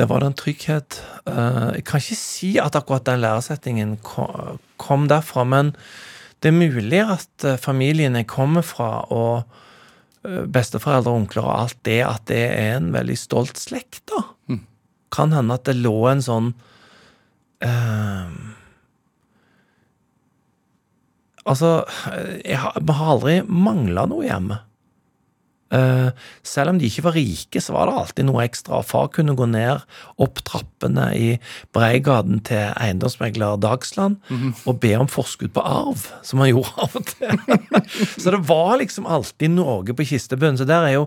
der 0.00 0.08
var 0.10 0.22
det 0.22 0.30
en 0.30 0.38
trygghet. 0.40 0.98
Eh, 1.28 1.68
jeg 1.76 1.84
kan 1.86 2.02
ikke 2.02 2.18
si 2.18 2.50
at 2.58 2.78
akkurat 2.78 3.06
den 3.06 3.20
læresetningen 3.22 3.98
kom, 4.02 4.58
kom 4.80 5.06
derfra, 5.10 5.44
men 5.44 5.74
Det 6.40 6.50
er 6.50 6.56
mulig 6.56 7.00
at 7.04 7.44
familiene 7.60 8.24
kommer 8.28 8.64
fra, 8.64 9.04
og 9.12 9.42
eh, 10.24 10.46
besteforeldre 10.48 11.12
og 11.12 11.24
onkler 11.24 11.44
og 11.44 11.56
alt 11.56 11.80
det, 11.88 12.00
at 12.06 12.24
det 12.30 12.44
er 12.48 12.78
en 12.78 12.90
veldig 12.94 13.18
stolt 13.20 13.60
slekt, 13.60 14.02
da. 14.12 14.24
Kan 15.10 15.34
hende 15.34 15.56
at 15.58 15.66
det 15.66 15.74
lå 15.80 15.96
en 16.06 16.24
sånn 16.24 16.52
eh, 17.66 18.38
Altså, 21.50 21.70
har, 21.88 22.74
vi 22.76 22.94
har 22.94 23.10
aldri 23.14 23.38
mangla 23.48 24.04
noe 24.06 24.26
hjemme. 24.26 24.58
Eh, 25.70 26.10
selv 26.42 26.72
om 26.72 26.78
de 26.80 26.88
ikke 26.90 27.04
var 27.06 27.14
rike, 27.14 27.60
så 27.62 27.74
var 27.76 27.86
det 27.86 27.98
alltid 28.00 28.26
noe 28.26 28.42
ekstra. 28.42 28.80
Far 28.86 29.10
kunne 29.14 29.36
gå 29.38 29.46
ned 29.50 29.84
opp 30.20 30.40
trappene 30.46 31.10
i 31.14 31.28
Breigaden 31.74 32.40
til 32.46 32.72
eiendomsmegler 32.74 33.60
Dagsland 33.62 34.18
og 34.66 34.80
be 34.82 34.96
om 34.98 35.10
forskudd 35.10 35.54
på 35.54 35.62
arv, 35.62 36.08
som 36.26 36.42
han 36.42 36.50
gjorde 36.50 36.74
av 36.74 36.96
og 36.98 37.06
til. 37.12 37.38
så 38.22 38.34
det 38.34 38.42
var 38.48 38.80
liksom 38.82 39.06
alltid 39.06 39.54
noe 39.54 39.94
på 39.94 40.08
kistebunnen. 40.10 40.58
Så 40.58 40.66
der 40.66 40.88
er 40.88 40.96
jo 40.96 41.06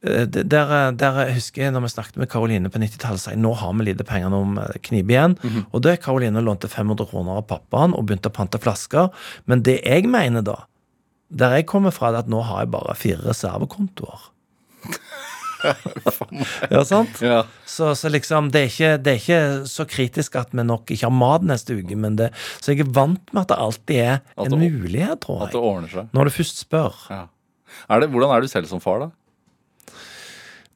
eh, 0.00 0.24
der, 0.24 0.72
der, 0.96 1.20
jeg 1.26 1.36
husker 1.36 1.66
jeg 1.66 1.76
når 1.76 1.84
vi 1.84 1.92
snakket 1.92 2.16
med 2.22 2.32
Karoline 2.32 2.72
på 2.72 2.80
90-tallet, 2.80 3.20
sa 3.20 3.36
jeg 3.36 3.42
nå 3.44 3.52
har 3.60 3.76
vi 3.76 3.90
lite 3.90 4.08
penger, 4.08 4.32
nå 4.32 4.42
må 4.54 4.64
knipe 4.80 5.12
igjen. 5.12 5.36
Og 5.74 5.84
da 5.84 5.98
Karoline 6.00 6.40
lånte 6.40 6.72
500 6.72 7.12
kroner 7.12 7.42
av 7.42 7.48
pappaen 7.52 7.92
og 7.92 8.08
begynte 8.08 8.32
å 8.32 8.38
pante 8.40 8.62
flasker. 8.62 9.12
Men 9.44 9.60
det 9.68 9.82
jeg 9.84 10.08
mener 10.08 10.40
da, 10.46 10.62
der 11.30 11.56
jeg 11.60 11.66
kommer 11.70 11.92
fra, 11.94 12.10
er 12.10 12.18
at 12.24 12.28
nå 12.30 12.40
har 12.42 12.64
jeg 12.64 12.70
bare 12.74 12.94
fire 12.98 13.22
reservekontoer. 13.28 14.28
ja, 16.72 16.80
sant? 16.88 17.20
Ja. 17.22 17.42
Så, 17.68 17.92
så 17.98 18.08
liksom, 18.12 18.48
det 18.54 18.62
er, 18.64 18.70
ikke, 18.70 18.90
det 19.04 19.12
er 19.12 19.18
ikke 19.20 19.40
så 19.70 19.84
kritisk 19.88 20.38
at 20.40 20.54
vi 20.56 20.64
nok 20.66 20.90
ikke 20.90 21.06
har 21.06 21.14
mat 21.14 21.44
neste 21.46 21.76
uke, 21.78 21.96
men 22.00 22.16
det, 22.18 22.30
så 22.60 22.72
jeg 22.72 22.86
er 22.86 22.92
vant 22.96 23.32
med 23.34 23.42
at 23.44 23.52
det 23.52 23.58
alltid 23.66 24.00
er 24.02 24.16
At 24.36 24.46
en 24.48 24.56
det- 24.56 24.70
mulighet, 24.72 25.20
tror 25.26 25.44
At 25.46 25.52
det 25.54 25.60
jeg. 25.60 25.68
ordner 25.74 25.92
seg. 25.94 26.08
Når 26.16 26.24
du 26.30 26.34
først 26.38 26.62
spør. 26.64 26.96
Ja. 27.12 27.22
Er 27.90 28.00
det, 28.02 28.10
hvordan 28.10 28.32
er 28.34 28.40
du 28.42 28.48
selv 28.50 28.66
som 28.70 28.80
far, 28.82 29.04
da? 29.06 29.10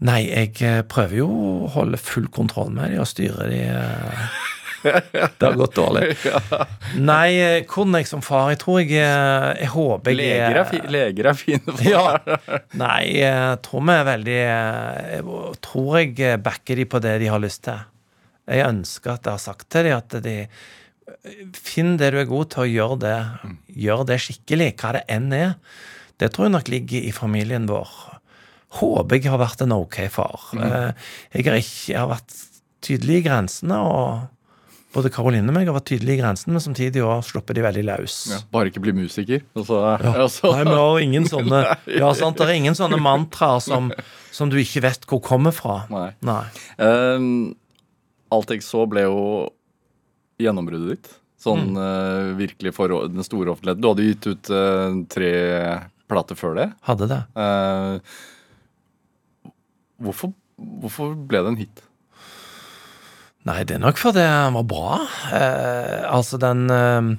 Nei, 0.05 0.21
jeg 0.29 0.53
eh, 0.67 0.83
prøver 0.91 1.17
jo 1.23 1.27
å 1.31 1.69
holde 1.73 1.97
full 2.03 2.27
kontroll 2.35 2.71
med 2.75 2.93
de 2.93 2.99
og 3.01 3.09
styre 3.09 3.47
de. 3.49 3.61
eh. 4.85 5.01
Det 5.39 5.47
har 5.49 5.57
gått 5.59 5.75
dårlig. 5.79 6.11
Nei, 7.11 7.31
eh, 7.41 7.57
hvordan 7.65 7.97
er 7.99 8.05
jeg 8.05 8.11
som 8.11 8.23
far? 8.25 8.51
Jeg 8.53 8.61
tror 8.63 8.81
jeg 8.83 8.93
eh, 9.01 9.49
Jeg 9.63 9.71
håper 9.75 10.13
jeg 10.15 10.21
Leger 10.21 10.61
er, 10.61 10.69
fi, 10.71 10.81
leger 10.95 11.31
er 11.33 11.39
fine 11.41 11.65
for 11.75 11.83
Ja. 11.95 12.05
Nei, 12.81 13.01
jeg 13.23 13.59
tror 13.67 13.85
vi 13.89 13.97
er 13.99 14.07
veldig 14.11 14.39
eh, 14.45 15.19
Jeg 15.19 15.59
tror 15.69 15.99
jeg 16.03 16.41
backer 16.47 16.81
de 16.83 16.89
på 16.95 17.03
det 17.05 17.17
de 17.25 17.33
har 17.33 17.43
lyst 17.43 17.65
til. 17.69 17.83
Jeg 18.51 18.67
ønsker 18.69 19.15
at 19.17 19.25
jeg 19.29 19.39
har 19.39 19.45
sagt 19.49 19.69
til 19.73 19.87
de 19.89 19.95
at 19.97 20.19
de 20.25 20.39
Finn 21.55 21.95
det 22.01 22.11
du 22.15 22.19
er 22.21 22.29
god 22.29 22.51
til, 22.53 22.65
og 22.65 22.73
gjør 22.75 22.95
det. 23.03 23.17
Gjør 23.85 24.03
det 24.09 24.17
skikkelig, 24.25 24.71
hva 24.81 24.91
det 24.97 25.03
enn 25.13 25.31
er. 25.37 25.55
Det 26.21 26.31
tror 26.33 26.47
jeg 26.49 26.55
nok 26.55 26.71
ligger 26.73 27.07
i 27.09 27.13
familien 27.15 27.67
vår. 27.69 27.91
Håper 28.81 29.21
jeg 29.21 29.31
har 29.31 29.41
vært 29.43 29.63
en 29.65 29.75
ok 29.77 29.99
far. 30.13 30.49
Eh, 30.57 30.91
Jeg 31.37 31.47
har 31.47 31.59
ikke 31.61 31.93
jeg 31.93 31.99
har 32.01 32.11
vært 32.11 32.37
tydelig 32.85 33.21
i 33.21 33.25
grensene, 33.29 33.79
og 33.81 34.25
både 34.95 35.11
Karoline 35.13 35.51
og 35.51 35.57
meg 35.57 35.67
har 35.69 35.75
vært 35.77 35.89
tydelige 35.91 36.17
i 36.17 36.21
grensen, 36.23 36.53
men 36.55 36.63
samtidig 36.63 37.03
også 37.03 37.35
sluppet 37.35 37.59
de 37.59 37.65
veldig 37.67 37.83
løs. 37.89 38.15
Ja, 38.31 38.39
bare 38.55 38.71
ikke 38.71 38.83
bli 38.85 38.95
musiker. 38.97 39.43
Altså, 39.59 39.81
ja. 39.91 40.13
altså. 40.25 40.53
Nei, 40.55 40.63
vi 40.69 40.77
har 40.79 41.01
ingen 41.05 41.27
sånne 41.31 41.61
Ja, 42.01 42.13
sant, 42.17 42.39
det 42.39 42.47
er 42.47 42.55
ingen 42.61 42.79
sånne 42.79 43.01
mantraer 43.03 43.61
som, 43.65 43.91
som 44.39 44.53
du 44.53 44.57
ikke 44.63 44.85
vet 44.87 45.05
hvor 45.11 45.21
kommer 45.25 45.55
fra. 45.57 45.81
Nei. 45.93 46.09
Nei. 46.25 46.45
Um, 46.79 47.29
alt 48.35 48.55
jeg 48.55 48.65
så, 48.67 48.87
ble 48.91 49.05
jo 49.09 49.21
gjennombruddet 50.43 50.97
ditt. 50.97 51.13
Sånn 51.45 51.75
Mm. 51.75 51.77
uh, 51.77 52.31
virkelig 52.39 52.71
for 52.73 52.89
den 53.13 53.27
store 53.27 53.53
offentligheten. 53.53 53.83
Du 53.85 53.91
hadde 53.91 54.07
gitt 54.07 54.27
ut 54.31 54.49
uh, 54.55 54.95
tre 55.13 55.33
plater 56.09 56.39
før 56.39 56.55
det. 56.57 56.69
Hadde 56.89 57.09
det. 57.11 57.19
Uh, 57.37 57.99
hvorfor, 60.05 60.33
hvorfor 60.57 61.13
ble 61.29 61.43
det 61.45 61.53
en 61.53 61.61
hit? 61.61 61.83
Nei, 63.45 63.59
det 63.69 63.77
er 63.77 63.83
nok 63.83 63.99
fordi 64.01 64.23
den 64.25 64.55
var 64.57 64.69
bra. 64.69 65.01
Eh, 65.37 66.05
altså, 66.09 66.39
den 66.41 66.65
eh, 66.73 67.11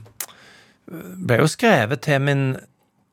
ble 1.21 1.37
jo 1.43 1.49
skrevet 1.51 2.01
til 2.05 2.23
min 2.25 2.45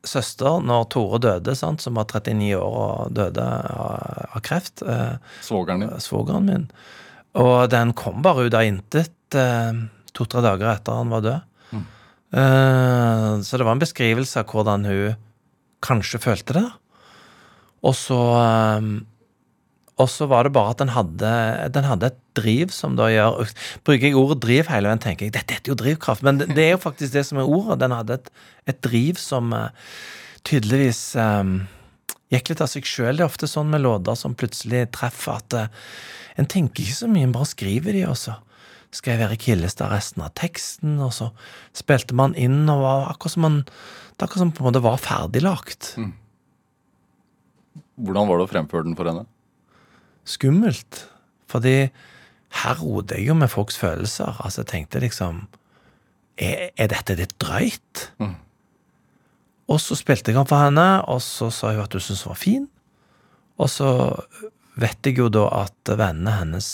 søster 0.02 0.62
når 0.64 0.88
Tore 0.90 1.20
døde, 1.22 1.54
sant, 1.54 1.84
som 1.84 1.94
var 2.00 2.08
39 2.10 2.56
år 2.58 2.78
og 2.80 3.12
døde 3.14 3.44
av, 3.44 4.32
av 4.32 4.42
kreft. 4.44 4.82
Eh, 4.82 5.18
Svogeren 5.44 5.84
din? 5.84 5.92
svogeren 6.02 6.48
min. 6.48 6.64
Og 7.38 7.68
den 7.72 7.92
kom 7.96 8.24
bare 8.24 8.48
ut 8.48 8.56
av 8.56 8.64
intet 8.68 9.36
eh, 9.38 9.84
to-tre 10.16 10.42
dager 10.44 10.72
etter 10.74 10.98
han 11.02 11.12
var 11.12 11.24
død. 11.28 11.48
Eh, 12.32 13.30
så 13.44 13.58
det 13.60 13.64
var 13.68 13.76
en 13.76 13.82
beskrivelse 13.82 14.40
av 14.40 14.48
hvordan 14.48 14.86
hun 14.88 15.16
kanskje 15.84 16.20
følte 16.22 16.56
det. 16.56 16.68
Og 17.84 17.96
så 17.98 18.18
eh, 18.40 18.86
Og 20.00 20.08
så 20.08 20.26
var 20.30 20.46
det 20.46 20.54
bare 20.56 20.72
at 20.72 20.80
den 20.80 20.92
hadde, 20.94 21.32
den 21.74 21.84
hadde 21.84 22.08
et 22.08 22.20
driv 22.38 22.72
som 22.72 22.94
da 22.96 23.10
gjør 23.12 23.50
Bruker 23.84 24.08
jeg 24.08 24.16
ordet 24.16 24.38
driv 24.44 24.70
hele 24.72 24.88
veien, 24.88 25.02
tenker 25.02 25.28
jeg 25.28 25.34
dette 25.36 25.58
heter 25.58 25.74
jo 25.74 25.78
drivkraft, 25.78 26.24
men 26.24 26.40
det, 26.40 26.48
det 26.56 26.64
er 26.64 26.72
jo 26.76 26.84
faktisk 26.86 27.12
det 27.12 27.26
som 27.28 27.42
er 27.42 27.50
ordet. 27.50 27.80
Den 27.82 27.94
hadde 27.94 28.16
et, 28.16 28.30
et 28.72 28.80
driv 28.84 29.20
som 29.20 29.52
uh, 29.52 29.68
tydeligvis 30.48 31.02
eh, 31.20 31.50
gikk 32.32 32.48
litt 32.50 32.62
av 32.64 32.70
seg 32.72 32.88
sjøl. 32.88 33.18
Det 33.18 33.22
er 33.22 33.28
ofte 33.28 33.50
sånn 33.50 33.70
med 33.70 33.84
låter 33.84 34.16
som 34.18 34.34
plutselig 34.38 34.86
treffer 34.96 35.36
at 35.36 35.58
uh, 35.58 35.92
en 36.40 36.48
tenker 36.48 36.86
ikke 36.86 37.02
så 37.02 37.10
mye, 37.10 37.28
en 37.28 37.36
bare 37.36 37.50
skriver 37.52 37.98
de, 37.98 38.06
og 38.08 38.16
så 38.18 38.38
skrev 38.92 39.22
Erik 39.24 39.44
Hillestad 39.48 39.92
resten 39.92 40.24
av 40.24 40.32
teksten, 40.36 40.96
og 41.04 41.12
så 41.16 41.30
spilte 41.76 42.16
man 42.16 42.34
inn, 42.40 42.64
og 42.72 42.82
var 42.84 43.06
akkurat 43.12 43.36
som 43.36 43.46
man 43.48 43.62
Det 44.12 44.26
akkurat 44.26 44.42
som 44.42 44.50
på 44.52 44.60
en 44.62 44.66
måte 44.68 44.82
var 44.84 44.98
ferdiglagt. 45.00 45.94
Hvordan 47.96 48.28
var 48.28 48.38
det 48.38 48.44
å 48.44 48.50
fremføre 48.50 48.84
den 48.84 48.96
for 48.98 49.08
henne? 49.08 49.24
Skummelt. 50.24 51.06
Fordi 51.50 51.90
her 52.62 52.80
roter 52.80 53.18
jeg 53.18 53.30
jo 53.30 53.34
med 53.38 53.50
folks 53.50 53.78
følelser. 53.78 54.36
Altså, 54.44 54.62
jeg 54.62 54.72
tenkte 54.72 55.02
liksom 55.02 55.46
Er, 56.40 56.70
er 56.80 56.88
dette 56.88 57.14
litt 57.14 57.34
drøyt? 57.38 58.08
Mm. 58.18 58.38
Og 59.68 59.80
så 59.80 59.94
spilte 59.96 60.32
jeg 60.32 60.38
den 60.38 60.48
for 60.48 60.64
henne, 60.64 61.04
og 61.04 61.20
så 61.22 61.50
sa 61.52 61.74
hun 61.74 61.82
at 61.84 61.92
hun 61.92 62.00
syntes 62.00 62.22
den 62.24 62.32
var 62.32 62.40
fin. 62.40 62.64
Og 63.60 63.68
så 63.70 63.90
vet 64.80 65.06
jeg 65.06 65.18
jo 65.20 65.28
da 65.28 65.44
at 65.60 65.92
vennene 65.92 66.32
hennes 66.38 66.68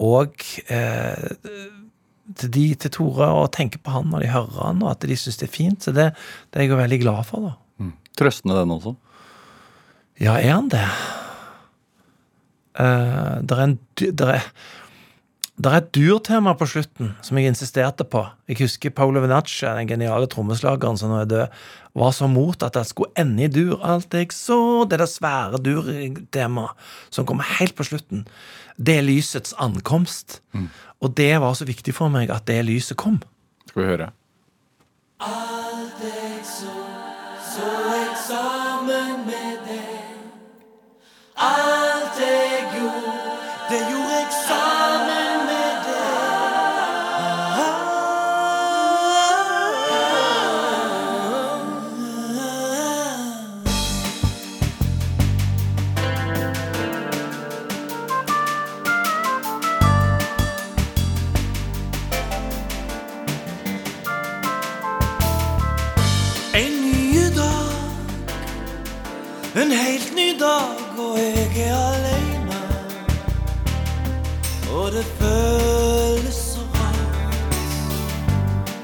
og 0.00 0.44
eh, 0.72 1.32
til 2.40 2.52
de 2.54 2.66
til 2.80 2.92
Tore 2.94 3.26
og 3.36 3.50
tenker 3.52 3.82
på 3.84 3.92
han 3.92 4.08
når 4.08 4.24
de 4.24 4.30
hører 4.32 4.60
han, 4.64 4.84
og 4.84 4.94
at 4.94 5.04
de 5.08 5.16
syns 5.18 5.40
det 5.40 5.48
er 5.48 5.56
fint. 5.56 5.84
Så 5.84 5.92
det, 5.92 6.10
det 6.50 6.60
er 6.60 6.66
jeg 6.66 6.72
jo 6.72 6.80
veldig 6.80 7.00
glad 7.02 7.26
for, 7.28 7.48
da. 7.48 7.56
Trøstende 8.18 8.58
den 8.58 8.72
også. 8.74 8.94
Ja, 10.20 10.36
er 10.36 10.54
han 10.54 10.68
det? 10.72 10.84
Eh, 12.80 13.40
det 13.44 13.56
er 13.56 13.64
en 13.64 13.78
er, 14.00 14.46
der 15.60 15.74
er 15.74 15.82
et 15.82 15.90
dyrtema 15.92 16.54
på 16.56 16.68
slutten 16.70 17.10
som 17.24 17.36
jeg 17.36 17.50
insisterte 17.50 18.06
på. 18.08 18.22
Jeg 18.48 18.62
husker 18.62 18.94
Paolo 18.96 19.20
Venacci, 19.20 19.66
den 19.66 19.90
geniale 19.90 20.28
trommeslageren 20.30 20.96
som 20.96 21.12
nå 21.12 21.18
er 21.20 21.28
død, 21.28 21.58
var 22.00 22.14
så 22.16 22.28
mot 22.30 22.62
at 22.64 22.78
det 22.78 22.86
skulle 22.88 23.12
ende 23.20 23.44
i 23.44 23.50
dur. 23.52 23.76
Alt 23.84 24.16
jeg 24.16 24.32
så, 24.32 24.86
det 24.88 24.96
er 24.96 25.04
det 25.04 25.10
svære 25.12 25.60
durtemaet 25.60 26.88
som 27.12 27.28
kommer 27.28 27.44
helt 27.58 27.76
på 27.76 27.84
slutten, 27.90 28.24
det 28.80 28.96
er 28.96 29.04
lysets 29.04 29.52
ankomst. 29.60 30.40
Og 31.00 31.16
det 31.16 31.34
var 31.40 31.52
så 31.54 31.68
viktig 31.68 31.92
for 31.96 32.08
meg 32.08 32.32
at 32.32 32.48
det 32.48 32.62
lyset 32.64 32.96
kom. 32.96 33.20
Skal 33.68 33.82
vi 33.82 33.88
høre? 33.92 34.08
Alt 35.20 36.00
jeg 36.00 36.20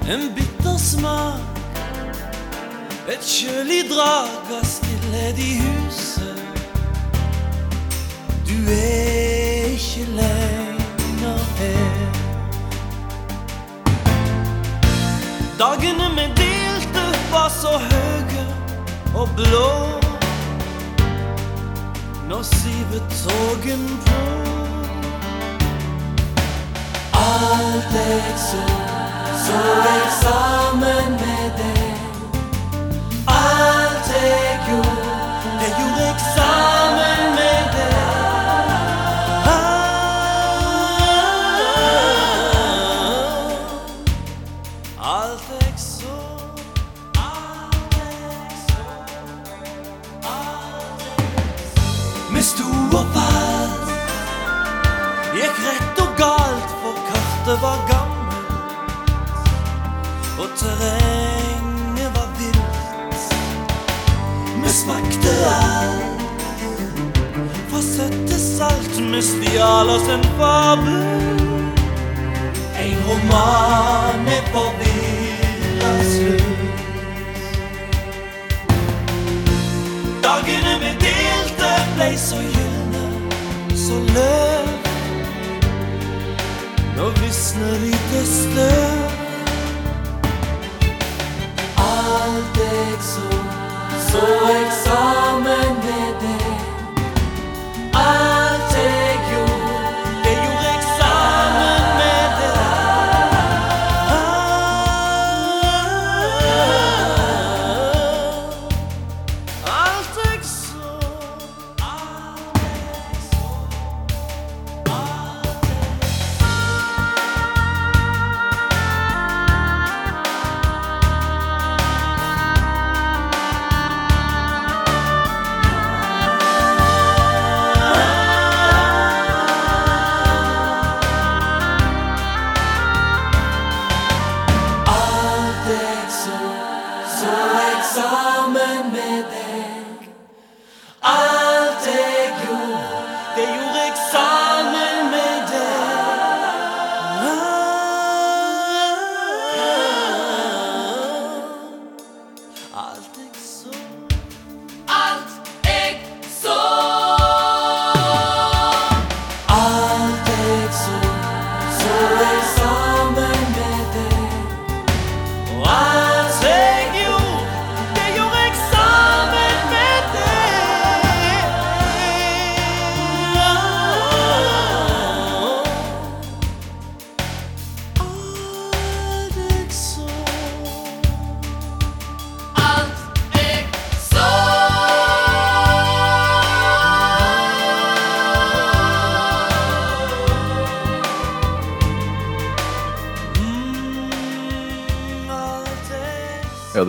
En 0.09 0.34
bitter 0.34 0.78
smak, 0.78 1.40
et 3.09 3.22
kjølig 3.26 3.88
drag 3.90 4.52
av 4.54 4.62
stillhet 4.62 5.38
i 5.42 5.48
huset. 5.59 6.38
Du 8.46 8.54
er 8.70 9.66
ikke 9.74 10.04
lenger 10.14 11.42
her. 11.59 12.07
Dagene 15.59 16.11
vi 16.14 16.26
delte 16.38 17.07
var 17.32 17.50
så 17.50 17.74
høye 17.88 18.44
og 19.14 19.28
blå. 19.34 19.70
Nå 22.30 22.42
siver 22.46 23.02
tågen 23.24 23.88
på. 24.07 24.20
Alt 27.26 27.90
jeg 27.98 28.38
så, 28.50 28.95
så 29.47 29.53
jeg 29.86 30.07
sammen 30.22 31.11
med 31.22 31.47
deg. 31.59 31.94
Alt 33.28 34.07
jeg 34.14 34.61
gjorde, 34.68 35.11
det 35.61 35.70
gjorde 35.78 36.03
jeg 36.07 36.18
sammen 36.36 37.20
med 37.38 37.62
deg. 37.76 37.94
Alt 45.14 45.47
jeg 45.61 45.74
så, 45.76 46.16
alt 47.26 47.94
jeg 47.97 48.51
så, 48.68 48.82
alt 50.24 51.03
jeg 51.07 51.20
så. 51.28 52.34
Vi 52.34 52.42
sto 52.42 52.68
og 52.99 53.07
falt, 53.14 53.86
rett 55.36 56.03
og 56.07 56.11
galt, 56.18 56.70
for 56.80 56.94
kartet 57.11 57.62
var 57.62 57.76
gammelt, 57.76 57.95
vi 68.99 69.22
stjal 69.22 69.90
oss 69.90 70.09
en 70.09 70.22
fabel. 70.38 71.66
En 72.78 72.97
roman 73.07 74.24
med 74.24 74.42
forvirra 74.53 75.92
slutt. 76.12 76.80
Dagene 80.22 80.74
vi 80.80 80.92
delte 81.05 81.72
ble 81.97 82.11
så 82.18 82.40
gylne, 82.40 83.05
så 83.76 84.01
løv. 84.14 84.72
Nå 86.97 87.11
visner 87.20 87.78
de 87.84 87.92
til 88.11 88.26
støv. 88.26 89.11
Alt 91.76 92.59
jeg 92.64 92.99
så, 93.12 93.30
så 94.11 94.26
jeg 94.49 94.68
sammen 94.84 95.80
med 95.84 96.20
deg. 96.20 96.45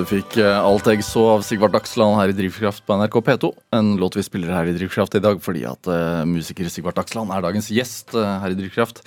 Fikk 0.07 0.37
eh, 0.39 0.55
Alt 0.55 0.87
jeg 0.87 1.03
så 1.05 1.23
av 1.33 1.43
Sigvart 1.45 1.73
Dagsland 1.75 2.15
her 2.19 2.31
i 2.31 2.35
Drivkraft 2.35 2.85
på 2.87 2.95
NRK 2.95 3.17
P2. 3.27 3.49
En 3.75 3.95
låt 3.99 4.15
vi 4.15 4.23
spiller 4.23 4.53
her 4.55 4.69
i 4.69 4.75
Drivkraft 4.75 5.17
i 5.19 5.23
dag 5.23 5.41
fordi 5.43 5.65
at 5.67 5.89
uh, 5.91 6.23
musiker 6.27 6.69
Sigvart 6.71 6.97
Dagsland 6.99 7.33
er 7.33 7.43
dagens 7.43 7.67
gjest 7.73 8.15
uh, 8.15 8.37
her 8.43 8.53
i 8.53 8.57
Drivkraft. 8.57 9.03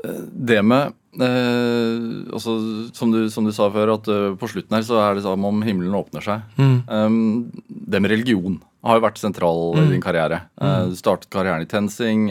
Det 0.00 0.62
med 0.64 0.94
eh, 1.20 1.96
altså, 2.32 2.54
som, 2.96 3.10
du, 3.12 3.26
som 3.28 3.44
du 3.44 3.50
sa 3.52 3.66
før, 3.74 3.96
at 3.98 4.06
på 4.40 4.48
slutten 4.48 4.78
her 4.78 4.86
så 4.86 4.96
er 5.02 5.18
det 5.18 5.26
som 5.26 5.44
om 5.44 5.60
himmelen 5.66 5.98
åpner 5.98 6.24
seg. 6.24 6.46
Um, 6.88 7.50
det 7.68 8.00
med 8.00 8.14
religion 8.14 8.56
har 8.86 8.96
jo 8.96 9.04
vært 9.04 9.20
sentral 9.20 9.76
i 9.76 9.84
din 9.90 10.00
karriere. 10.00 10.46
Eh, 10.56 10.86
du 10.88 10.96
startet 10.96 11.28
karrieren 11.34 11.66
i 11.66 11.68
TenSing. 11.68 12.30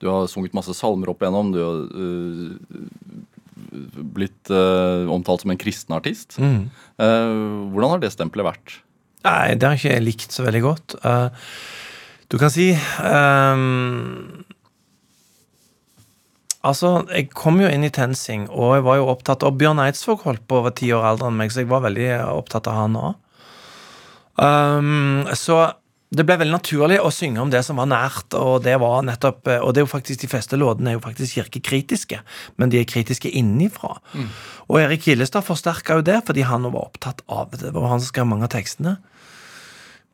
du 0.00 0.08
har 0.08 0.30
sunget 0.32 0.56
masse 0.56 0.72
salmer 0.78 1.12
opp 1.12 1.20
igjennom. 1.20 1.52
Du 1.52 1.60
har 1.60 1.84
blitt 4.16 4.50
uh, 4.52 5.06
omtalt 5.12 5.44
som 5.44 5.52
en 5.52 5.60
kristen 5.60 5.96
artist. 5.96 6.38
Mm. 6.42 6.68
Uh, 7.00 7.70
hvordan 7.72 7.94
har 7.94 8.02
det 8.02 8.12
stempelet 8.14 8.48
vært? 8.50 8.76
Nei, 9.26 9.56
det 9.58 9.66
har 9.66 9.78
ikke 9.78 9.94
jeg 9.94 10.06
likt 10.06 10.34
så 10.34 10.46
veldig 10.46 10.62
godt. 10.64 10.96
Uh, 11.04 11.28
du 12.32 12.38
kan 12.42 12.50
si 12.50 12.72
um, 13.06 14.42
Altså, 16.66 17.04
jeg 17.14 17.28
kom 17.30 17.60
jo 17.62 17.68
inn 17.70 17.86
i 17.86 17.92
TenSing, 17.94 18.48
og 18.50 18.72
jeg 18.74 18.82
var 18.88 18.96
jo 18.98 19.10
opptatt 19.12 19.44
Og 19.46 19.54
Bjørn 19.60 19.78
Eidsvåg 19.84 20.24
holdt 20.26 20.42
på 20.50 20.58
over 20.58 20.74
ti 20.74 20.88
år 20.90 21.06
eldre 21.12 21.30
enn 21.30 21.38
meg, 21.38 21.52
så 21.54 21.62
jeg 21.62 21.70
var 21.70 21.84
veldig 21.84 22.08
opptatt 22.32 22.66
av 22.66 22.80
han 22.80 22.98
òg. 22.98 23.12
så 25.38 25.60
det 26.14 26.22
ble 26.22 26.36
veldig 26.38 26.54
naturlig 26.54 27.00
å 27.02 27.10
synge 27.10 27.40
om 27.42 27.50
det 27.50 27.64
som 27.66 27.80
var 27.80 27.88
nært, 27.90 28.34
og 28.38 28.60
det 28.62 28.76
var 28.78 29.02
nettopp 29.02 29.48
Og 29.56 29.72
det 29.74 29.80
er 29.80 29.86
jo 29.86 29.90
faktisk 29.90 30.22
de 30.22 30.30
fleste 30.30 30.58
låtene 30.58 30.92
er 30.92 30.98
jo 30.98 31.02
faktisk 31.02 31.40
kirkekritiske, 31.40 32.20
men 32.62 32.70
de 32.70 32.78
er 32.78 32.86
kritiske 32.86 33.32
innenfra. 33.34 33.96
Og 34.70 34.78
Erik 34.84 35.08
Hillestad 35.10 35.42
forsterka 35.46 35.98
jo 35.98 36.06
det, 36.06 36.20
fordi 36.28 36.46
han 36.46 36.68
var 36.70 36.86
opptatt 36.86 37.24
av 37.26 37.50
det. 37.50 37.64
Det 37.66 37.74
var 37.74 37.90
han 37.90 38.00
som 38.00 38.12
skrev 38.12 38.28
mange 38.30 38.46
av 38.46 38.54
tekstene. 38.54 38.96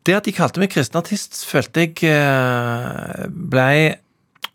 Det 0.02 0.16
at 0.16 0.26
de 0.26 0.34
kalte 0.34 0.58
meg 0.58 0.72
kristen 0.72 0.98
artist, 0.98 1.44
følte 1.46 1.84
jeg 1.84 2.08
eh, 2.08 3.28
blei 3.28 3.92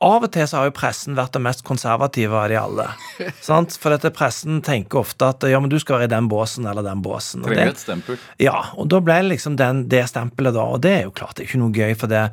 Av 0.03 0.21
og 0.21 0.29
til 0.29 0.45
så 0.45 0.59
har 0.59 0.67
jo 0.69 0.73
pressen 0.77 1.15
vært 1.17 1.33
det 1.33 1.41
mest 1.41 1.63
konservative 1.65 2.37
av 2.37 2.51
de 2.51 2.57
alle. 2.59 2.83
sant? 3.47 3.73
For 3.81 3.89
dette 3.95 4.11
pressen 4.13 4.59
tenker 4.65 5.01
ofte 5.01 5.31
at 5.33 5.45
ja, 5.49 5.57
men 5.63 5.71
du 5.73 5.79
skal 5.81 5.97
være 5.97 6.09
i 6.09 6.13
den 6.13 6.27
båsen 6.29 6.67
eller 6.69 6.85
den 6.85 7.01
båsen. 7.05 7.41
Og 7.41 7.49
Trenger 7.49 7.73
et 7.73 7.81
stempel. 7.81 8.19
ja, 8.43 8.59
og 8.77 8.91
da 8.93 8.99
ble 9.01 9.15
det 9.23 9.31
liksom 9.31 9.57
den, 9.57 9.87
det 9.89 10.03
stempelet, 10.11 10.53
da. 10.53 10.67
Og 10.75 10.83
det 10.85 10.93
er 10.99 11.07
jo 11.07 11.15
klart, 11.17 11.33
det 11.39 11.47
er 11.47 11.49
ikke 11.49 11.63
noe 11.63 11.73
gøy, 11.73 11.95
for 11.97 12.13
det, 12.13 12.27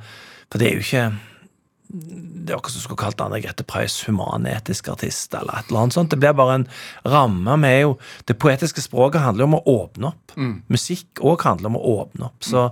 for 0.53 0.61
det 0.61 0.69
er 0.69 0.77
jo 0.77 0.85
ikke 0.85 1.07
Det 1.95 2.51
er 2.51 2.57
akkurat 2.59 2.75
som 2.75 2.83
skulle 2.85 3.01
kalt 3.01 3.21
Anne 3.23 3.39
Grete 3.41 3.65
Preus 3.69 3.97
humanetisk 4.09 4.89
artist, 4.93 5.33
eller 5.37 5.61
et 5.61 5.69
eller 5.71 5.85
annet 5.85 5.97
sånt. 5.97 6.11
Det 6.13 6.19
blir 6.21 6.35
bare 6.37 6.61
en 6.61 6.65
ramme. 7.07 7.57
Vi 7.65 7.69
er 7.71 7.83
jo 7.85 7.93
Det 8.29 8.37
poetiske 8.41 8.83
språket 8.85 9.23
handler 9.25 9.45
jo 9.45 9.51
om 9.53 9.59
å 9.61 9.65
åpne 9.79 10.11
opp. 10.13 10.35
Musikk 10.69 11.23
òg 11.25 11.45
handler 11.47 11.71
om 11.73 11.79
å 11.81 11.85
åpne 12.01 12.29
opp. 12.29 12.43
Så, 12.45 12.67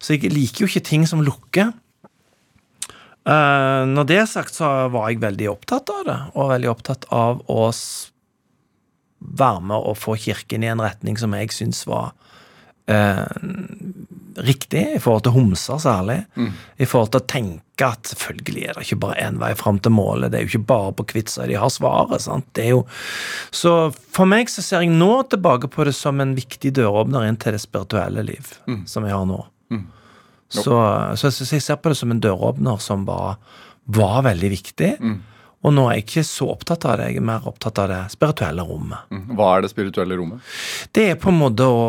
så 0.00 0.16
jeg 0.16 0.32
liker 0.32 0.64
jo 0.64 0.70
ikke 0.70 0.88
ting 0.90 1.06
som 1.06 1.22
lukker. 1.22 1.70
Eh, 3.28 3.82
når 3.86 4.08
det 4.08 4.20
er 4.22 4.30
sagt, 4.30 4.56
så 4.56 4.88
var 4.92 5.10
jeg 5.10 5.20
veldig 5.20 5.50
opptatt 5.52 5.90
av 5.92 6.06
det, 6.08 6.18
og 6.34 6.52
veldig 6.54 6.70
opptatt 6.72 7.04
av 7.12 7.42
å 7.52 7.68
være 9.18 9.64
med 9.68 9.90
og 9.90 9.98
få 9.98 10.16
kirken 10.22 10.64
i 10.64 10.70
en 10.70 10.80
retning 10.80 11.18
som 11.20 11.34
jeg 11.36 11.50
syns 11.52 11.82
var 11.90 12.12
eh, 12.88 13.26
riktig, 14.46 14.84
i 14.94 15.00
forhold 15.02 15.26
til 15.26 15.34
homser 15.34 15.82
særlig. 15.82 16.22
I 16.78 16.86
forhold 16.88 17.12
til 17.12 17.20
å 17.20 17.28
tenke 17.34 17.88
at 17.88 18.08
selvfølgelig 18.14 18.64
er 18.64 18.78
det 18.78 18.86
ikke 18.86 19.00
bare 19.02 19.20
én 19.26 19.42
vei 19.42 19.52
fram 19.58 19.82
til 19.82 19.92
målet. 19.92 20.30
Det 20.32 20.38
er 20.38 20.46
jo 20.46 20.52
ikke 20.54 20.70
bare 20.70 20.94
på 20.96 21.08
Kvitsøy 21.12 21.44
de 21.50 21.60
har 21.60 21.74
svaret. 21.74 22.24
sant? 22.24 22.48
Det 22.56 22.64
er 22.64 22.72
jo... 22.78 22.80
Så 23.50 23.74
for 23.92 24.30
meg 24.30 24.48
så 24.48 24.64
ser 24.64 24.86
jeg 24.86 24.94
nå 24.94 25.10
tilbake 25.28 25.68
på 25.74 25.84
det 25.84 25.96
som 25.98 26.22
en 26.24 26.32
viktig 26.38 26.72
døråpner 26.78 27.28
inn 27.28 27.36
til 27.36 27.58
det 27.58 27.60
spirituelle 27.66 28.24
liv, 28.24 28.56
som 28.88 29.04
jeg 29.04 29.18
har 29.18 29.28
nå. 29.28 29.42
Så, 30.48 30.76
så, 31.20 31.30
så 31.30 31.48
jeg 31.54 31.64
ser 31.64 31.80
på 31.80 31.92
det 31.92 31.98
som 31.98 32.12
en 32.14 32.22
døråpner 32.24 32.80
som 32.80 33.04
bare 33.08 33.36
var 33.88 34.22
veldig 34.28 34.50
viktig. 34.52 34.92
Og 35.66 35.74
nå 35.74 35.88
er 35.88 35.98
jeg 35.98 36.06
ikke 36.06 36.26
så 36.28 36.48
opptatt 36.52 36.86
av 36.86 37.00
det, 37.00 37.10
jeg 37.10 37.20
er 37.20 37.28
mer 37.28 37.46
opptatt 37.50 37.80
av 37.82 37.90
det 37.90 38.00
spirituelle 38.14 38.64
rommet. 38.64 39.10
Mm. 39.10 39.24
Hva 39.38 39.56
er 39.56 39.64
det 39.64 39.72
spirituelle 39.72 40.18
rommet? 40.20 40.52
Det 40.94 41.08
er 41.12 41.18
på 41.20 41.32
en 41.32 41.40
måte 41.40 41.66
å 41.66 41.80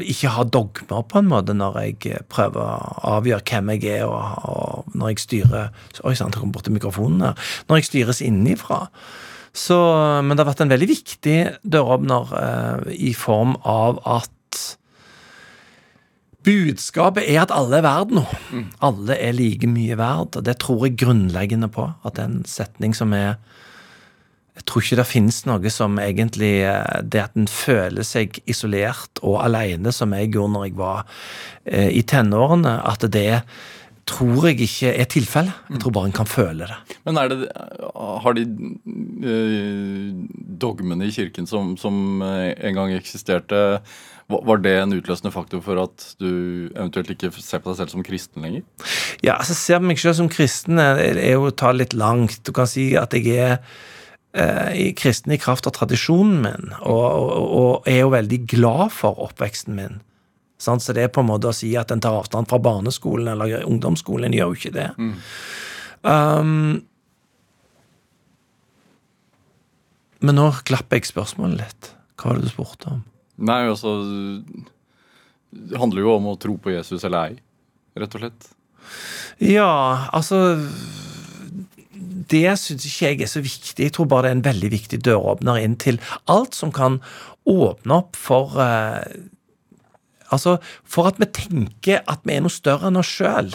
ikke 0.00 0.32
ha 0.32 0.44
dogmer, 0.48 1.04
på 1.10 1.20
en 1.20 1.28
måte, 1.28 1.54
når 1.56 1.76
jeg 1.82 2.22
prøver 2.32 2.62
å 2.62 3.18
avgjøre 3.18 3.44
hvem 3.50 3.74
jeg 3.74 3.98
er, 3.98 4.06
og, 4.08 4.48
og 4.48 4.96
når 4.96 5.12
jeg 5.12 5.24
styrer 5.26 6.04
Oi 6.08 6.14
sann, 6.18 6.32
det 6.34 6.40
kom 6.40 6.54
borti 6.54 6.72
mikrofonen 6.72 7.26
her. 7.28 7.52
Når 7.68 7.80
jeg 7.80 7.88
styres 7.90 8.22
innenfra. 8.24 8.86
Så, 9.54 9.76
men 10.24 10.34
det 10.34 10.42
har 10.42 10.50
vært 10.50 10.64
en 10.64 10.72
veldig 10.72 10.88
viktig 10.90 11.36
døråpner 11.62 12.32
eh, 12.40 12.88
i 13.10 13.12
form 13.14 13.54
av 13.60 14.00
at 14.08 14.64
Budskapet 16.44 17.24
er 17.26 17.42
at 17.44 17.52
alle 17.54 17.80
er 17.80 17.86
verdt 17.86 18.14
noe. 18.16 18.64
Alle 18.84 19.16
er 19.16 19.36
like 19.36 19.68
mye 19.70 19.96
verdt. 19.98 20.38
og 20.38 20.46
Det 20.46 20.58
tror 20.62 20.86
jeg 20.86 20.98
grunnleggende 21.00 21.70
på. 21.72 21.88
At 22.04 22.16
det 22.16 22.24
er 22.24 22.32
en 22.32 22.48
setning 22.48 22.96
som 22.96 23.12
er 23.16 23.36
Jeg 24.54 24.64
tror 24.70 24.82
ikke 24.84 24.96
det 25.00 25.06
finnes 25.10 25.40
noe 25.48 25.70
som 25.70 25.96
egentlig 25.98 26.62
eh, 26.62 27.00
Det 27.02 27.20
at 27.24 27.32
en 27.34 27.48
føler 27.50 28.06
seg 28.06 28.38
isolert 28.46 29.18
og 29.22 29.40
alene, 29.42 29.90
som 29.90 30.12
jeg 30.14 30.30
gjorde 30.30 30.52
når 30.54 30.64
jeg 30.68 30.76
var 30.78 31.00
eh, 31.64 31.90
i 31.90 32.02
tenårene, 32.02 32.76
at 32.86 33.02
det 33.10 33.42
tror 34.08 34.48
jeg 34.48 34.60
ikke 34.64 34.92
er 34.92 35.08
tilfellet. 35.08 35.52
Jeg 35.70 35.80
tror 35.82 35.94
bare 35.96 36.10
en 36.10 36.16
kan 36.16 36.28
føle 36.28 36.68
det. 36.68 36.76
Men 37.06 37.18
er 37.20 37.30
det, 37.32 37.38
har 38.24 38.36
de 38.36 38.44
eh, 39.24 40.08
dogmene 40.60 41.08
i 41.08 41.14
kirken 41.14 41.48
som, 41.48 41.74
som 41.80 42.22
eh, 42.24 42.52
en 42.68 42.76
gang 42.76 42.92
eksisterte, 42.96 43.80
var 44.46 44.60
det 44.64 44.74
en 44.80 44.94
utløsende 44.96 45.32
faktor 45.34 45.62
for 45.64 45.80
at 45.84 46.04
du 46.22 46.70
eventuelt 46.74 47.10
ikke 47.14 47.30
ser 47.36 47.62
på 47.62 47.70
deg 47.70 47.80
selv 47.82 47.94
som 47.94 48.04
kristen 48.06 48.44
lenger? 48.44 48.64
Ja, 49.24 49.36
altså 49.38 49.56
ser 49.58 49.82
på 49.82 49.90
meg 49.90 50.00
selv 50.02 50.18
som 50.18 50.30
kristen 50.32 50.80
er, 50.82 51.02
er 51.14 51.36
jo 51.36 51.50
å 51.50 51.54
ta 51.54 51.72
litt 51.74 51.96
langt. 51.96 52.40
Du 52.46 52.52
kan 52.56 52.68
si 52.70 52.92
at 52.98 53.14
jeg 53.16 53.34
er 53.34 53.58
eh, 54.34 54.90
kristen 54.98 55.34
i 55.34 55.40
kraft 55.40 55.68
av 55.70 55.76
tradisjonen 55.78 56.40
min, 56.44 56.74
og, 56.80 57.04
og, 57.04 57.54
og 57.60 57.88
er 57.90 58.02
jo 58.02 58.14
veldig 58.14 58.40
glad 58.50 58.94
for 58.96 59.22
oppveksten 59.28 59.78
min. 59.78 60.02
Sånn, 60.60 60.80
Så 60.80 60.94
det 60.96 61.06
er 61.06 61.12
på 61.12 61.24
en 61.24 61.30
måte 61.32 61.50
å 61.50 61.56
si 61.56 61.74
at 61.76 61.92
en 61.92 62.02
tar 62.02 62.16
avstand 62.16 62.48
fra 62.50 62.60
barneskolen 62.62 63.32
eller 63.34 63.64
ungdomsskolen, 63.66 64.30
en 64.30 64.36
gjør 64.38 64.52
jo 64.52 64.60
ikke 64.60 64.76
det. 64.76 64.90
Um, 66.04 66.84
men 70.24 70.38
nå 70.38 70.46
klapper 70.64 71.00
jeg 71.00 71.10
spørsmålet 71.10 71.60
litt. 71.60 71.90
Hva 72.16 72.30
var 72.30 72.38
det 72.38 72.46
du 72.46 72.52
spurte 72.54 72.92
om? 72.94 73.02
Nei, 73.36 73.64
altså 73.66 73.96
Det 75.50 75.78
handler 75.80 76.04
jo 76.04 76.12
om 76.16 76.28
å 76.30 76.36
tro 76.40 76.56
på 76.60 76.74
Jesus 76.74 77.04
eller 77.06 77.32
ei, 77.32 77.38
rett 77.98 78.14
og 78.14 78.22
slett. 78.22 78.48
Ja, 79.42 80.08
altså 80.14 80.56
Det 82.30 82.46
syns 82.60 82.86
ikke 82.88 83.12
jeg 83.12 83.22
er 83.26 83.30
så 83.30 83.42
viktig. 83.44 83.88
Jeg 83.88 83.94
tror 83.96 84.08
bare 84.10 84.28
det 84.28 84.32
er 84.32 84.38
en 84.38 84.48
veldig 84.48 84.72
viktig 84.74 85.02
døråpner 85.06 85.62
inn 85.62 85.78
til 85.80 86.00
alt 86.30 86.56
som 86.58 86.72
kan 86.74 87.00
åpne 87.50 88.02
opp 88.02 88.18
for 88.18 88.58
eh, 88.62 89.22
Altså, 90.32 90.56
for 90.88 91.06
at 91.06 91.18
vi 91.20 91.28
tenker 91.30 92.00
at 92.10 92.24
vi 92.26 92.32
er 92.34 92.40
noe 92.42 92.50
større 92.50 92.88
enn 92.88 92.98
oss 92.98 93.10
sjøl. 93.12 93.52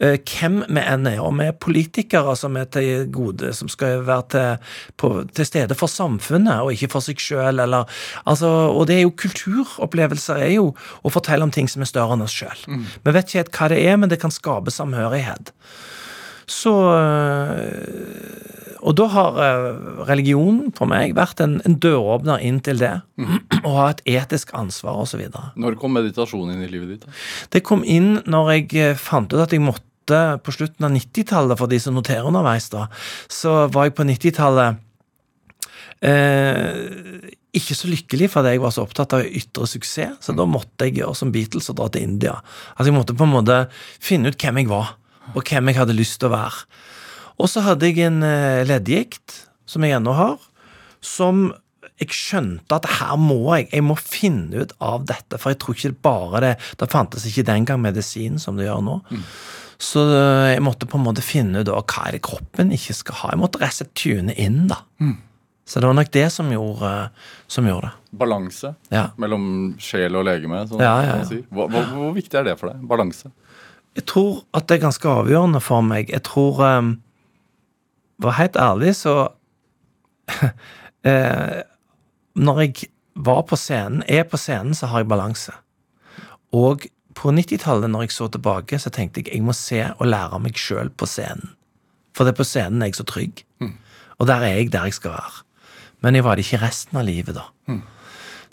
Hvem 0.00 0.62
vi 0.64 0.80
enn 0.80 1.04
er. 1.10 1.18
Om 1.20 1.42
vi 1.42 1.50
er 1.50 1.56
politikere 1.60 2.32
som 2.38 2.56
er 2.56 2.70
til 2.72 3.04
gode, 3.12 3.52
som 3.56 3.68
skal 3.68 4.00
være 4.06 4.24
til, 4.32 4.70
på, 4.96 5.10
til 5.36 5.48
stede 5.48 5.76
for 5.76 5.92
samfunnet 5.92 6.64
og 6.64 6.72
ikke 6.72 6.88
for 6.94 7.04
seg 7.04 7.20
sjøl, 7.20 7.60
eller 7.60 7.84
altså, 8.24 8.48
Og 8.72 8.86
det 8.88 8.96
er 8.96 9.04
jo 9.04 9.12
kulturopplevelser 9.12 10.40
er 10.46 10.54
jo 10.56 10.70
å 11.04 11.12
fortelle 11.12 11.44
om 11.44 11.52
ting 11.52 11.68
som 11.68 11.84
er 11.84 11.90
større 11.90 12.16
enn 12.16 12.24
oss 12.24 12.32
sjøl. 12.32 12.64
Vi 13.04 13.12
vet 13.12 13.28
ikke 13.28 13.42
helt 13.42 13.56
hva 13.58 13.68
det 13.74 13.82
er, 13.84 14.00
men 14.00 14.12
det 14.12 14.20
kan 14.22 14.32
skape 14.32 14.72
samhørighet. 14.72 15.52
Så 16.50 16.72
øh, 16.74 18.80
Og 18.80 18.96
da 18.96 19.04
har 19.12 19.36
øh, 19.36 20.06
religionen 20.08 20.72
for 20.72 20.88
meg 20.88 21.12
vært 21.14 21.40
en, 21.44 21.58
en 21.68 21.76
døråpner 21.76 22.40
inn 22.40 22.62
til 22.64 22.80
det. 22.80 23.02
og 23.60 23.74
ha 23.76 23.90
et 23.92 24.00
etisk 24.08 24.54
ansvar 24.56 24.96
osv. 25.02 25.20
Når 25.60 25.76
kom 25.76 25.92
meditasjon 25.92 26.48
inn 26.54 26.62
i 26.64 26.70
livet 26.72 26.88
ditt? 26.94 27.04
da? 27.04 27.12
Det 27.52 27.60
kom 27.62 27.84
inn 27.84 28.22
når 28.24 28.52
jeg 28.54 28.70
eh, 28.80 28.96
fant 28.96 29.28
ut 29.32 29.42
at 29.44 29.52
jeg 29.52 29.60
måtte 29.60 29.84
på 30.08 30.54
slutten 30.54 30.86
av 30.86 30.94
90-tallet, 30.94 31.58
for 31.58 31.70
de 31.70 31.80
som 31.82 31.94
noterer 31.94 32.26
underveis, 32.26 32.70
da, 32.72 32.86
så 33.28 33.66
var 33.72 33.88
jeg 33.88 33.96
på 33.98 34.06
90-tallet 34.08 34.80
eh, 36.06 37.30
ikke 37.56 37.76
så 37.76 37.90
lykkelig 37.90 38.30
fordi 38.32 38.54
jeg 38.54 38.62
var 38.62 38.74
så 38.74 38.84
opptatt 38.86 39.16
av 39.16 39.26
ytre 39.26 39.66
suksess, 39.68 40.20
så 40.24 40.34
da 40.36 40.46
måtte 40.48 40.86
jeg 40.88 41.00
gjøre 41.00 41.16
som 41.18 41.32
Beatles 41.34 41.70
og 41.72 41.80
dra 41.80 41.88
til 41.92 42.06
India. 42.06 42.36
Altså 42.76 42.90
Jeg 42.90 42.98
måtte 42.98 43.16
på 43.18 43.26
en 43.26 43.34
måte 43.34 43.62
finne 44.02 44.30
ut 44.30 44.40
hvem 44.40 44.62
jeg 44.62 44.70
var, 44.70 44.94
og 45.34 45.42
hvem 45.42 45.70
jeg 45.70 45.80
hadde 45.80 45.98
lyst 45.98 46.20
til 46.20 46.30
å 46.30 46.36
være. 46.36 46.68
Og 47.40 47.48
så 47.50 47.64
hadde 47.64 47.88
jeg 47.88 48.06
en 48.06 48.22
eh, 48.26 48.62
leddgikt, 48.68 49.44
som 49.70 49.84
jeg 49.86 49.96
ennå 49.96 50.14
har, 50.18 50.38
som 51.00 51.50
jeg 52.00 52.14
skjønte 52.16 52.76
at 52.76 52.88
her 52.96 53.16
må 53.20 53.42
jeg 53.58 53.68
jeg 53.74 53.84
må 53.84 53.94
finne 53.98 54.64
ut 54.64 54.72
av 54.82 55.04
dette, 55.08 55.36
for 55.36 55.52
jeg 55.52 55.60
tror 55.60 55.76
ikke 55.76 55.98
bare 56.06 56.40
det 56.44 56.52
Det 56.80 56.88
fantes 56.92 57.26
ikke 57.28 57.44
den 57.44 57.66
gang 57.68 57.80
medisin 57.80 58.38
som 58.40 58.56
det 58.56 58.66
gjør 58.68 58.84
nå. 58.84 58.96
Så 59.80 60.02
eh, 60.12 60.50
jeg 60.54 60.62
måtte 60.64 60.86
på 60.90 60.98
en 61.00 61.06
måte 61.06 61.24
finne 61.24 61.62
ut 61.62 61.70
hva 61.72 62.06
er 62.06 62.16
det 62.18 62.22
kroppen 62.26 62.72
ikke 62.76 62.94
skal 62.98 63.16
ha. 63.22 63.30
Jeg 63.34 63.40
måtte 63.40 63.60
rett 63.62 63.72
og 63.72 63.78
slett 63.80 63.94
tune 63.96 64.34
inn, 64.36 64.66
da. 64.70 64.82
Så 65.70 65.78
det 65.80 65.86
var 65.86 65.94
nok 65.96 66.10
det 66.12 66.24
som 66.34 66.48
gjorde, 66.50 66.90
som 67.48 67.66
gjorde 67.68 67.88
det. 67.88 68.16
Balanse 68.20 68.72
Ja. 68.90 69.04
mellom 69.22 69.44
sjel 69.78 70.16
og 70.18 70.24
legeme, 70.26 70.64
sånn, 70.68 70.80
Ja, 70.82 70.96
ja, 71.06 71.16
ja. 71.22 71.42
hvor, 71.54 71.68
hva, 71.70 71.84
hvor 71.94 72.12
viktig 72.16 72.34
er 72.40 72.44
det 72.48 72.56
for 72.58 72.72
deg? 72.72 72.82
Balanse? 72.90 73.30
Jeg 73.94 74.04
tror 74.10 74.42
at 74.54 74.66
det 74.66 74.76
er 74.78 74.82
ganske 74.84 75.08
avgjørende 75.08 75.60
for 75.62 75.82
meg. 75.86 76.10
Jeg 76.10 76.22
tror 76.26 76.60
um, 76.62 76.90
For 78.20 78.26
å 78.28 78.30
være 78.32 78.38
helt 78.42 78.56
ærlig, 78.60 78.92
så 78.98 79.14
eh, 81.06 81.62
Når 82.36 82.60
jeg 82.64 82.90
var 83.14 83.42
på 83.48 83.56
scenen, 83.58 84.02
er 84.08 84.24
på 84.28 84.38
scenen, 84.40 84.74
så 84.74 84.86
har 84.90 85.02
jeg 85.02 85.08
balanse. 85.10 85.52
Og 86.56 86.86
på 87.18 87.32
90-tallet, 87.34 87.90
når 87.90 88.06
jeg 88.06 88.14
så 88.14 88.28
tilbake, 88.32 88.78
så 88.78 88.90
tenkte 88.94 89.20
jeg 89.22 89.34
jeg 89.34 89.44
må 89.44 89.54
se 89.56 89.80
og 89.96 90.06
lære 90.06 90.38
meg 90.42 90.58
sjøl 90.58 90.90
på 90.90 91.08
scenen. 91.10 91.54
For 92.16 92.26
det 92.26 92.34
er 92.34 92.40
på 92.40 92.46
scenen 92.46 92.82
jeg 92.84 92.94
er 92.94 93.00
så 93.00 93.06
trygg. 93.08 93.44
Og 94.20 94.26
der 94.28 94.42
er 94.44 94.58
jeg 94.58 94.72
der 94.72 94.84
jeg 94.90 94.98
skal 94.98 95.14
være. 95.16 95.42
Men 96.04 96.14
jeg 96.16 96.24
var 96.24 96.36
det 96.36 96.44
ikke 96.46 96.62
resten 96.64 96.98
av 97.00 97.04
livet, 97.08 97.34
da. 97.36 97.46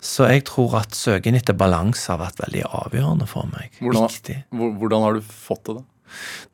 Så 0.00 0.28
jeg 0.30 0.44
tror 0.46 0.76
at 0.78 0.94
søken 0.94 1.34
etter 1.34 1.56
balanse 1.58 2.10
har 2.12 2.20
vært 2.20 2.38
veldig 2.44 2.64
avgjørende 2.70 3.26
for 3.26 3.48
meg. 3.50 3.72
Hvordan, 3.80 4.06
Viktig. 4.06 4.36
hvordan 4.52 5.02
har 5.02 5.16
du 5.18 5.22
fått 5.26 5.64
det, 5.66 5.78
da? 5.80 5.84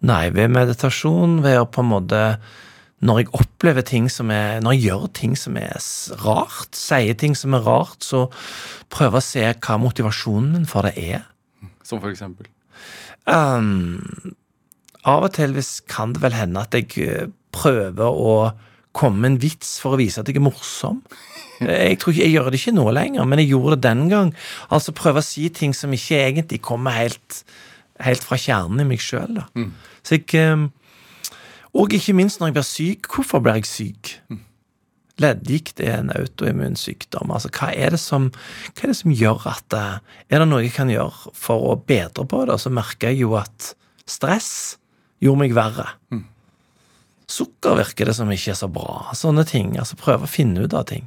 Nei, 0.01 0.31
ved 0.35 0.51
meditasjon, 0.51 1.43
ved 1.45 1.61
å 1.61 1.67
på 1.71 1.85
en 1.85 1.93
måte 1.93 2.21
Når 3.05 3.21
jeg 3.21 3.29
opplever 3.39 3.85
ting 3.87 4.09
som 4.11 4.33
er 4.35 4.59
Når 4.65 4.75
jeg 4.75 4.83
gjør 4.89 5.05
ting 5.15 5.37
som 5.39 5.59
er 5.61 5.77
rart, 6.25 6.75
sier 6.75 7.15
ting 7.15 7.37
som 7.39 7.55
er 7.55 7.63
rart, 7.63 8.03
så 8.03 8.25
prøve 8.91 9.21
å 9.21 9.23
se 9.23 9.45
hva 9.53 9.77
motivasjonen 9.79 10.57
min 10.57 10.67
for 10.67 10.89
det 10.89 10.97
er. 10.99 11.23
Som 11.85 12.01
for 12.03 12.13
eksempel? 12.13 12.49
Um, 13.31 14.35
av 15.05 15.27
og 15.29 15.35
til 15.37 15.57
kan 15.89 16.15
det 16.15 16.23
vel 16.25 16.37
hende 16.37 16.65
at 16.65 16.75
jeg 16.77 16.89
eh, 17.05 17.33
prøver 17.55 18.09
å 18.09 18.37
komme 18.95 19.21
med 19.25 19.31
en 19.33 19.41
vits 19.43 19.77
for 19.83 19.95
å 19.95 20.01
vise 20.01 20.23
at 20.23 20.31
jeg 20.31 20.39
er 20.39 20.47
morsom. 20.47 21.03
Jeg 21.65 22.01
tror 22.03 22.11
ikke, 22.11 22.25
jeg 22.25 22.33
gjør 22.35 22.49
det 22.51 22.59
ikke 22.59 22.73
nå 22.75 22.85
lenger, 22.93 23.27
men 23.31 23.39
jeg 23.39 23.53
gjorde 23.53 23.77
det 23.77 23.85
den 23.87 24.01
gang. 24.11 24.31
Altså 24.75 24.93
prøve 24.93 25.23
å 25.23 25.25
si 25.25 25.45
ting 25.55 25.71
som 25.73 25.93
ikke 25.95 26.19
egentlig 26.19 26.59
kommer 26.67 26.97
helt, 26.97 27.37
helt 28.03 28.27
fra 28.27 28.37
kjernen 28.43 28.83
i 28.83 28.87
meg 28.89 29.01
sjøl. 29.01 29.39
Så 30.03 30.19
jeg 30.19 30.35
eh, 30.35 30.65
Og 31.79 31.95
ikke 31.95 32.17
minst 32.19 32.43
når 32.43 32.51
jeg 32.51 32.57
blir 32.59 32.67
syk. 32.67 33.09
Hvorfor 33.15 33.41
blir 33.43 33.61
jeg 33.61 33.71
syk? 33.71 34.13
Leddgikt 35.23 35.79
er 35.85 36.01
en 36.01 36.11
autoimmun 36.11 36.75
sykdom. 36.79 37.31
Altså, 37.31 37.51
hva 37.55 37.71
er 37.71 37.95
det 37.95 38.01
som, 38.03 38.31
hva 38.75 38.87
er 38.87 38.91
det 38.91 38.99
som 38.99 39.15
gjør 39.15 39.45
at 39.53 39.67
det, 39.71 39.85
Er 40.29 40.43
det 40.43 40.49
noe 40.51 40.65
jeg 40.65 40.75
kan 40.75 40.91
gjøre 40.91 41.35
for 41.39 41.71
å 41.71 41.77
bedre 41.79 42.27
på 42.27 42.45
det? 42.51 42.59
Så 42.59 42.73
merker 42.75 43.13
jeg 43.13 43.23
jo 43.23 43.37
at 43.39 43.75
stress 44.11 44.53
gjorde 45.23 45.45
meg 45.45 45.55
verre. 45.57 45.87
Sukker 47.31 47.79
virker 47.79 48.11
det 48.11 48.17
som 48.19 48.31
ikke 48.35 48.53
er 48.53 48.59
så 48.59 48.69
bra. 48.69 49.15
Sånne 49.17 49.47
ting. 49.49 49.77
Altså 49.79 49.97
prøve 50.01 50.27
å 50.27 50.31
finne 50.31 50.67
ut 50.67 50.75
av 50.75 50.89
ting. 50.91 51.07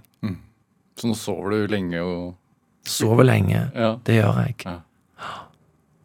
Så 0.97 1.05
nå 1.05 1.13
sover 1.17 1.53
du 1.53 1.73
lenge 1.75 2.01
og 2.01 2.35
Sover 2.87 3.27
lenge. 3.27 3.65
Ja. 3.75 3.97
Det 4.07 4.15
gjør 4.15 4.37
jeg. 4.45 4.53
Ja. 4.63 4.77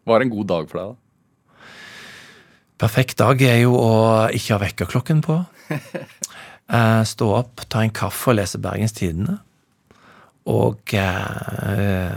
Hva 0.03 0.17
er 0.17 0.25
en 0.25 0.33
god 0.33 0.49
dag 0.51 0.65
for 0.67 0.79
deg, 0.81 0.89
da? 0.91 1.59
Perfekt 2.83 3.15
dag 3.21 3.39
er 3.47 3.61
jo 3.61 3.77
å 3.79 3.93
ikke 4.35 4.57
ha 4.57 4.59
vekkerklokken 4.65 5.21
på. 5.23 5.37
Eh, 6.71 7.03
stå 7.03 7.29
opp, 7.35 7.63
ta 7.69 7.83
en 7.83 7.93
kaffe 7.93 8.31
og 8.31 8.37
lese 8.39 8.61
Bergens 8.61 8.95
Tidende. 8.95 9.37
Og 10.49 10.93
eh, 10.97 12.11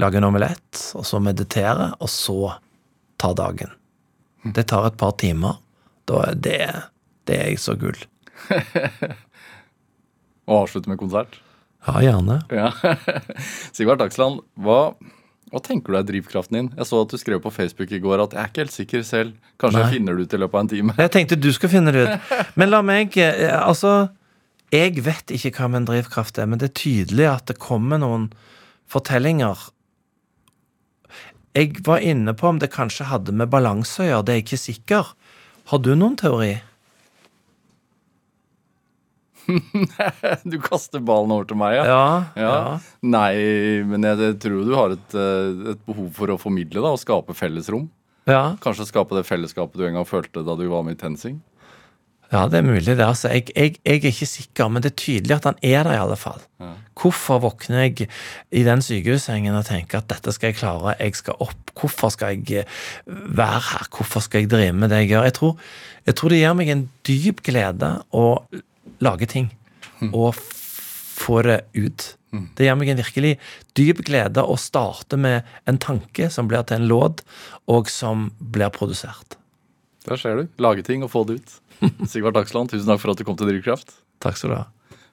lage 0.00 0.20
en 0.20 0.28
omelett. 0.28 0.92
og 0.94 1.06
så 1.06 1.20
meditere, 1.20 1.92
og 2.00 2.08
så 2.10 2.54
ta 3.20 3.32
dagen. 3.36 3.72
Det 4.44 4.68
tar 4.68 4.86
et 4.88 4.96
par 4.96 5.12
timer. 5.20 5.60
Da 6.08 6.24
er 6.30 6.34
det, 6.34 6.66
det 7.28 7.36
er 7.36 7.50
jeg 7.52 7.60
så 7.60 7.76
gull. 7.78 7.98
Og 10.50 10.64
avslutte 10.64 10.90
med 10.90 10.98
konsert. 10.98 11.36
Ja, 11.86 12.00
gjerne. 12.02 12.40
Ja. 12.50 12.72
Sigvart 13.76 14.00
Dagsland, 14.00 14.40
hva, 14.58 14.94
hva 15.50 15.58
tenker 15.58 15.90
du 15.90 15.98
er 15.98 16.06
drivkraften 16.06 16.56
din? 16.56 16.68
Jeg 16.78 16.86
så 16.86 17.00
at 17.02 17.10
du 17.10 17.18
skrev 17.18 17.40
på 17.42 17.50
Facebook 17.50 17.90
i 17.90 17.98
går 18.02 18.22
at 18.22 18.36
jeg 18.36 18.40
er 18.42 18.52
ikke 18.52 18.62
helt 18.62 18.74
sikker 18.74 19.02
selv. 19.06 19.32
Kanskje 19.58 19.80
Nei. 19.80 19.82
jeg 19.88 19.96
finner 19.96 20.14
det 20.14 20.26
ut 20.26 20.36
i 20.36 20.38
løpet 20.38 20.54
av 20.54 20.62
en 20.62 20.70
time. 20.70 20.94
Jeg 21.00 21.12
tenkte 21.16 21.38
du 21.40 21.50
skulle 21.56 21.72
finne 21.72 21.94
det 21.96 22.04
ut. 22.06 22.30
Men 22.60 22.70
la 22.70 22.80
meg 22.86 23.18
eh, 23.18 23.50
Altså, 23.58 24.12
jeg 24.70 25.02
vet 25.02 25.34
ikke 25.34 25.50
hva 25.58 25.72
min 25.74 25.88
drivkraft 25.88 26.38
er, 26.38 26.46
men 26.46 26.62
det 26.62 26.70
er 26.70 26.78
tydelig 26.78 27.26
at 27.32 27.50
det 27.50 27.58
kommer 27.62 27.98
noen 27.98 28.28
fortellinger. 28.90 29.58
Jeg 31.58 31.82
var 31.86 31.98
inne 32.06 32.36
på 32.38 32.46
om 32.46 32.62
det 32.62 32.70
kanskje 32.70 33.08
hadde 33.10 33.34
med 33.34 33.50
balanse 33.50 34.04
å 34.04 34.06
gjøre, 34.06 34.26
det 34.26 34.32
er 34.32 34.38
jeg 34.38 34.46
ikke 34.46 34.64
sikker. 34.68 35.14
Har 35.74 35.82
du 35.82 35.96
noen 35.98 36.14
teori? 36.18 36.60
Du 40.50 40.56
kaster 40.62 41.02
ballen 41.04 41.34
over 41.34 41.48
til 41.50 41.58
meg, 41.60 41.76
ja. 41.78 41.84
Ja. 41.88 42.04
Ja. 42.36 42.50
ja. 42.50 42.74
Nei, 43.02 43.34
men 43.88 44.06
jeg, 44.06 44.34
tror 44.42 44.64
du 44.66 44.74
har 44.78 44.96
et, 44.96 45.16
eh, 45.18 45.72
et 45.74 45.84
behov 45.88 46.10
for 46.16 46.32
å 46.34 46.38
formidle 46.40 46.82
da, 46.84 46.94
og 46.94 47.02
skape 47.02 47.36
fellesrom. 47.38 47.88
ja. 48.30 48.56
Kanskje 48.62 48.88
skape 48.90 49.18
det 49.18 49.26
fellesskapet 49.28 49.80
du 49.80 49.86
en 49.88 50.00
gang 50.00 50.08
følte 50.08 50.44
da 50.46 50.58
du 50.58 50.66
var 50.72 50.86
med 50.86 50.98
i 50.98 51.00
TenSing. 51.02 51.40
Ja, 52.30 52.44
det 52.46 52.60
er 52.60 52.62
mulig, 52.62 52.86
det. 52.86 53.02
altså. 53.02 53.28
Jeg, 53.28 53.48
jeg, 53.56 53.74
jeg 53.82 54.04
er 54.04 54.12
ikke 54.12 54.26
sikker, 54.28 54.68
men 54.70 54.84
det 54.84 54.92
er 54.92 55.00
tydelig 55.02 55.34
at 55.34 55.48
han 55.48 55.56
er 55.66 55.82
der, 55.82 55.96
i 55.96 56.02
alle 56.04 56.18
fall. 56.18 56.38
Hvorfor 57.00 57.40
våkner 57.42 57.88
jeg 57.88 58.06
i 58.54 58.62
den 58.66 58.84
sykehussengen 58.84 59.56
og 59.56 59.66
tenker 59.66 59.98
at 59.98 60.10
dette 60.12 60.34
skal 60.36 60.52
jeg 60.52 60.60
klare, 60.60 60.94
jeg 61.00 61.16
skal 61.18 61.42
opp? 61.42 61.72
Hvorfor 61.74 62.12
skal 62.14 62.36
jeg 62.36 62.62
eh, 62.62 62.78
være 63.08 63.62
her? 63.72 63.88
Hvorfor 63.96 64.22
skal 64.22 64.44
jeg 64.44 64.52
drive 64.52 64.76
med 64.78 64.92
det 64.92 65.02
jeg 65.02 65.14
gjør? 65.14 65.26
Jeg 65.26 65.36
tror, 65.40 65.70
jeg 66.06 66.18
tror 66.20 66.34
det 66.34 66.42
gir 66.42 66.58
meg 66.60 66.70
en 66.74 66.84
dyp 67.08 67.42
glede 67.50 67.90
å 68.14 68.26
lage 68.98 69.28
ting, 69.30 69.50
og 70.12 70.34
få 70.34 71.42
det 71.46 71.60
ut. 71.76 72.14
Det 72.30 72.66
gir 72.66 72.76
meg 72.78 72.92
en 72.92 73.00
virkelig 73.00 73.32
dyp 73.78 74.04
glede 74.06 74.42
å 74.46 74.54
starte 74.60 75.18
med 75.18 75.46
en 75.70 75.80
tanke 75.82 76.30
som 76.30 76.48
blir 76.50 76.62
til 76.66 76.80
en 76.80 76.90
låt, 76.90 77.24
og 77.70 77.90
som 77.90 78.30
blir 78.38 78.70
produsert. 78.74 79.36
Der 80.06 80.20
ser 80.20 80.38
du. 80.38 80.52
Lage 80.62 80.84
ting 80.86 81.02
og 81.04 81.10
få 81.12 81.24
det 81.28 81.40
ut. 81.40 81.56
Sigvart 82.10 82.38
Dagsland, 82.38 82.70
tusen 82.72 82.88
takk 82.88 83.02
for 83.02 83.12
at 83.12 83.20
du 83.20 83.26
kom 83.26 83.38
til 83.38 83.50
Drivkraft. 83.50 83.92
Takk 84.22 84.38
skal 84.38 84.52
du 84.52 84.56
ha. 84.60 84.66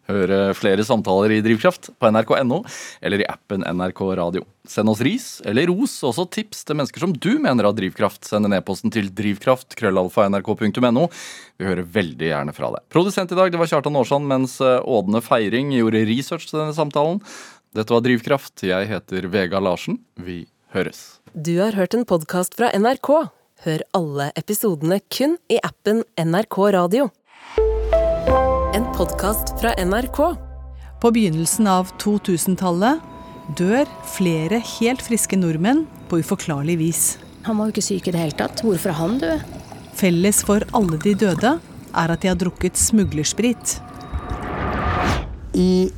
Høre 0.07 0.53
flere 0.55 0.83
samtaler 0.87 1.33
i 1.35 1.41
Drivkraft 1.43 1.89
på 1.99 2.11
nrk.no 2.13 2.61
eller 3.03 3.23
i 3.23 3.27
appen 3.27 3.65
NRK 3.67 4.01
Radio. 4.19 4.45
Send 4.67 4.91
oss 4.91 5.01
ris 5.03 5.27
eller 5.47 5.67
ros, 5.67 5.97
og 6.03 6.13
også 6.13 6.27
tips 6.37 6.63
til 6.67 6.79
mennesker 6.79 7.03
som 7.03 7.15
du 7.15 7.33
mener 7.43 7.67
har 7.67 7.75
drivkraft. 7.75 8.23
Send 8.27 8.47
en 8.47 8.55
e-posten 8.55 8.93
til 8.93 9.09
drivkraft, 9.11 9.75
krøllalfa, 9.79 10.27
Vi 11.57 11.65
hører 11.65 11.83
veldig 11.83 12.27
gjerne 12.27 12.53
fra 12.53 12.71
deg. 12.71 12.83
Produsent 12.89 13.31
i 13.31 13.35
dag 13.35 13.51
det 13.51 13.59
var 13.59 13.67
Kjartan 13.67 13.95
Aarsand, 13.95 14.27
mens 14.27 14.59
eh, 14.61 14.79
Ådne 14.83 15.21
Feiring 15.21 15.71
gjorde 15.75 16.05
research 16.05 16.47
til 16.49 16.59
denne 16.59 16.75
samtalen. 16.75 17.19
Dette 17.75 17.91
var 17.93 18.01
Drivkraft. 18.05 18.63
Jeg 18.63 18.87
heter 18.87 19.27
Vega 19.27 19.59
Larsen. 19.59 19.99
Vi 20.15 20.45
høres. 20.75 21.19
Du 21.33 21.57
har 21.59 21.75
hørt 21.75 21.93
en 21.97 22.05
podkast 22.05 22.55
fra 22.55 22.71
NRK. 22.71 23.29
Hør 23.65 23.83
alle 23.97 24.31
episodene 24.37 25.01
kun 25.09 25.39
i 25.49 25.57
appen 25.65 26.03
NRK 26.21 26.59
Radio. 26.77 27.09
Podkast 28.97 29.59
fra 29.61 29.73
NRK. 29.85 30.35
På 31.01 31.11
begynnelsen 31.13 31.67
av 31.69 31.91
2000-tallet 32.01 33.03
dør 33.59 33.83
flere 34.09 34.57
helt 34.57 35.03
friske 35.05 35.37
nordmenn 35.37 35.83
på 36.09 36.17
uforklarlig 36.23 36.79
vis. 36.79 37.01
Han 37.45 37.59
var 37.59 37.69
jo 37.69 37.75
ikke 37.75 37.83
syk 37.85 38.07
i 38.09 38.13
det 38.15 38.23
hele 38.23 38.37
tatt. 38.39 38.63
Hvorfor 38.65 38.89
er 38.89 38.97
han 38.97 39.19
død? 39.21 39.43
Felles 39.99 40.39
for 40.47 40.65
alle 40.79 40.97
de 41.03 41.13
døde 41.13 41.51
er 41.61 42.13
at 42.15 42.25
de 42.25 42.31
har 42.31 42.39
drukket 42.41 42.81
smuglersprit. 42.81 43.75
I 45.53 45.91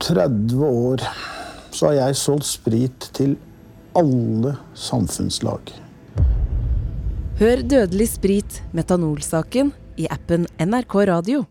30 0.00 0.64
år 0.70 1.04
så 1.68 1.90
har 1.90 1.98
jeg 1.98 2.18
solgt 2.22 2.48
sprit 2.48 3.10
til 3.20 3.36
alle 3.92 4.54
samfunnslag. 4.72 5.76
Hør 7.44 7.60
Dødelig 7.76 8.08
sprit, 8.16 8.62
metanolsaken, 8.72 9.76
i 10.00 10.08
appen 10.08 10.48
NRK 10.56 11.00
Radio. 11.12 11.44